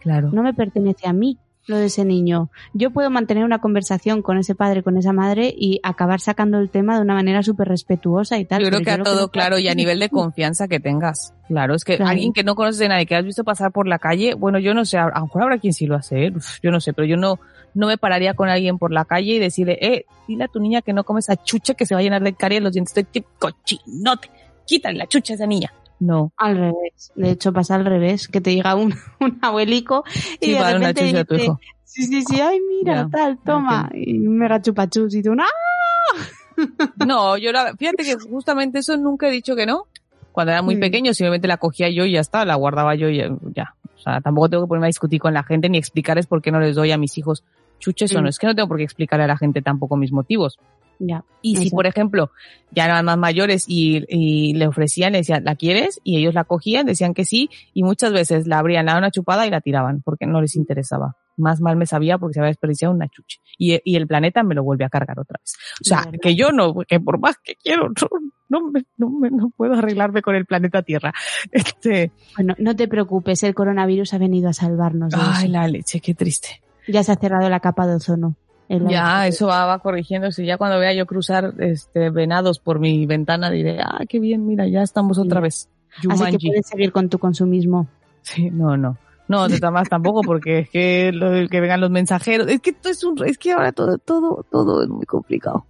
Claro. 0.00 0.30
no 0.32 0.42
me 0.42 0.52
pertenece 0.54 1.06
a 1.06 1.12
mí 1.12 1.38
lo 1.68 1.76
de 1.76 1.86
ese 1.86 2.04
niño. 2.04 2.50
Yo 2.74 2.90
puedo 2.90 3.08
mantener 3.08 3.44
una 3.44 3.60
conversación 3.60 4.20
con 4.20 4.36
ese 4.36 4.56
padre, 4.56 4.82
con 4.82 4.96
esa 4.96 5.12
madre 5.12 5.54
y 5.56 5.78
acabar 5.84 6.18
sacando 6.18 6.58
el 6.58 6.70
tema 6.70 6.96
de 6.96 7.02
una 7.02 7.14
manera 7.14 7.40
súper 7.44 7.68
respetuosa 7.68 8.36
y 8.38 8.44
tal. 8.44 8.62
Yo 8.64 8.68
creo 8.68 8.80
que 8.80 8.90
a 8.90 9.00
todo 9.00 9.20
no- 9.20 9.28
claro 9.28 9.58
y 9.58 9.68
a 9.68 9.74
nivel 9.76 10.00
de 10.00 10.08
confianza 10.08 10.66
que 10.66 10.80
tengas. 10.80 11.34
Claro, 11.46 11.76
es 11.76 11.84
que 11.84 11.96
Claro. 11.98 12.10
alguien 12.10 12.32
que 12.32 12.42
no 12.42 12.56
conoces 12.56 12.78
de 12.80 12.88
nadie, 12.88 13.06
que 13.06 13.14
has 13.14 13.24
visto 13.24 13.44
pasar 13.44 13.70
por 13.70 13.86
la 13.86 14.00
calle, 14.00 14.34
bueno, 14.34 14.58
yo 14.58 14.74
no 14.74 14.84
sé, 14.84 14.98
a 14.98 15.06
lo 15.14 15.22
mejor 15.26 15.42
habrá 15.42 15.58
quien 15.58 15.72
sí 15.72 15.86
lo 15.86 15.94
hace, 15.94 16.26
¿eh? 16.26 16.32
Uf, 16.34 16.58
yo 16.64 16.72
no 16.72 16.80
sé, 16.80 16.92
pero 16.94 17.06
yo 17.06 17.16
no, 17.16 17.38
no 17.74 17.86
me 17.86 17.96
pararía 17.96 18.34
con 18.34 18.48
alguien 18.48 18.76
por 18.76 18.90
la 18.92 19.04
calle 19.04 19.34
y 19.34 19.38
decirle, 19.38 19.78
eh, 19.80 20.04
dile 20.26 20.42
a 20.42 20.48
tu 20.48 20.58
niña 20.58 20.82
que 20.82 20.92
no 20.92 21.04
come 21.04 21.20
esa 21.20 21.36
chucha 21.36 21.74
que 21.74 21.86
se 21.86 21.94
va 21.94 22.00
a 22.00 22.02
llenar 22.02 22.24
de 22.24 22.32
caries 22.32 22.60
los 22.60 22.72
dientes, 22.72 22.92
Estoy- 22.96 23.24
cochinote, 23.38 24.30
quítale 24.66 24.98
la 24.98 25.06
chucha 25.06 25.34
a 25.34 25.36
esa 25.36 25.46
niña. 25.46 25.72
No. 26.04 26.32
Al 26.36 26.56
revés. 26.56 27.12
De 27.14 27.30
hecho, 27.30 27.52
pasa 27.52 27.76
al 27.76 27.84
revés, 27.84 28.26
que 28.26 28.40
te 28.40 28.54
llega 28.54 28.74
un, 28.74 28.92
un 29.20 29.38
abuelico 29.40 30.02
y 30.40 30.46
Sí, 30.46 30.50
de 30.52 30.56
para 30.58 30.66
dar 30.70 30.76
una 30.78 30.88
repente 30.88 31.10
chucha 31.10 31.20
a 31.20 31.24
tu 31.24 31.34
dice, 31.34 31.44
hijo. 31.46 31.60
sí, 31.84 32.02
sí, 32.06 32.22
sí, 32.22 32.40
ay, 32.40 32.58
mira, 32.60 32.94
Ya, 33.02 33.08
tal, 33.08 33.38
toma. 33.44 33.88
Y 33.94 34.18
un 34.26 34.36
mega 34.38 34.60
chupachus 34.60 35.14
y 35.14 35.22
tú, 35.22 35.32
¡ah! 35.38 35.46
No, 37.06 37.36
yo 37.38 37.52
la, 37.52 37.74
fíjate 37.76 38.02
que 38.04 38.16
justamente 38.16 38.80
eso 38.80 38.96
nunca 38.96 39.28
he 39.28 39.30
dicho 39.30 39.54
que 39.56 39.64
no. 39.66 39.84
Cuando 40.32 40.52
era 40.52 40.62
muy 40.62 40.76
Mm. 40.76 40.80
pequeño, 40.80 41.14
simplemente 41.14 41.46
la 41.48 41.56
cogía 41.58 41.88
yo 41.90 42.04
y 42.04 42.12
ya 42.14 42.20
está, 42.20 42.44
la 42.44 42.54
guardaba 42.56 42.94
yo 42.94 43.08
y 43.08 43.18
ya. 43.18 43.28
ya. 43.54 43.74
O 43.96 43.98
sea, 44.02 44.20
tampoco 44.20 44.48
tengo 44.48 44.64
que 44.64 44.68
ponerme 44.68 44.86
a 44.86 44.88
discutir 44.88 45.20
con 45.20 45.32
la 45.34 45.44
gente 45.44 45.68
ni 45.68 45.78
explicarles 45.78 46.26
por 46.26 46.42
qué 46.42 46.50
no 46.50 46.58
les 46.58 46.74
doy 46.74 46.90
a 46.90 46.98
mis 46.98 47.16
hijos 47.18 47.44
chuches 47.78 48.14
o 48.16 48.18
Mm. 48.20 48.22
no. 48.24 48.28
Es 48.28 48.38
que 48.38 48.46
no 48.46 48.54
tengo 48.54 48.68
por 48.68 48.78
qué 48.78 48.84
explicarle 48.84 49.24
a 49.24 49.28
la 49.28 49.36
gente 49.36 49.62
tampoco 49.62 49.96
mis 49.96 50.10
motivos. 50.12 50.58
Ya. 51.04 51.24
Y 51.42 51.56
si, 51.56 51.70
por 51.70 51.86
ejemplo, 51.88 52.30
ya 52.70 52.84
eran 52.84 53.04
más 53.04 53.18
mayores 53.18 53.64
y, 53.66 54.04
y 54.08 54.54
le 54.54 54.68
ofrecían, 54.68 55.12
le 55.12 55.18
decían, 55.18 55.42
¿la 55.44 55.56
quieres? 55.56 56.00
Y 56.04 56.16
ellos 56.18 56.32
la 56.34 56.44
cogían, 56.44 56.86
decían 56.86 57.12
que 57.12 57.24
sí, 57.24 57.50
y 57.74 57.82
muchas 57.82 58.12
veces 58.12 58.46
la 58.46 58.58
abrían, 58.60 58.86
la 58.86 58.92
daban 58.92 59.02
una 59.04 59.10
chupada 59.10 59.44
y 59.46 59.50
la 59.50 59.60
tiraban, 59.60 60.00
porque 60.02 60.26
no 60.26 60.40
les 60.40 60.54
interesaba. 60.54 61.16
más 61.36 61.60
mal 61.60 61.76
me 61.76 61.86
sabía 61.86 62.18
porque 62.18 62.34
se 62.34 62.40
había 62.40 62.50
desperdiciado 62.50 62.94
una 62.94 63.08
chuche. 63.08 63.40
Y, 63.58 63.80
y 63.84 63.96
el 63.96 64.06
planeta 64.06 64.44
me 64.44 64.54
lo 64.54 64.62
vuelve 64.62 64.84
a 64.84 64.88
cargar 64.90 65.18
otra 65.18 65.38
vez. 65.42 65.54
O 65.80 65.84
sea, 65.84 66.06
que 66.20 66.36
yo 66.36 66.52
no, 66.52 66.72
que 66.86 67.00
por 67.00 67.18
más 67.18 67.36
que 67.42 67.56
quiero, 67.56 67.88
no, 67.88 68.08
no, 68.48 68.70
me- 68.70 68.84
no, 68.96 69.10
me- 69.10 69.30
no 69.30 69.50
puedo 69.56 69.74
arreglarme 69.74 70.22
con 70.22 70.36
el 70.36 70.46
planeta 70.46 70.82
Tierra. 70.82 71.12
Este, 71.50 72.12
Bueno, 72.36 72.54
no 72.58 72.76
te 72.76 72.86
preocupes, 72.86 73.42
el 73.42 73.54
coronavirus 73.54 74.14
ha 74.14 74.18
venido 74.18 74.48
a 74.50 74.52
salvarnos. 74.52 75.12
ay, 75.16 75.48
la 75.48 75.66
leche, 75.66 75.98
qué 75.98 76.14
triste. 76.14 76.62
Ya 76.86 77.02
se 77.02 77.10
ha 77.10 77.16
cerrado 77.16 77.48
la 77.50 77.58
capa 77.58 77.86
de 77.88 77.96
ozono. 77.96 78.36
Ya, 78.88 79.26
eso 79.26 79.46
va, 79.46 79.66
va 79.66 79.78
corrigiéndose. 79.78 80.44
Ya 80.46 80.56
cuando 80.56 80.78
vea 80.78 80.94
yo 80.94 81.06
cruzar 81.06 81.54
este 81.58 82.10
venados 82.10 82.58
por 82.58 82.78
mi 82.78 83.04
ventana 83.06 83.50
diré, 83.50 83.80
ah, 83.80 84.00
qué 84.08 84.18
bien, 84.18 84.46
mira, 84.46 84.66
ya 84.66 84.82
estamos 84.82 85.18
otra 85.18 85.40
vez. 85.40 85.68
Así 86.08 86.24
que 86.24 86.38
puedes 86.38 86.66
seguir 86.66 86.92
con 86.92 87.08
tu 87.08 87.18
consumismo. 87.18 87.86
Sí, 88.22 88.50
no, 88.50 88.76
no. 88.76 88.96
No, 89.28 89.48
de 89.48 89.58
maneras 89.60 89.88
tampoco, 89.88 90.20
porque 90.22 90.58
es 90.60 90.70
que 90.70 91.10
lo 91.12 91.48
que 91.48 91.60
vengan 91.60 91.80
los 91.80 91.90
mensajeros, 91.90 92.48
es 92.48 92.60
que 92.60 92.70
esto 92.70 92.88
es 92.90 93.02
un, 93.04 93.24
es 93.24 93.38
que 93.38 93.52
ahora 93.52 93.72
todo, 93.72 93.96
todo, 93.98 94.44
todo 94.50 94.82
es 94.82 94.88
muy 94.88 95.06
complicado. 95.06 95.66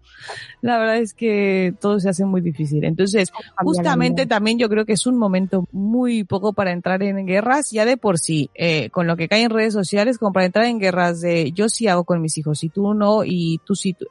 La 0.63 0.79
verdad 0.79 0.97
es 0.99 1.15
que 1.15 1.75
todo 1.81 1.99
se 2.01 2.09
hace 2.09 2.25
muy 2.25 2.41
difícil. 2.41 2.85
Entonces, 2.85 3.31
justamente 3.67 4.27
también 4.27 4.59
yo 4.59 4.69
creo 4.69 4.85
que 4.85 4.93
es 4.95 5.07
un 5.07 5.19
momento 5.19 5.65
muy 5.73 6.25
poco 6.25 6.53
para 6.53 6.73
entrar 6.73 7.03
en 7.03 7.27
guerras, 7.27 7.71
ya 7.71 7.85
de 7.85 7.97
por 7.97 8.19
sí, 8.19 8.51
eh, 8.55 8.89
con 8.91 9.07
lo 9.07 9.17
que 9.17 9.29
cae 9.29 9.43
en 9.43 9.51
redes 9.51 9.75
sociales, 9.75 10.19
como 10.19 10.33
para 10.33 10.47
entrar 10.47 10.65
en 10.67 10.79
guerras 10.79 11.21
de 11.21 11.53
yo 11.53 11.69
sí 11.69 11.89
hago 11.89 12.05
con 12.05 12.21
mis 12.21 12.39
hijos 12.39 12.63
y 12.65 12.69
tú 12.69 12.95
no, 12.95 13.23
y 13.25 13.59
tú 13.65 13.75
sí, 13.75 13.95
tú- 13.95 14.07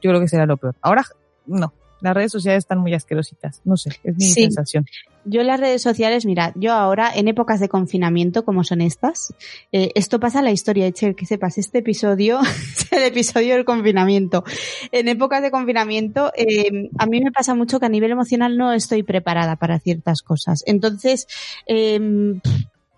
yo 0.00 0.10
creo 0.10 0.20
que 0.20 0.28
será 0.28 0.46
lo 0.46 0.56
peor. 0.56 0.74
Ahora, 0.82 1.04
no. 1.46 1.72
Las 2.02 2.14
redes 2.14 2.32
sociales 2.32 2.64
están 2.64 2.78
muy 2.80 2.92
asquerositas. 2.94 3.60
No 3.64 3.76
sé, 3.76 3.90
es 4.04 4.16
mi 4.16 4.24
Sí. 4.24 4.42
sensación. 4.42 4.84
Yo 5.24 5.40
en 5.40 5.46
las 5.46 5.60
redes 5.60 5.80
sociales, 5.82 6.26
mira, 6.26 6.52
yo 6.56 6.72
ahora 6.72 7.10
en 7.14 7.28
épocas 7.28 7.60
de 7.60 7.68
confinamiento, 7.68 8.44
como 8.44 8.64
son 8.64 8.80
estas, 8.80 9.32
eh, 9.70 9.90
esto 9.94 10.18
pasa 10.18 10.40
en 10.40 10.46
la 10.46 10.50
historia, 10.50 10.86
Eche, 10.86 11.14
que 11.14 11.26
sepas, 11.26 11.58
este 11.58 11.78
episodio 11.78 12.40
es 12.42 12.92
el 12.92 13.04
episodio 13.04 13.54
del 13.54 13.64
confinamiento. 13.64 14.42
En 14.90 15.06
épocas 15.06 15.40
de 15.42 15.52
confinamiento, 15.52 16.32
eh, 16.36 16.90
a 16.98 17.06
mí 17.06 17.20
me 17.20 17.30
pasa 17.30 17.54
mucho 17.54 17.78
que 17.78 17.86
a 17.86 17.88
nivel 17.88 18.10
emocional 18.10 18.56
no 18.58 18.72
estoy 18.72 19.04
preparada 19.04 19.54
para 19.56 19.78
ciertas 19.78 20.22
cosas. 20.22 20.64
Entonces, 20.66 21.28
eh, 21.66 22.00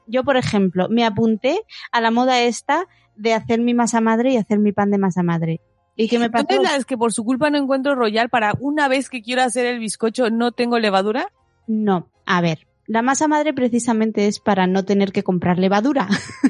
yo, 0.07 0.25
por 0.25 0.37
ejemplo, 0.39 0.89
me 0.89 1.05
apunté 1.05 1.61
a 1.93 2.01
la 2.01 2.11
moda 2.11 2.41
esta 2.43 2.87
de 3.17 3.35
hacer 3.35 3.61
mi 3.61 3.75
masa 3.75 4.01
madre 4.01 4.33
y 4.33 4.37
hacer 4.39 4.59
mi 4.59 4.73
pan 4.73 4.91
de 4.91 4.99
masa 4.99 5.23
madre. 5.23 5.61
¿Y 5.97 6.09
qué 6.09 6.19
me 6.19 6.31
pasó? 6.31 6.47
¿Tú 6.47 6.63
la 6.63 6.77
es 6.77 6.85
que 6.85 6.97
por 6.97 7.13
su 7.13 7.25
culpa 7.25 7.51
no 7.51 7.59
encuentro 7.59 7.95
Royal 7.95 8.29
para 8.29 8.55
una 8.59 8.89
vez 8.89 9.09
que 9.09 9.23
quiero 9.23 9.43
hacer 9.43 9.67
el 9.67 9.79
bizcocho 9.79 10.31
no 10.31 10.53
tengo 10.53 10.79
levadura? 10.79 11.29
No, 11.67 12.09
a 12.27 12.41
ver, 12.41 12.67
la 12.87 13.01
masa 13.01 13.29
madre 13.29 13.55
precisamente 13.55 14.27
es 14.27 14.41
para 14.41 14.67
no 14.67 14.85
tener 14.85 15.11
que 15.11 15.23
comprar 15.23 15.59
levadura. 15.59 16.07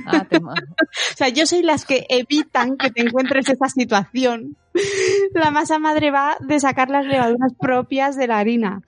Ah, 0.07 0.27
te 0.29 0.39
O 0.39 1.17
sea, 1.17 1.29
yo 1.29 1.47
soy 1.47 1.63
las 1.63 1.85
que 1.85 2.07
evitan 2.09 2.77
que 2.77 2.91
te 2.91 3.03
encuentres 3.03 3.49
esa 3.49 3.69
situación. 3.69 4.57
La 5.33 5.53
masa 5.53 5.79
madre 5.79 6.11
va 6.11 6.37
de 6.41 6.59
sacar 6.59 6.91
las 6.91 7.07
levaduras 7.07 7.53
propias 7.61 8.17
de 8.17 8.27
la 8.27 8.39
harina 8.39 8.83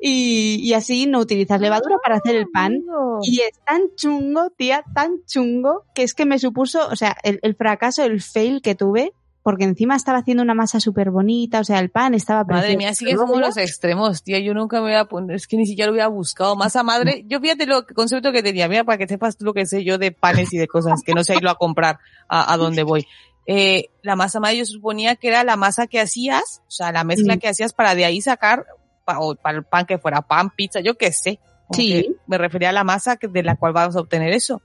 y, 0.00 0.60
y 0.62 0.74
así 0.74 1.06
no 1.06 1.18
utilizas 1.18 1.60
levadura 1.60 1.96
para 2.02 2.16
hacer 2.16 2.36
el 2.36 2.48
pan. 2.48 2.84
Y 3.22 3.40
es 3.40 3.58
tan 3.66 3.82
chungo, 3.96 4.50
tía, 4.50 4.84
tan 4.94 5.24
chungo, 5.26 5.84
que 5.96 6.04
es 6.04 6.14
que 6.14 6.26
me 6.26 6.38
supuso, 6.38 6.86
o 6.88 6.94
sea, 6.94 7.16
el, 7.24 7.40
el 7.42 7.56
fracaso, 7.56 8.04
el 8.04 8.22
fail 8.22 8.62
que 8.62 8.76
tuve, 8.76 9.12
porque 9.42 9.64
encima 9.64 9.96
estaba 9.96 10.18
haciendo 10.18 10.42
una 10.42 10.54
masa 10.54 10.78
súper 10.80 11.10
bonita, 11.10 11.60
o 11.60 11.64
sea, 11.64 11.78
el 11.80 11.90
pan 11.90 12.14
estaba 12.14 12.44
Madre 12.44 12.74
precioso. 12.74 12.78
mía, 12.78 12.94
sí 12.94 13.04
que 13.04 13.16
somos 13.16 13.40
los 13.40 13.56
extremos, 13.56 14.22
tía. 14.22 14.38
Yo 14.38 14.54
nunca 14.54 14.76
me 14.76 14.82
voy 14.88 14.94
a 14.94 15.04
poner, 15.06 15.34
es 15.36 15.46
que 15.46 15.56
ni 15.56 15.66
siquiera 15.66 15.86
lo 15.88 15.92
hubiera 15.94 16.08
buscado. 16.08 16.54
Masa 16.56 16.82
madre, 16.82 17.24
yo 17.26 17.40
fíjate 17.40 17.66
lo 17.66 17.84
que 17.86 17.94
concepto 17.94 18.30
que 18.32 18.42
tenía, 18.42 18.68
mira, 18.68 18.84
para 18.84 18.98
que 18.98 19.06
sepas 19.08 19.36
tú 19.36 19.44
lo 19.44 19.52
que 19.54 19.66
sé 19.66 19.82
yo 19.84 19.98
de 19.98 20.12
panes 20.12 20.52
y 20.52 20.58
de 20.58 20.68
cosas, 20.68 21.02
que 21.04 21.12
no 21.14 21.24
sé 21.24 21.34
irlo 21.36 21.50
a 21.50 21.56
comprar 21.56 21.98
a, 22.28 22.52
a 22.52 22.56
donde 22.56 22.82
voy. 22.84 23.06
Eh, 23.46 23.86
la 24.02 24.14
masa 24.14 24.38
madre 24.38 24.58
yo 24.58 24.64
suponía 24.66 25.16
que 25.16 25.26
era 25.28 25.42
la 25.42 25.56
masa 25.56 25.88
que 25.88 25.98
hacías, 26.00 26.62
o 26.68 26.70
sea, 26.70 26.92
la 26.92 27.02
mezcla 27.02 27.36
que 27.38 27.48
hacías 27.48 27.72
para 27.72 27.96
de 27.96 28.04
ahí 28.04 28.20
sacar, 28.20 28.66
pa- 29.04 29.18
o 29.18 29.34
para 29.34 29.58
el 29.58 29.64
pan 29.64 29.84
que 29.86 29.98
fuera 29.98 30.22
pan, 30.22 30.50
pizza, 30.50 30.78
yo 30.80 30.94
qué 30.96 31.10
sé. 31.10 31.40
Como 31.66 31.76
Sí. 31.76 32.14
Me 32.28 32.38
refería 32.38 32.68
a 32.68 32.72
la 32.72 32.84
masa 32.84 33.16
que- 33.16 33.26
de 33.26 33.42
la 33.42 33.56
cual 33.56 33.72
vamos 33.72 33.96
a 33.96 34.00
obtener 34.00 34.32
eso. 34.32 34.62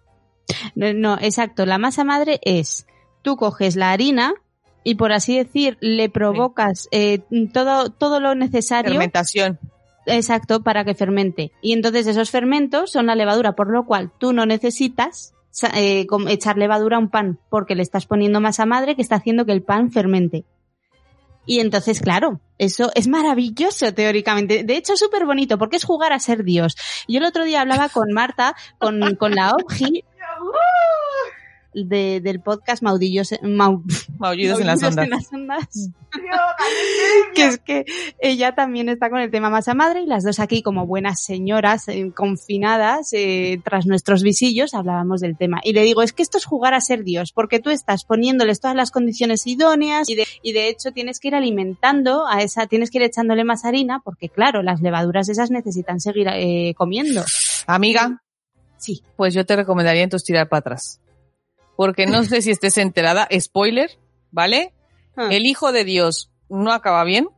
No, 0.75 0.93
no, 0.93 1.17
exacto. 1.19 1.65
La 1.65 1.80
masa 1.80 2.03
madre 2.03 2.39
es, 2.43 2.86
tú 3.23 3.36
coges 3.36 3.75
la 3.75 3.91
harina 3.91 4.34
y 4.88 4.95
por 4.95 5.11
así 5.11 5.35
decir, 5.35 5.77
le 5.81 6.07
provocas 6.07 6.88
eh, 6.91 7.19
todo, 7.51 7.89
todo 7.89 8.21
lo 8.21 8.35
necesario. 8.35 8.91
Fermentación. 8.91 9.59
Exacto, 10.05 10.63
para 10.63 10.85
que 10.85 10.95
fermente. 10.95 11.51
Y 11.61 11.73
entonces 11.73 12.07
esos 12.07 12.31
fermentos 12.31 12.89
son 12.89 13.07
la 13.07 13.15
levadura, 13.15 13.51
por 13.51 13.69
lo 13.69 13.85
cual 13.85 14.13
tú 14.17 14.31
no 14.31 14.45
necesitas 14.45 15.33
eh, 15.73 16.07
echar 16.29 16.57
levadura 16.57 16.95
a 16.95 16.99
un 17.01 17.09
pan, 17.09 17.38
porque 17.49 17.75
le 17.75 17.83
estás 17.83 18.05
poniendo 18.05 18.39
masa 18.39 18.65
madre 18.65 18.95
que 18.95 19.01
está 19.01 19.15
haciendo 19.15 19.45
que 19.45 19.51
el 19.51 19.61
pan 19.61 19.91
fermente. 19.91 20.45
Y 21.45 21.59
entonces, 21.59 21.99
claro, 21.99 22.39
eso 22.57 22.89
es 22.95 23.09
maravilloso 23.09 23.93
teóricamente. 23.93 24.63
De 24.63 24.77
hecho, 24.77 24.93
es 24.93 24.99
súper 24.99 25.25
bonito 25.25 25.57
porque 25.57 25.75
es 25.75 25.83
jugar 25.83 26.13
a 26.13 26.19
ser 26.19 26.45
Dios. 26.45 26.77
Yo 27.09 27.19
el 27.19 27.25
otro 27.25 27.43
día 27.43 27.59
hablaba 27.59 27.89
con 27.89 28.13
Marta, 28.13 28.55
con, 28.77 29.15
con 29.15 29.35
la 29.35 29.51
OBGI, 29.51 30.05
de, 31.86 32.21
del 32.21 32.39
podcast 32.41 32.82
Maudillos, 32.84 33.32
Mau- 33.43 33.84
Maullidos 34.17 34.59
en 34.59 34.67
las 34.67 34.82
Maullidos 34.82 35.05
ondas. 35.05 35.32
en 35.34 35.47
las 35.47 35.67
ondas. 35.69 35.89
que 37.36 37.45
es 37.45 37.57
que 37.59 37.86
ella 38.19 38.55
también 38.55 38.89
está 38.89 39.09
con 39.09 39.19
el 39.19 39.30
tema 39.30 39.49
masa 39.49 39.73
madre 39.73 40.01
y 40.01 40.05
las 40.05 40.23
dos 40.23 40.39
aquí 40.39 40.61
como 40.61 40.88
buenas 40.88 41.21
señoras 41.21 41.88
eh, 41.89 42.11
confinadas 42.15 43.09
eh, 43.13 43.59
tras 43.63 43.86
nuestros 43.86 44.23
visillos 44.23 44.73
hablábamos 44.73 45.21
del 45.21 45.38
tema 45.38 45.59
y 45.63 45.73
le 45.73 45.84
digo 45.84 46.01
es 46.01 46.13
que 46.13 46.23
esto 46.23 46.38
es 46.38 46.45
jugar 46.45 46.73
a 46.73 46.82
ser 46.82 47.03
Dios 47.03 47.34
porque 47.34 47.59
tú 47.59 47.69
estás 47.69 48.05
poniéndoles 48.05 48.61
todas 48.61 48.75
las 48.75 48.89
condiciones 48.91 49.45
idóneas 49.45 50.09
y 50.09 50.15
de, 50.15 50.25
y 50.41 50.53
de 50.53 50.69
hecho 50.69 50.91
tienes 50.91 51.19
que 51.19 51.28
ir 51.28 51.36
alimentando 51.36 52.25
a 52.25 52.41
esa 52.41 52.67
tienes 52.67 52.89
que 52.89 52.99
ir 52.99 53.03
echándole 53.03 53.43
más 53.43 53.65
harina 53.65 53.99
porque 54.03 54.30
claro 54.30 54.63
las 54.63 54.82
levaduras 54.82 55.28
esas 55.30 55.51
necesitan 55.51 55.99
seguir 55.99 56.28
eh, 56.30 56.73
comiendo 56.78 57.23
Amiga, 57.67 58.23
sí 58.78 59.03
pues 59.17 59.34
yo 59.34 59.45
te 59.45 59.55
recomendaría 59.57 60.03
entonces 60.03 60.25
tirar 60.25 60.47
para 60.47 60.59
atrás. 60.59 61.01
Porque 61.78 62.05
no 62.05 62.23
sé 62.23 62.41
si 62.41 62.51
estés 62.51 62.78
enterada, 62.78 63.30
spoiler, 63.39 63.89
¿vale? 64.32 64.73
Ah. 65.15 65.30
El 65.32 65.45
Hijo 65.45 65.71
de 65.71 65.86
Dios 65.86 66.32
no 66.49 66.73
acaba 66.73 67.05
bien, 67.05 67.30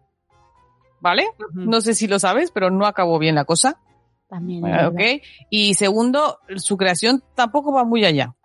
¿vale? 1.00 1.28
No 1.54 1.82
sé 1.82 1.94
si 1.94 2.08
lo 2.08 2.18
sabes, 2.18 2.50
pero 2.50 2.72
no 2.72 2.88
acabó 2.88 3.20
bien 3.20 3.36
la 3.36 3.46
cosa, 3.46 3.80
también 4.28 4.66
¿eh? 4.66 4.72
verdad. 4.72 4.88
¿ok? 4.88 5.02
Y 5.52 5.76
segundo, 5.76 6.40
su 6.58 6.78
creación 6.78 7.24
tampoco 7.36 7.72
va 7.72 7.84
muy 7.84 8.06
allá, 8.06 8.36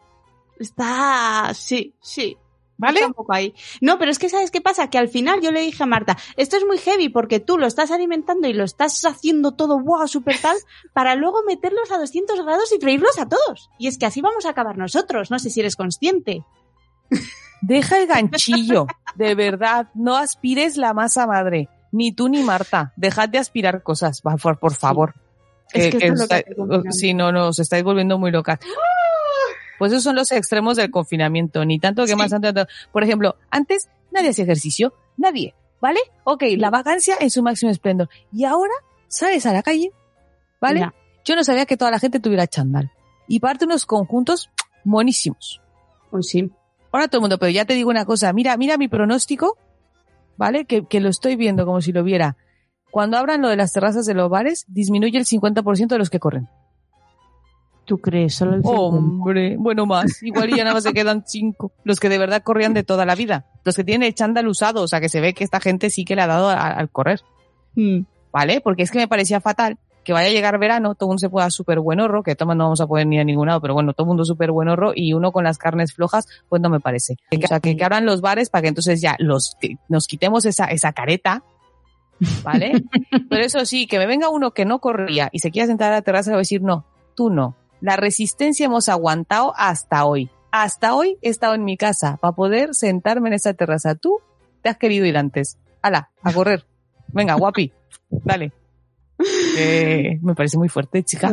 está 0.59 1.53
sí 1.55 1.95
sí 2.01 2.37
¿vale? 2.77 3.01
Ahí. 3.29 3.55
No, 3.81 3.99
pero 3.99 4.11
es 4.11 4.19
que 4.19 4.29
¿sabes 4.29 4.51
qué 4.51 4.61
pasa? 4.61 4.91
Que 4.91 4.99
al 4.99 5.09
final 5.09 5.41
yo 5.41 5.51
le 5.53 5.61
dije 5.61 5.83
a 5.83 5.87
Marta, 5.87 6.17
esto 6.37 6.57
es 6.57 6.65
muy 6.67 6.79
heavy 6.79 7.09
porque 7.09 7.41
tú 7.41 7.59
lo 7.59 7.67
estás 7.67 7.91
alimentando 7.91 8.49
y 8.49 8.53
lo 8.53 8.65
estás 8.65 9.05
haciendo 9.05 9.53
todo 9.53 9.79
wow, 9.81 10.07
súper 10.09 10.39
tal, 10.41 10.57
para 10.93 11.15
luego 11.15 11.43
meterlos 11.47 11.91
a 11.93 11.99
200 11.99 12.45
grados 12.45 12.73
y 12.77 12.81
freírlos 12.81 13.19
a 13.19 13.29
todos. 13.29 13.71
Y 13.79 13.89
es 13.89 13.99
que 13.99 14.07
así 14.07 14.21
vamos 14.21 14.47
a 14.47 14.51
acabar 14.51 14.77
nosotros, 14.79 15.31
no 15.31 15.39
sé 15.39 15.51
si 15.51 15.61
eres 15.61 15.77
consciente. 15.77 16.45
Deja 17.63 17.99
el 17.99 18.07
ganchillo, 18.07 18.87
de 19.15 19.35
verdad, 19.35 19.89
no 19.95 20.17
aspires 20.17 20.77
la 20.77 20.93
masa 20.93 21.27
madre, 21.27 21.69
ni 21.93 22.13
tú 22.13 22.29
ni 22.29 22.43
Marta, 22.43 22.93
dejad 22.97 23.29
de 23.31 23.39
aspirar 23.39 23.83
cosas, 23.83 24.21
por, 24.21 24.59
por 24.59 24.75
favor. 24.75 25.15
Es 25.73 25.91
que 25.91 26.07
esto 26.07 26.13
es 26.13 26.21
lo 26.21 26.29
que 26.29 26.37
está- 26.37 26.93
si 26.93 27.15
no, 27.15 27.33
no, 27.33 27.49
os 27.49 27.59
estáis 27.59 27.83
volviendo 27.83 28.19
muy 28.19 28.31
locas. 28.31 28.59
Pues 29.79 29.93
esos 29.93 30.05
son 30.05 30.17
los 30.17 30.31
extremos 30.33 30.77
del 30.77 30.91
confinamiento, 30.91 31.65
ni 31.65 31.79
tanto 31.79 32.03
que 32.03 32.09
Sí. 32.11 32.17
más 32.17 32.31
tanto. 32.31 32.67
Por 32.93 33.03
ejemplo, 33.03 33.37
antes 33.51 33.89
nadie 34.13 34.31
hacía 34.31 34.45
ejercicio, 34.45 34.95
nadie, 35.17 35.55
¿vale? 35.81 36.01
Ok, 36.25 36.45
la 36.57 36.71
vacancia 36.71 37.17
en 37.21 37.31
su 37.31 37.43
máximo 37.43 37.71
esplendor. 37.71 38.09
Y 38.33 38.45
ahora 38.45 38.73
sales 39.09 39.47
a 39.47 39.53
la 39.53 39.63
calle, 39.63 39.91
¿vale? 40.61 40.89
Yo 41.25 41.37
no 41.37 41.45
sabía 41.45 41.67
que 41.67 41.77
toda 41.77 41.91
la 41.91 41.99
gente 41.99 42.21
tuviera 42.21 42.47
chándal. 42.47 42.93
Y 43.27 43.41
parte 43.41 43.65
unos 43.65 43.87
conjuntos 43.87 44.51
monísimos. 44.85 45.61
Pues 46.11 46.29
sí. 46.29 46.51
Ahora 46.93 47.09
todo 47.09 47.19
el 47.19 47.23
mundo, 47.23 47.39
pero 47.39 47.51
ya 47.51 47.65
te 47.65 47.75
digo 47.75 47.91
una 47.91 48.05
cosa, 48.05 48.33
mira, 48.33 48.57
mira 48.57 48.77
mi 48.77 48.87
pronóstico, 48.89 49.57
¿vale? 50.37 50.65
Que, 50.67 50.87
que 50.87 51.01
lo 51.01 51.09
estoy 51.09 51.35
viendo 51.37 51.65
como 51.67 51.81
si 51.81 51.93
lo 51.93 52.05
viera. 52.05 52.37
Cuando 52.91 53.17
abran 53.17 53.43
lo 53.43 53.49
de 53.49 53.57
las 53.57 53.73
terrazas 53.73 54.07
de 54.07 54.15
los 54.15 54.31
bares, 54.31 54.65
disminuye 54.69 55.19
el 55.19 55.25
50% 55.25 55.89
de 55.89 55.99
los 55.99 56.11
que 56.11 56.21
corren. 56.21 56.49
¿Tú 57.85 57.99
crees? 57.99 58.35
Solo 58.35 58.55
el 58.55 58.63
50. 58.63 58.81
Hombre, 58.83 59.57
bueno 59.59 59.85
más. 59.87 60.23
Igual 60.23 60.49
ya 60.51 60.65
nada 60.65 60.75
más 60.75 60.85
se 60.85 60.93
quedan 60.95 61.23
cinco. 61.27 61.73
Los 61.85 62.01
que 62.01 62.09
de 62.09 62.19
verdad 62.19 62.43
corrían 62.43 62.73
de 62.73 62.83
toda 62.83 63.05
la 63.05 63.15
vida. 63.15 63.45
Los 63.65 63.77
que 63.77 63.85
tienen 63.85 64.07
el 64.07 64.15
chándal 64.15 64.49
usado. 64.49 64.83
O 64.83 64.89
sea, 64.89 65.01
que 65.01 65.09
se 65.11 65.21
ve 65.21 65.35
que 65.35 65.45
esta 65.45 65.61
gente 65.61 65.91
sí 65.91 66.05
que 66.05 66.17
le 66.17 66.23
ha 66.23 66.27
dado 66.27 66.49
a- 66.49 66.55
al 66.71 66.89
correr. 66.89 67.21
Mm. 67.75 68.01
¿Vale? 68.33 68.61
Porque 68.63 68.83
es 68.83 68.91
que 68.91 68.99
me 68.99 69.09
parecía 69.09 69.41
fatal 69.41 69.79
que 70.03 70.13
vaya 70.13 70.29
a 70.29 70.33
llegar 70.33 70.59
verano, 70.59 70.95
todo 70.95 71.07
el 71.07 71.13
mundo 71.13 71.21
se 71.21 71.31
pueda 71.31 71.49
súper 71.49 71.81
buen 71.81 71.99
horro, 71.99 72.23
que 72.23 72.37
toma 72.37 72.55
no 72.55 72.65
vamos 72.65 72.81
a 72.83 72.87
poder 72.87 73.07
ni 73.07 73.19
a 73.19 73.25
ningún 73.25 73.47
lado, 73.49 73.63
pero 73.63 73.73
bueno, 73.73 73.95
todo 73.95 74.05
el 74.05 74.09
mundo 74.09 74.27
súper 74.27 74.51
buen 74.51 74.69
horro 74.69 74.93
y 74.95 75.15
uno 75.15 75.33
con 75.33 75.45
las 75.45 75.57
carnes 75.57 75.95
flojas, 75.95 76.27
pues 76.51 76.61
no 76.61 76.69
me 76.69 76.79
parece. 76.79 77.17
O 77.43 77.47
sea, 77.47 77.59
que, 77.59 77.75
que 77.75 77.85
abran 77.85 78.05
los 78.05 78.21
bares 78.21 78.51
para 78.51 78.61
que 78.61 78.69
entonces 78.69 79.01
ya 79.01 79.17
los, 79.19 79.57
que 79.59 79.77
nos 79.89 80.07
quitemos 80.07 80.45
esa, 80.45 80.67
esa 80.67 80.93
careta, 80.93 81.43
¿vale? 82.43 82.73
pero 83.31 83.45
eso 83.45 83.65
sí, 83.65 83.87
que 83.87 83.99
me 83.99 84.07
venga 84.07 84.29
uno 84.29 84.51
que 84.51 84.67
no 84.67 84.79
corría 84.79 85.31
y 85.33 85.39
se 85.39 85.51
quiera 85.51 85.67
sentar 85.67 85.91
a 85.93 85.97
la 85.97 86.03
terraza 86.03 86.31
y 86.31 86.33
va 86.33 86.37
a 86.37 86.41
decir, 86.41 86.61
no, 86.61 86.85
tú 87.15 87.31
no. 87.31 87.57
La 87.85 87.97
resistencia 87.97 88.65
hemos 88.65 88.89
aguantado 88.89 89.53
hasta 89.59 90.07
hoy. 90.07 90.31
hasta 90.51 90.95
hoy 90.95 91.19
he 91.21 91.29
estado 91.29 91.55
en 91.55 91.65
mi 91.65 91.77
casa 91.77 92.17
para 92.17 92.35
poder 92.35 92.71
sentarme 92.75 93.29
en 93.29 93.35
esa 93.35 93.53
terraza. 93.53 93.95
Tú 93.95 94.21
te 94.63 94.71
has 94.71 94.79
querido 94.79 95.05
ir 95.05 95.19
antes. 95.19 95.59
Hala, 95.83 96.11
a 96.23 96.33
correr. 96.33 96.65
Venga, 97.09 97.35
guapi. 97.35 97.73
Dale. 98.09 98.53
Eh, 99.59 100.19
me 100.23 100.35
parece 100.35 100.57
muy 100.57 100.69
fuerte, 100.69 101.03
chica. 101.03 101.31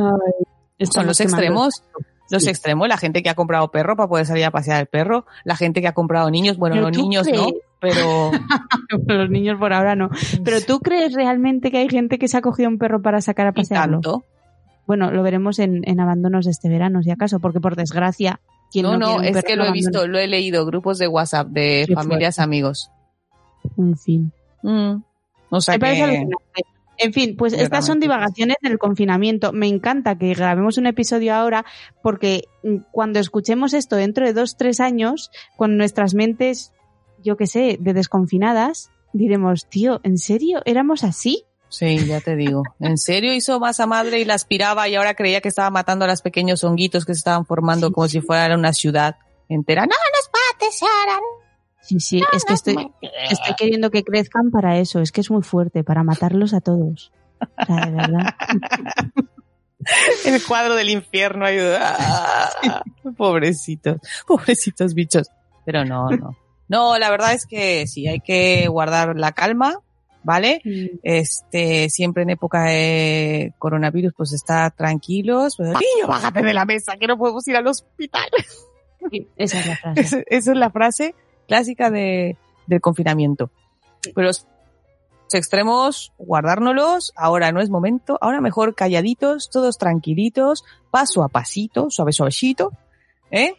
Son 0.81 1.05
los 1.07 1.19
extremos. 1.21 1.83
Los 2.29 2.43
Sí. 2.43 2.49
extremos, 2.49 2.87
la 2.87 2.97
gente 2.97 3.21
que 3.23 3.29
ha 3.29 3.35
comprado 3.35 3.71
perro 3.71 3.95
para 3.95 4.07
poder 4.09 4.25
salir 4.25 4.45
a 4.45 4.51
pasear 4.51 4.79
el 4.81 4.87
perro, 4.87 5.25
la 5.43 5.55
gente 5.57 5.81
que 5.81 5.87
ha 5.87 5.93
comprado 5.93 6.29
niños, 6.31 6.57
bueno, 6.57 6.77
los 6.77 6.91
niños 6.97 7.27
no, 7.33 7.47
pero 7.79 8.31
Los 9.07 9.29
niños 9.29 9.59
por 9.59 9.73
ahora 9.73 9.95
no. 9.95 10.09
Pero 10.43 10.61
tú 10.61 10.79
crees 10.79 11.13
realmente 11.13 11.71
que 11.71 11.77
hay 11.79 11.89
gente 11.89 12.17
que 12.19 12.27
se 12.29 12.37
ha 12.37 12.41
cogido 12.41 12.69
un 12.69 12.77
perro 12.77 13.01
para 13.01 13.19
sacar 13.21 13.47
a 13.47 13.49
y 13.49 13.53
pasearlo? 13.53 13.95
tanto. 14.01 14.25
Bueno, 14.87 15.11
lo 15.11 15.23
veremos 15.23 15.59
en, 15.59 15.81
en 15.85 15.99
abandonos 15.99 16.47
este 16.47 16.69
verano, 16.69 17.01
si 17.03 17.11
acaso, 17.11 17.39
porque 17.39 17.59
por 17.59 17.75
desgracia, 17.75 18.39
quien 18.71 18.83
No, 18.83 18.97
no, 18.97 19.21
es 19.21 19.43
que 19.43 19.55
lo 19.55 19.65
he 19.65 19.71
visto, 19.71 20.07
lo 20.07 20.17
he 20.17 20.27
leído, 20.27 20.65
grupos 20.65 20.97
de 20.97 21.07
WhatsApp 21.07 21.47
de 21.49 21.85
Qué 21.87 21.93
familias, 21.93 22.39
amigos. 22.39 22.89
En 23.77 23.97
fin. 23.97 24.31
Mm. 24.63 25.03
O 25.49 25.61
sea 25.61 25.75
Me 25.75 25.79
parece 25.79 26.01
que, 26.01 26.05
alucinante. 26.05 26.63
En 26.97 27.13
fin, 27.13 27.35
pues 27.35 27.53
Realmente. 27.53 27.75
estas 27.75 27.85
son 27.85 27.99
divagaciones 27.99 28.57
del 28.61 28.77
confinamiento. 28.77 29.51
Me 29.51 29.67
encanta 29.67 30.17
que 30.17 30.33
grabemos 30.33 30.77
un 30.77 30.85
episodio 30.85 31.33
ahora 31.33 31.65
porque 32.01 32.43
mm, 32.63 32.77
cuando 32.91 33.19
escuchemos 33.19 33.73
esto 33.73 33.95
dentro 33.95 34.25
de 34.25 34.33
dos, 34.33 34.55
tres 34.55 34.79
años, 34.79 35.31
con 35.57 35.77
nuestras 35.77 36.13
mentes, 36.13 36.73
yo 37.23 37.37
qué 37.37 37.47
sé, 37.47 37.77
de 37.79 37.93
desconfinadas, 37.93 38.91
diremos, 39.13 39.67
tío, 39.67 39.99
¿en 40.03 40.17
serio? 40.17 40.61
¿Éramos 40.65 41.03
así? 41.03 41.45
Sí, 41.71 42.05
ya 42.05 42.21
te 42.21 42.35
digo. 42.35 42.61
¿En 42.79 42.97
serio 42.97 43.33
hizo 43.33 43.59
masa 43.59 43.87
madre 43.87 44.19
y 44.19 44.25
la 44.25 44.35
aspiraba 44.35 44.87
y 44.87 44.95
ahora 44.95 45.15
creía 45.15 45.41
que 45.41 45.49
estaba 45.49 45.71
matando 45.71 46.05
a 46.05 46.07
los 46.07 46.21
pequeños 46.21 46.63
honguitos 46.63 47.05
que 47.05 47.13
se 47.15 47.19
estaban 47.19 47.45
formando 47.45 47.87
Sí, 47.87 47.93
como 47.93 48.07
sí. 48.07 48.19
si 48.19 48.21
fuera 48.21 48.55
una 48.55 48.73
ciudad 48.73 49.15
entera? 49.49 49.85
No, 49.85 49.95
Mates, 50.51 50.77
Sara. 50.79 51.19
Sí, 51.81 51.99
sí, 51.99 52.21
es 52.31 52.45
que 52.45 52.53
estoy, 52.53 52.91
estoy 53.29 53.55
queriendo 53.57 53.89
que 53.89 54.03
crezcan 54.03 54.51
para 54.51 54.77
eso. 54.77 54.99
Es 54.99 55.11
que 55.11 55.21
es 55.21 55.31
muy 55.31 55.41
fuerte, 55.41 55.83
para 55.83 56.03
matarlos 56.03 56.53
a 56.53 56.61
todos. 56.61 57.11
O 57.39 57.65
sea, 57.65 57.85
de 57.87 57.91
verdad. 57.91 58.35
el 60.25 60.43
cuadro 60.45 60.75
del 60.75 60.89
infierno 60.89 61.45
ayuda. 61.45 62.51
Pobrecitos, 63.17 63.97
pobrecitos 64.27 64.93
bichos. 64.93 65.27
Pero 65.65 65.83
no, 65.85 66.09
no. 66.11 66.37
No, 66.67 66.97
la 66.97 67.09
verdad 67.09 67.33
es 67.33 67.45
que 67.45 67.85
sí, 67.87 68.07
hay 68.07 68.19
que 68.21 68.67
guardar 68.69 69.15
la 69.17 69.33
calma, 69.33 69.79
¿vale? 70.23 70.61
Este, 71.03 71.89
siempre 71.89 72.23
en 72.23 72.31
época 72.31 72.63
de 72.63 73.53
coronavirus, 73.57 74.13
pues 74.15 74.33
estar 74.33 74.71
tranquilos. 74.75 75.57
Pues, 75.57 75.69
Niño, 75.69 76.07
bájate 76.07 76.41
de 76.41 76.53
la 76.53 76.65
mesa, 76.65 76.97
que 76.97 77.07
no 77.07 77.17
podemos 77.17 77.47
ir 77.47 77.55
al 77.55 77.67
hospital. 77.67 78.29
Sí, 79.09 79.27
esa 79.35 79.59
es 79.59 79.67
la 79.67 79.75
frase. 79.81 80.01
Esa 80.01 80.17
esa 80.27 80.51
es 80.51 80.57
la 80.57 80.69
frase 80.69 81.15
clásica 81.47 81.89
de, 81.89 82.37
del 82.67 82.81
confinamiento. 82.81 83.51
Pero 84.15 84.27
los 84.27 84.47
extremos, 85.33 86.11
guardárnoslos, 86.17 87.13
ahora 87.15 87.51
no 87.51 87.61
es 87.61 87.69
momento, 87.69 88.17
ahora 88.21 88.41
mejor 88.41 88.75
calladitos, 88.75 89.49
todos 89.49 89.77
tranquilitos, 89.77 90.63
paso 90.89 91.23
a 91.23 91.29
pasito, 91.29 91.89
suave 91.89 92.11
suavecito, 92.11 92.71
¿eh? 93.29 93.55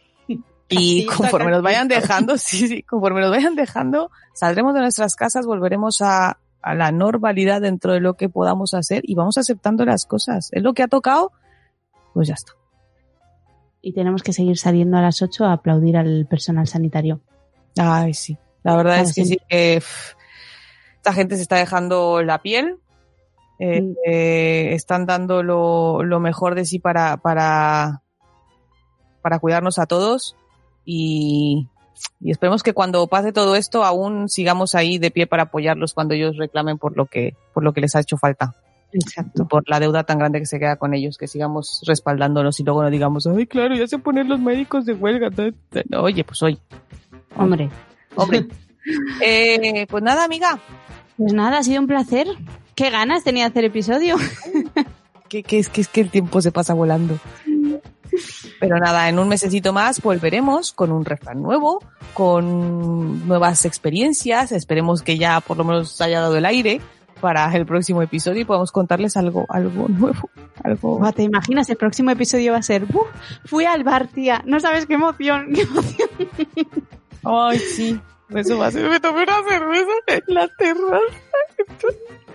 Y 0.69 1.05
conforme 1.05 1.51
nos 1.51 1.61
vayan 1.61 1.87
dejando, 1.87 2.37
sí, 2.37 2.67
sí, 2.67 2.83
conforme 2.83 3.21
nos 3.21 3.31
vayan 3.31 3.55
dejando, 3.55 4.11
saldremos 4.33 4.73
de 4.73 4.81
nuestras 4.81 5.15
casas, 5.15 5.45
volveremos 5.45 6.01
a, 6.01 6.37
a 6.63 6.73
la 6.75 6.91
normalidad 6.91 7.61
dentro 7.61 7.93
de 7.93 7.99
lo 7.99 8.15
que 8.15 8.29
podamos 8.29 8.73
hacer 8.73 9.03
y 9.05 9.15
vamos 9.15 9.37
aceptando 9.37 9.85
las 9.85 10.05
cosas. 10.05 10.49
Es 10.53 10.63
lo 10.63 10.73
que 10.73 10.81
ha 10.83 10.87
tocado, 10.87 11.31
pues 12.13 12.27
ya 12.29 12.33
está. 12.35 12.53
Y 13.81 13.93
tenemos 13.93 14.23
que 14.23 14.33
seguir 14.33 14.57
saliendo 14.57 14.97
a 14.97 15.01
las 15.01 15.21
8 15.21 15.45
a 15.45 15.53
aplaudir 15.53 15.97
al 15.97 16.25
personal 16.25 16.67
sanitario. 16.67 17.19
Ay, 17.77 18.13
sí. 18.13 18.37
La 18.63 18.75
verdad 18.77 19.01
es 19.01 19.13
que 19.13 19.25
sí 19.25 19.37
que 19.49 19.75
pff, 19.81 20.13
esta 20.95 21.11
gente 21.13 21.35
se 21.35 21.41
está 21.41 21.57
dejando 21.57 22.23
la 22.23 22.41
piel. 22.41 22.77
eh, 23.59 23.81
Mm. 23.81 23.93
eh, 24.05 24.69
están 24.73 25.05
dando 25.05 25.43
lo, 25.43 26.03
lo 26.03 26.19
mejor 26.19 26.55
de 26.55 26.65
sí 26.65 26.79
para, 26.79 27.17
para, 27.17 28.01
para 29.21 29.39
cuidarnos 29.39 29.79
a 29.79 29.85
todos. 29.85 30.35
Y, 30.85 31.67
y 32.19 32.31
esperemos 32.31 32.63
que 32.63 32.73
cuando 32.73 33.05
pase 33.07 33.31
todo 33.31 33.55
esto 33.55 33.83
aún 33.83 34.29
sigamos 34.29 34.75
ahí 34.75 34.97
de 34.97 35.11
pie 35.11 35.27
para 35.27 35.43
apoyarlos 35.43 35.93
cuando 35.93 36.13
ellos 36.13 36.37
reclamen 36.37 36.77
por 36.77 36.97
lo 36.97 37.05
que, 37.05 37.35
por 37.53 37.63
lo 37.63 37.73
que 37.73 37.81
les 37.81 37.95
ha 37.95 38.01
hecho 38.01 38.17
falta. 38.17 38.55
Exacto. 38.93 39.47
Por 39.47 39.67
la 39.67 39.79
deuda 39.79 40.03
tan 40.03 40.19
grande 40.19 40.39
que 40.39 40.45
se 40.45 40.59
queda 40.59 40.75
con 40.75 40.93
ellos, 40.93 41.17
que 41.17 41.27
sigamos 41.27 41.81
respaldándolos 41.87 42.59
y 42.59 42.63
luego 42.63 42.83
no 42.83 42.91
digamos, 42.91 43.25
ay, 43.25 43.47
claro, 43.47 43.75
ya 43.75 43.87
se 43.87 43.97
ponen 43.97 44.29
los 44.29 44.39
médicos 44.39 44.85
de 44.85 44.93
huelga. 44.93 45.29
No, 45.89 46.03
Oye, 46.03 46.23
pues 46.23 46.43
oye, 46.43 46.59
Hombre, 47.35 47.69
hombre. 48.15 48.45
eh, 49.21 49.87
pues 49.89 50.03
nada, 50.03 50.23
amiga, 50.23 50.59
pues 51.17 51.33
nada, 51.33 51.59
ha 51.59 51.63
sido 51.63 51.81
un 51.81 51.87
placer. 51.87 52.27
Qué 52.75 52.89
ganas 52.89 53.23
tenía 53.23 53.45
de 53.45 53.49
hacer 53.49 53.65
episodio. 53.65 54.15
que, 55.29 55.43
que 55.43 55.59
es 55.59 55.69
que 55.69 55.81
es 55.81 55.87
que 55.87 56.01
el 56.01 56.09
tiempo 56.09 56.41
se 56.41 56.51
pasa 56.51 56.73
volando. 56.73 57.17
Pero 58.59 58.77
nada, 58.77 59.09
en 59.09 59.19
un 59.19 59.27
mesecito 59.27 59.73
más 59.73 60.01
volveremos 60.01 60.71
con 60.73 60.91
un 60.91 61.05
refrán 61.05 61.41
nuevo, 61.41 61.83
con 62.13 63.27
nuevas 63.27 63.65
experiencias. 63.65 64.51
Esperemos 64.51 65.01
que 65.01 65.17
ya 65.17 65.39
por 65.41 65.57
lo 65.57 65.63
menos 65.63 65.99
haya 66.01 66.19
dado 66.21 66.37
el 66.37 66.45
aire 66.45 66.81
para 67.21 67.53
el 67.55 67.65
próximo 67.65 68.01
episodio 68.01 68.41
y 68.41 68.45
podamos 68.45 68.71
contarles 68.71 69.15
algo, 69.15 69.45
algo 69.49 69.87
nuevo, 69.87 70.29
algo. 70.63 70.99
¿Te 71.15 71.23
imaginas? 71.23 71.69
El 71.69 71.77
próximo 71.77 72.11
episodio 72.11 72.51
va 72.51 72.57
a 72.57 72.63
ser, 72.63 72.85
"Buf, 72.85 73.07
fui 73.45 73.65
al 73.65 73.83
bar, 73.83 74.07
tía. 74.07 74.41
No 74.45 74.59
sabes 74.59 74.85
qué 74.85 74.95
emoción, 74.95 75.53
qué 75.53 75.61
emoción. 75.61 76.09
Ay, 77.23 77.59
sí. 77.59 77.99
Eso 78.29 78.57
va 78.57 78.67
a 78.67 78.71
ser. 78.71 78.89
Me 78.89 78.99
tomé 78.99 79.23
una 79.23 79.43
cerveza 79.47 79.91
en 80.07 80.21
la 80.27 80.47
terraza. 80.47 80.97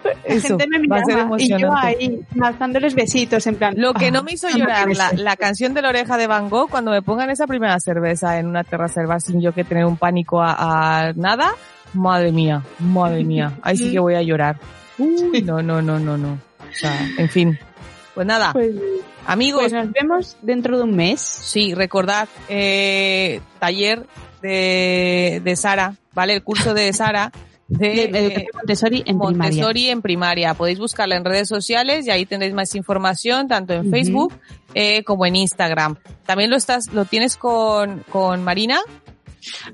La 0.04 0.12
Eso 0.24 0.58
gente 0.58 0.66
me 0.78 0.86
va 0.86 0.96
a 0.98 1.04
ser 1.04 1.16
miraba 1.16 1.36
y 1.40 1.48
yo 1.60 1.72
ahí 1.74 2.20
lanzándoles 2.34 2.94
besitos 2.94 3.46
en 3.46 3.56
plan. 3.56 3.74
Lo 3.76 3.94
que 3.94 4.06
"Ah, 4.06 4.10
no 4.10 4.22
me 4.22 4.32
hizo 4.32 4.48
llorar, 4.48 4.88
la, 4.94 5.10
ser". 5.10 5.20
la 5.20 5.36
canción 5.36 5.74
de 5.74 5.82
la 5.82 5.88
oreja 5.88 6.16
de 6.16 6.26
Van 6.26 6.48
Gogh, 6.48 6.70
cuando 6.70 6.90
me 6.90 7.02
pongan 7.02 7.30
esa 7.30 7.46
primera 7.46 7.78
cerveza 7.80 8.38
en 8.38 8.46
una 8.46 8.64
terraza 8.64 9.00
del 9.00 9.08
bar 9.08 9.20
sin 9.20 9.40
yo 9.40 9.52
que 9.52 9.64
tener 9.64 9.84
un 9.84 9.96
pánico 9.96 10.40
a, 10.42 11.08
a 11.08 11.12
nada, 11.14 11.52
madre 11.94 12.30
mía, 12.32 12.62
madre 12.78 13.24
mía, 13.24 13.52
ahí 13.62 13.76
sí 13.76 13.90
que 13.92 13.98
voy 13.98 14.14
a 14.14 14.22
llorar. 14.22 14.56
Uy, 14.98 15.42
no, 15.42 15.62
no, 15.62 15.80
no, 15.82 15.98
no, 15.98 16.16
no. 16.16 16.32
O 16.32 16.74
sea, 16.74 16.92
en 17.18 17.28
fin. 17.28 17.58
Pues 18.14 18.26
nada, 18.26 18.52
Pues, 18.52 18.74
amigos, 19.26 19.60
pues 19.62 19.72
nos 19.72 19.92
vemos 19.92 20.36
dentro 20.42 20.76
de 20.76 20.82
un 20.84 20.96
mes. 20.96 21.20
sí, 21.20 21.74
recordad, 21.74 22.28
eh, 22.48 23.40
taller 23.60 24.06
de, 24.42 25.40
de 25.44 25.56
Sara, 25.56 25.94
¿vale? 26.14 26.34
El 26.34 26.42
curso 26.42 26.74
de 26.74 26.92
Sara. 26.92 27.30
De, 27.68 28.04
eh, 28.04 28.46
Montessori 28.54 29.02
en 29.04 29.18
primaria. 29.18 29.36
Montessori 29.36 29.88
en 29.90 30.02
primaria. 30.02 30.54
Podéis 30.54 30.78
buscarla 30.78 31.16
en 31.16 31.24
redes 31.24 31.48
sociales 31.48 32.06
y 32.06 32.10
ahí 32.10 32.24
tendréis 32.24 32.54
más 32.54 32.74
información, 32.74 33.46
tanto 33.46 33.74
en. 33.74 33.90
Facebook 33.90 34.32
eh, 34.74 35.04
como 35.04 35.26
en 35.26 35.36
Instagram. 35.36 35.96
También 36.24 36.50
lo 36.50 36.56
estás, 36.56 36.92
lo 36.92 37.04
tienes 37.04 37.36
con, 37.36 38.04
con 38.10 38.42
Marina. 38.42 38.80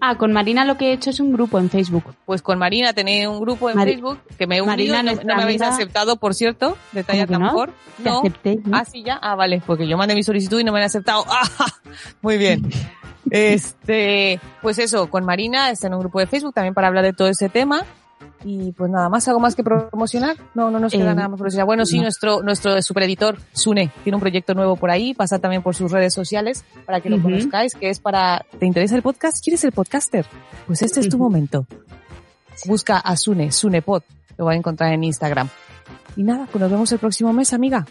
Ah, 0.01 0.17
con 0.17 0.33
Marina 0.33 0.65
lo 0.65 0.77
que 0.77 0.91
he 0.91 0.93
hecho 0.93 1.11
es 1.11 1.21
un 1.21 1.33
grupo 1.33 1.59
en 1.59 1.71
Facebook. 1.71 2.15
Pues 2.27 2.43
con 2.43 2.59
Marina 2.59 2.93
tenéis 2.93 3.27
un 3.27 3.41
grupo 3.41 3.71
en 3.71 3.81
Facebook 3.81 4.19
que 4.39 4.47
me 4.47 4.59
he 4.59 4.63
unido, 4.63 4.97
no, 5.03 5.13
me 5.25 5.33
habéis 5.43 5.61
amiga- 5.63 5.69
aceptado, 5.75 6.17
por 6.17 6.35
cierto, 6.35 6.77
de 6.93 7.03
talla 7.05 7.27
¿Cómo 7.27 7.39
que 7.39 7.45
no? 7.45 7.67
Te 7.97 8.03
No. 8.11 8.19
acepté, 8.21 8.59
¿no? 8.65 8.77
Ah, 8.77 8.85
sí, 8.85 9.03
ya. 9.03 9.19
Ah, 9.23 9.35
vale, 9.35 9.63
porque 9.67 9.87
yo 9.89 9.97
mandé 9.97 10.15
mi 10.15 10.23
solicitud 10.23 10.59
y 10.61 10.65
no 10.65 10.73
me 10.73 10.79
han 10.81 10.85
aceptado. 10.87 11.25
¡Ah! 11.29 11.47
Muy 12.23 12.37
bien. 12.39 12.69
Este, 13.31 14.39
pues 14.63 14.79
eso, 14.79 15.09
con 15.09 15.25
Marina 15.25 15.71
está 15.71 15.87
en 15.87 15.95
un 15.95 16.01
grupo 16.01 16.21
de 16.21 16.27
Facebook 16.27 16.53
también 16.55 16.75
para 16.75 16.89
hablar 16.89 17.05
de 17.05 17.15
todo 17.15 17.29
ese 17.29 17.49
tema. 17.49 17.85
Y 18.47 18.73
pues 18.73 18.91
nada 18.91 19.09
más, 19.09 19.27
¿algo 19.27 19.41
más 19.41 19.55
que 19.55 19.65
promocionar? 19.65 20.37
No, 20.55 20.71
no 20.71 20.79
nos 20.79 20.93
queda 20.93 21.13
Eh, 21.13 21.15
nada 21.15 21.29
más 21.29 21.39
promocionar. 21.39 21.65
Bueno, 21.67 21.87
sí, 21.87 21.97
no. 21.97 22.03
nuestro, 22.03 22.43
nuestro 22.43 22.81
supereditor, 22.83 23.39
Sune, 23.53 23.91
tiene 24.03 24.17
un 24.17 24.21
proyecto 24.21 24.53
nuevo 24.55 24.77
por 24.77 24.91
ahí, 24.91 25.15
pasa 25.15 25.39
también 25.39 25.63
por 25.63 25.75
sus 25.75 25.91
redes 25.91 26.13
sociales 26.13 26.65
para 26.85 27.01
que 27.01 27.09
lo 27.09 27.23
conozcáis, 27.23 27.75
que 27.75 27.89
es 27.89 28.01
para, 28.01 28.45
¿te 28.59 28.67
interesa 28.67 28.97
el 28.97 29.03
podcast? 29.03 29.43
¿Quieres 29.43 29.61
ser 29.61 29.73
podcaster? 29.73 30.27
Pues 30.67 30.83
este 30.83 31.01
es 31.01 31.09
tu 31.09 31.17
momento. 31.19 31.67
Busca 32.67 32.99
a 32.99 33.17
Sune, 33.17 33.51
Sunepod, 33.51 34.03
lo 34.37 34.45
va 34.45 34.53
a 34.53 34.57
encontrar 34.57 34.93
en 34.93 35.05
Instagram. 35.05 35.49
Y 36.17 36.23
nada, 36.23 36.47
pues 36.53 36.61
nos 36.61 36.71
vemos 36.71 36.93
el 36.93 36.99
próximo 36.99 37.33
mes, 37.33 37.53
amiga. 37.55 37.87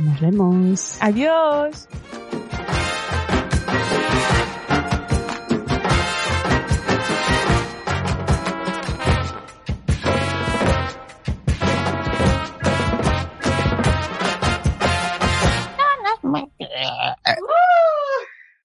Nos 0.00 0.20
vemos. 0.20 0.96
Adiós. 1.00 1.86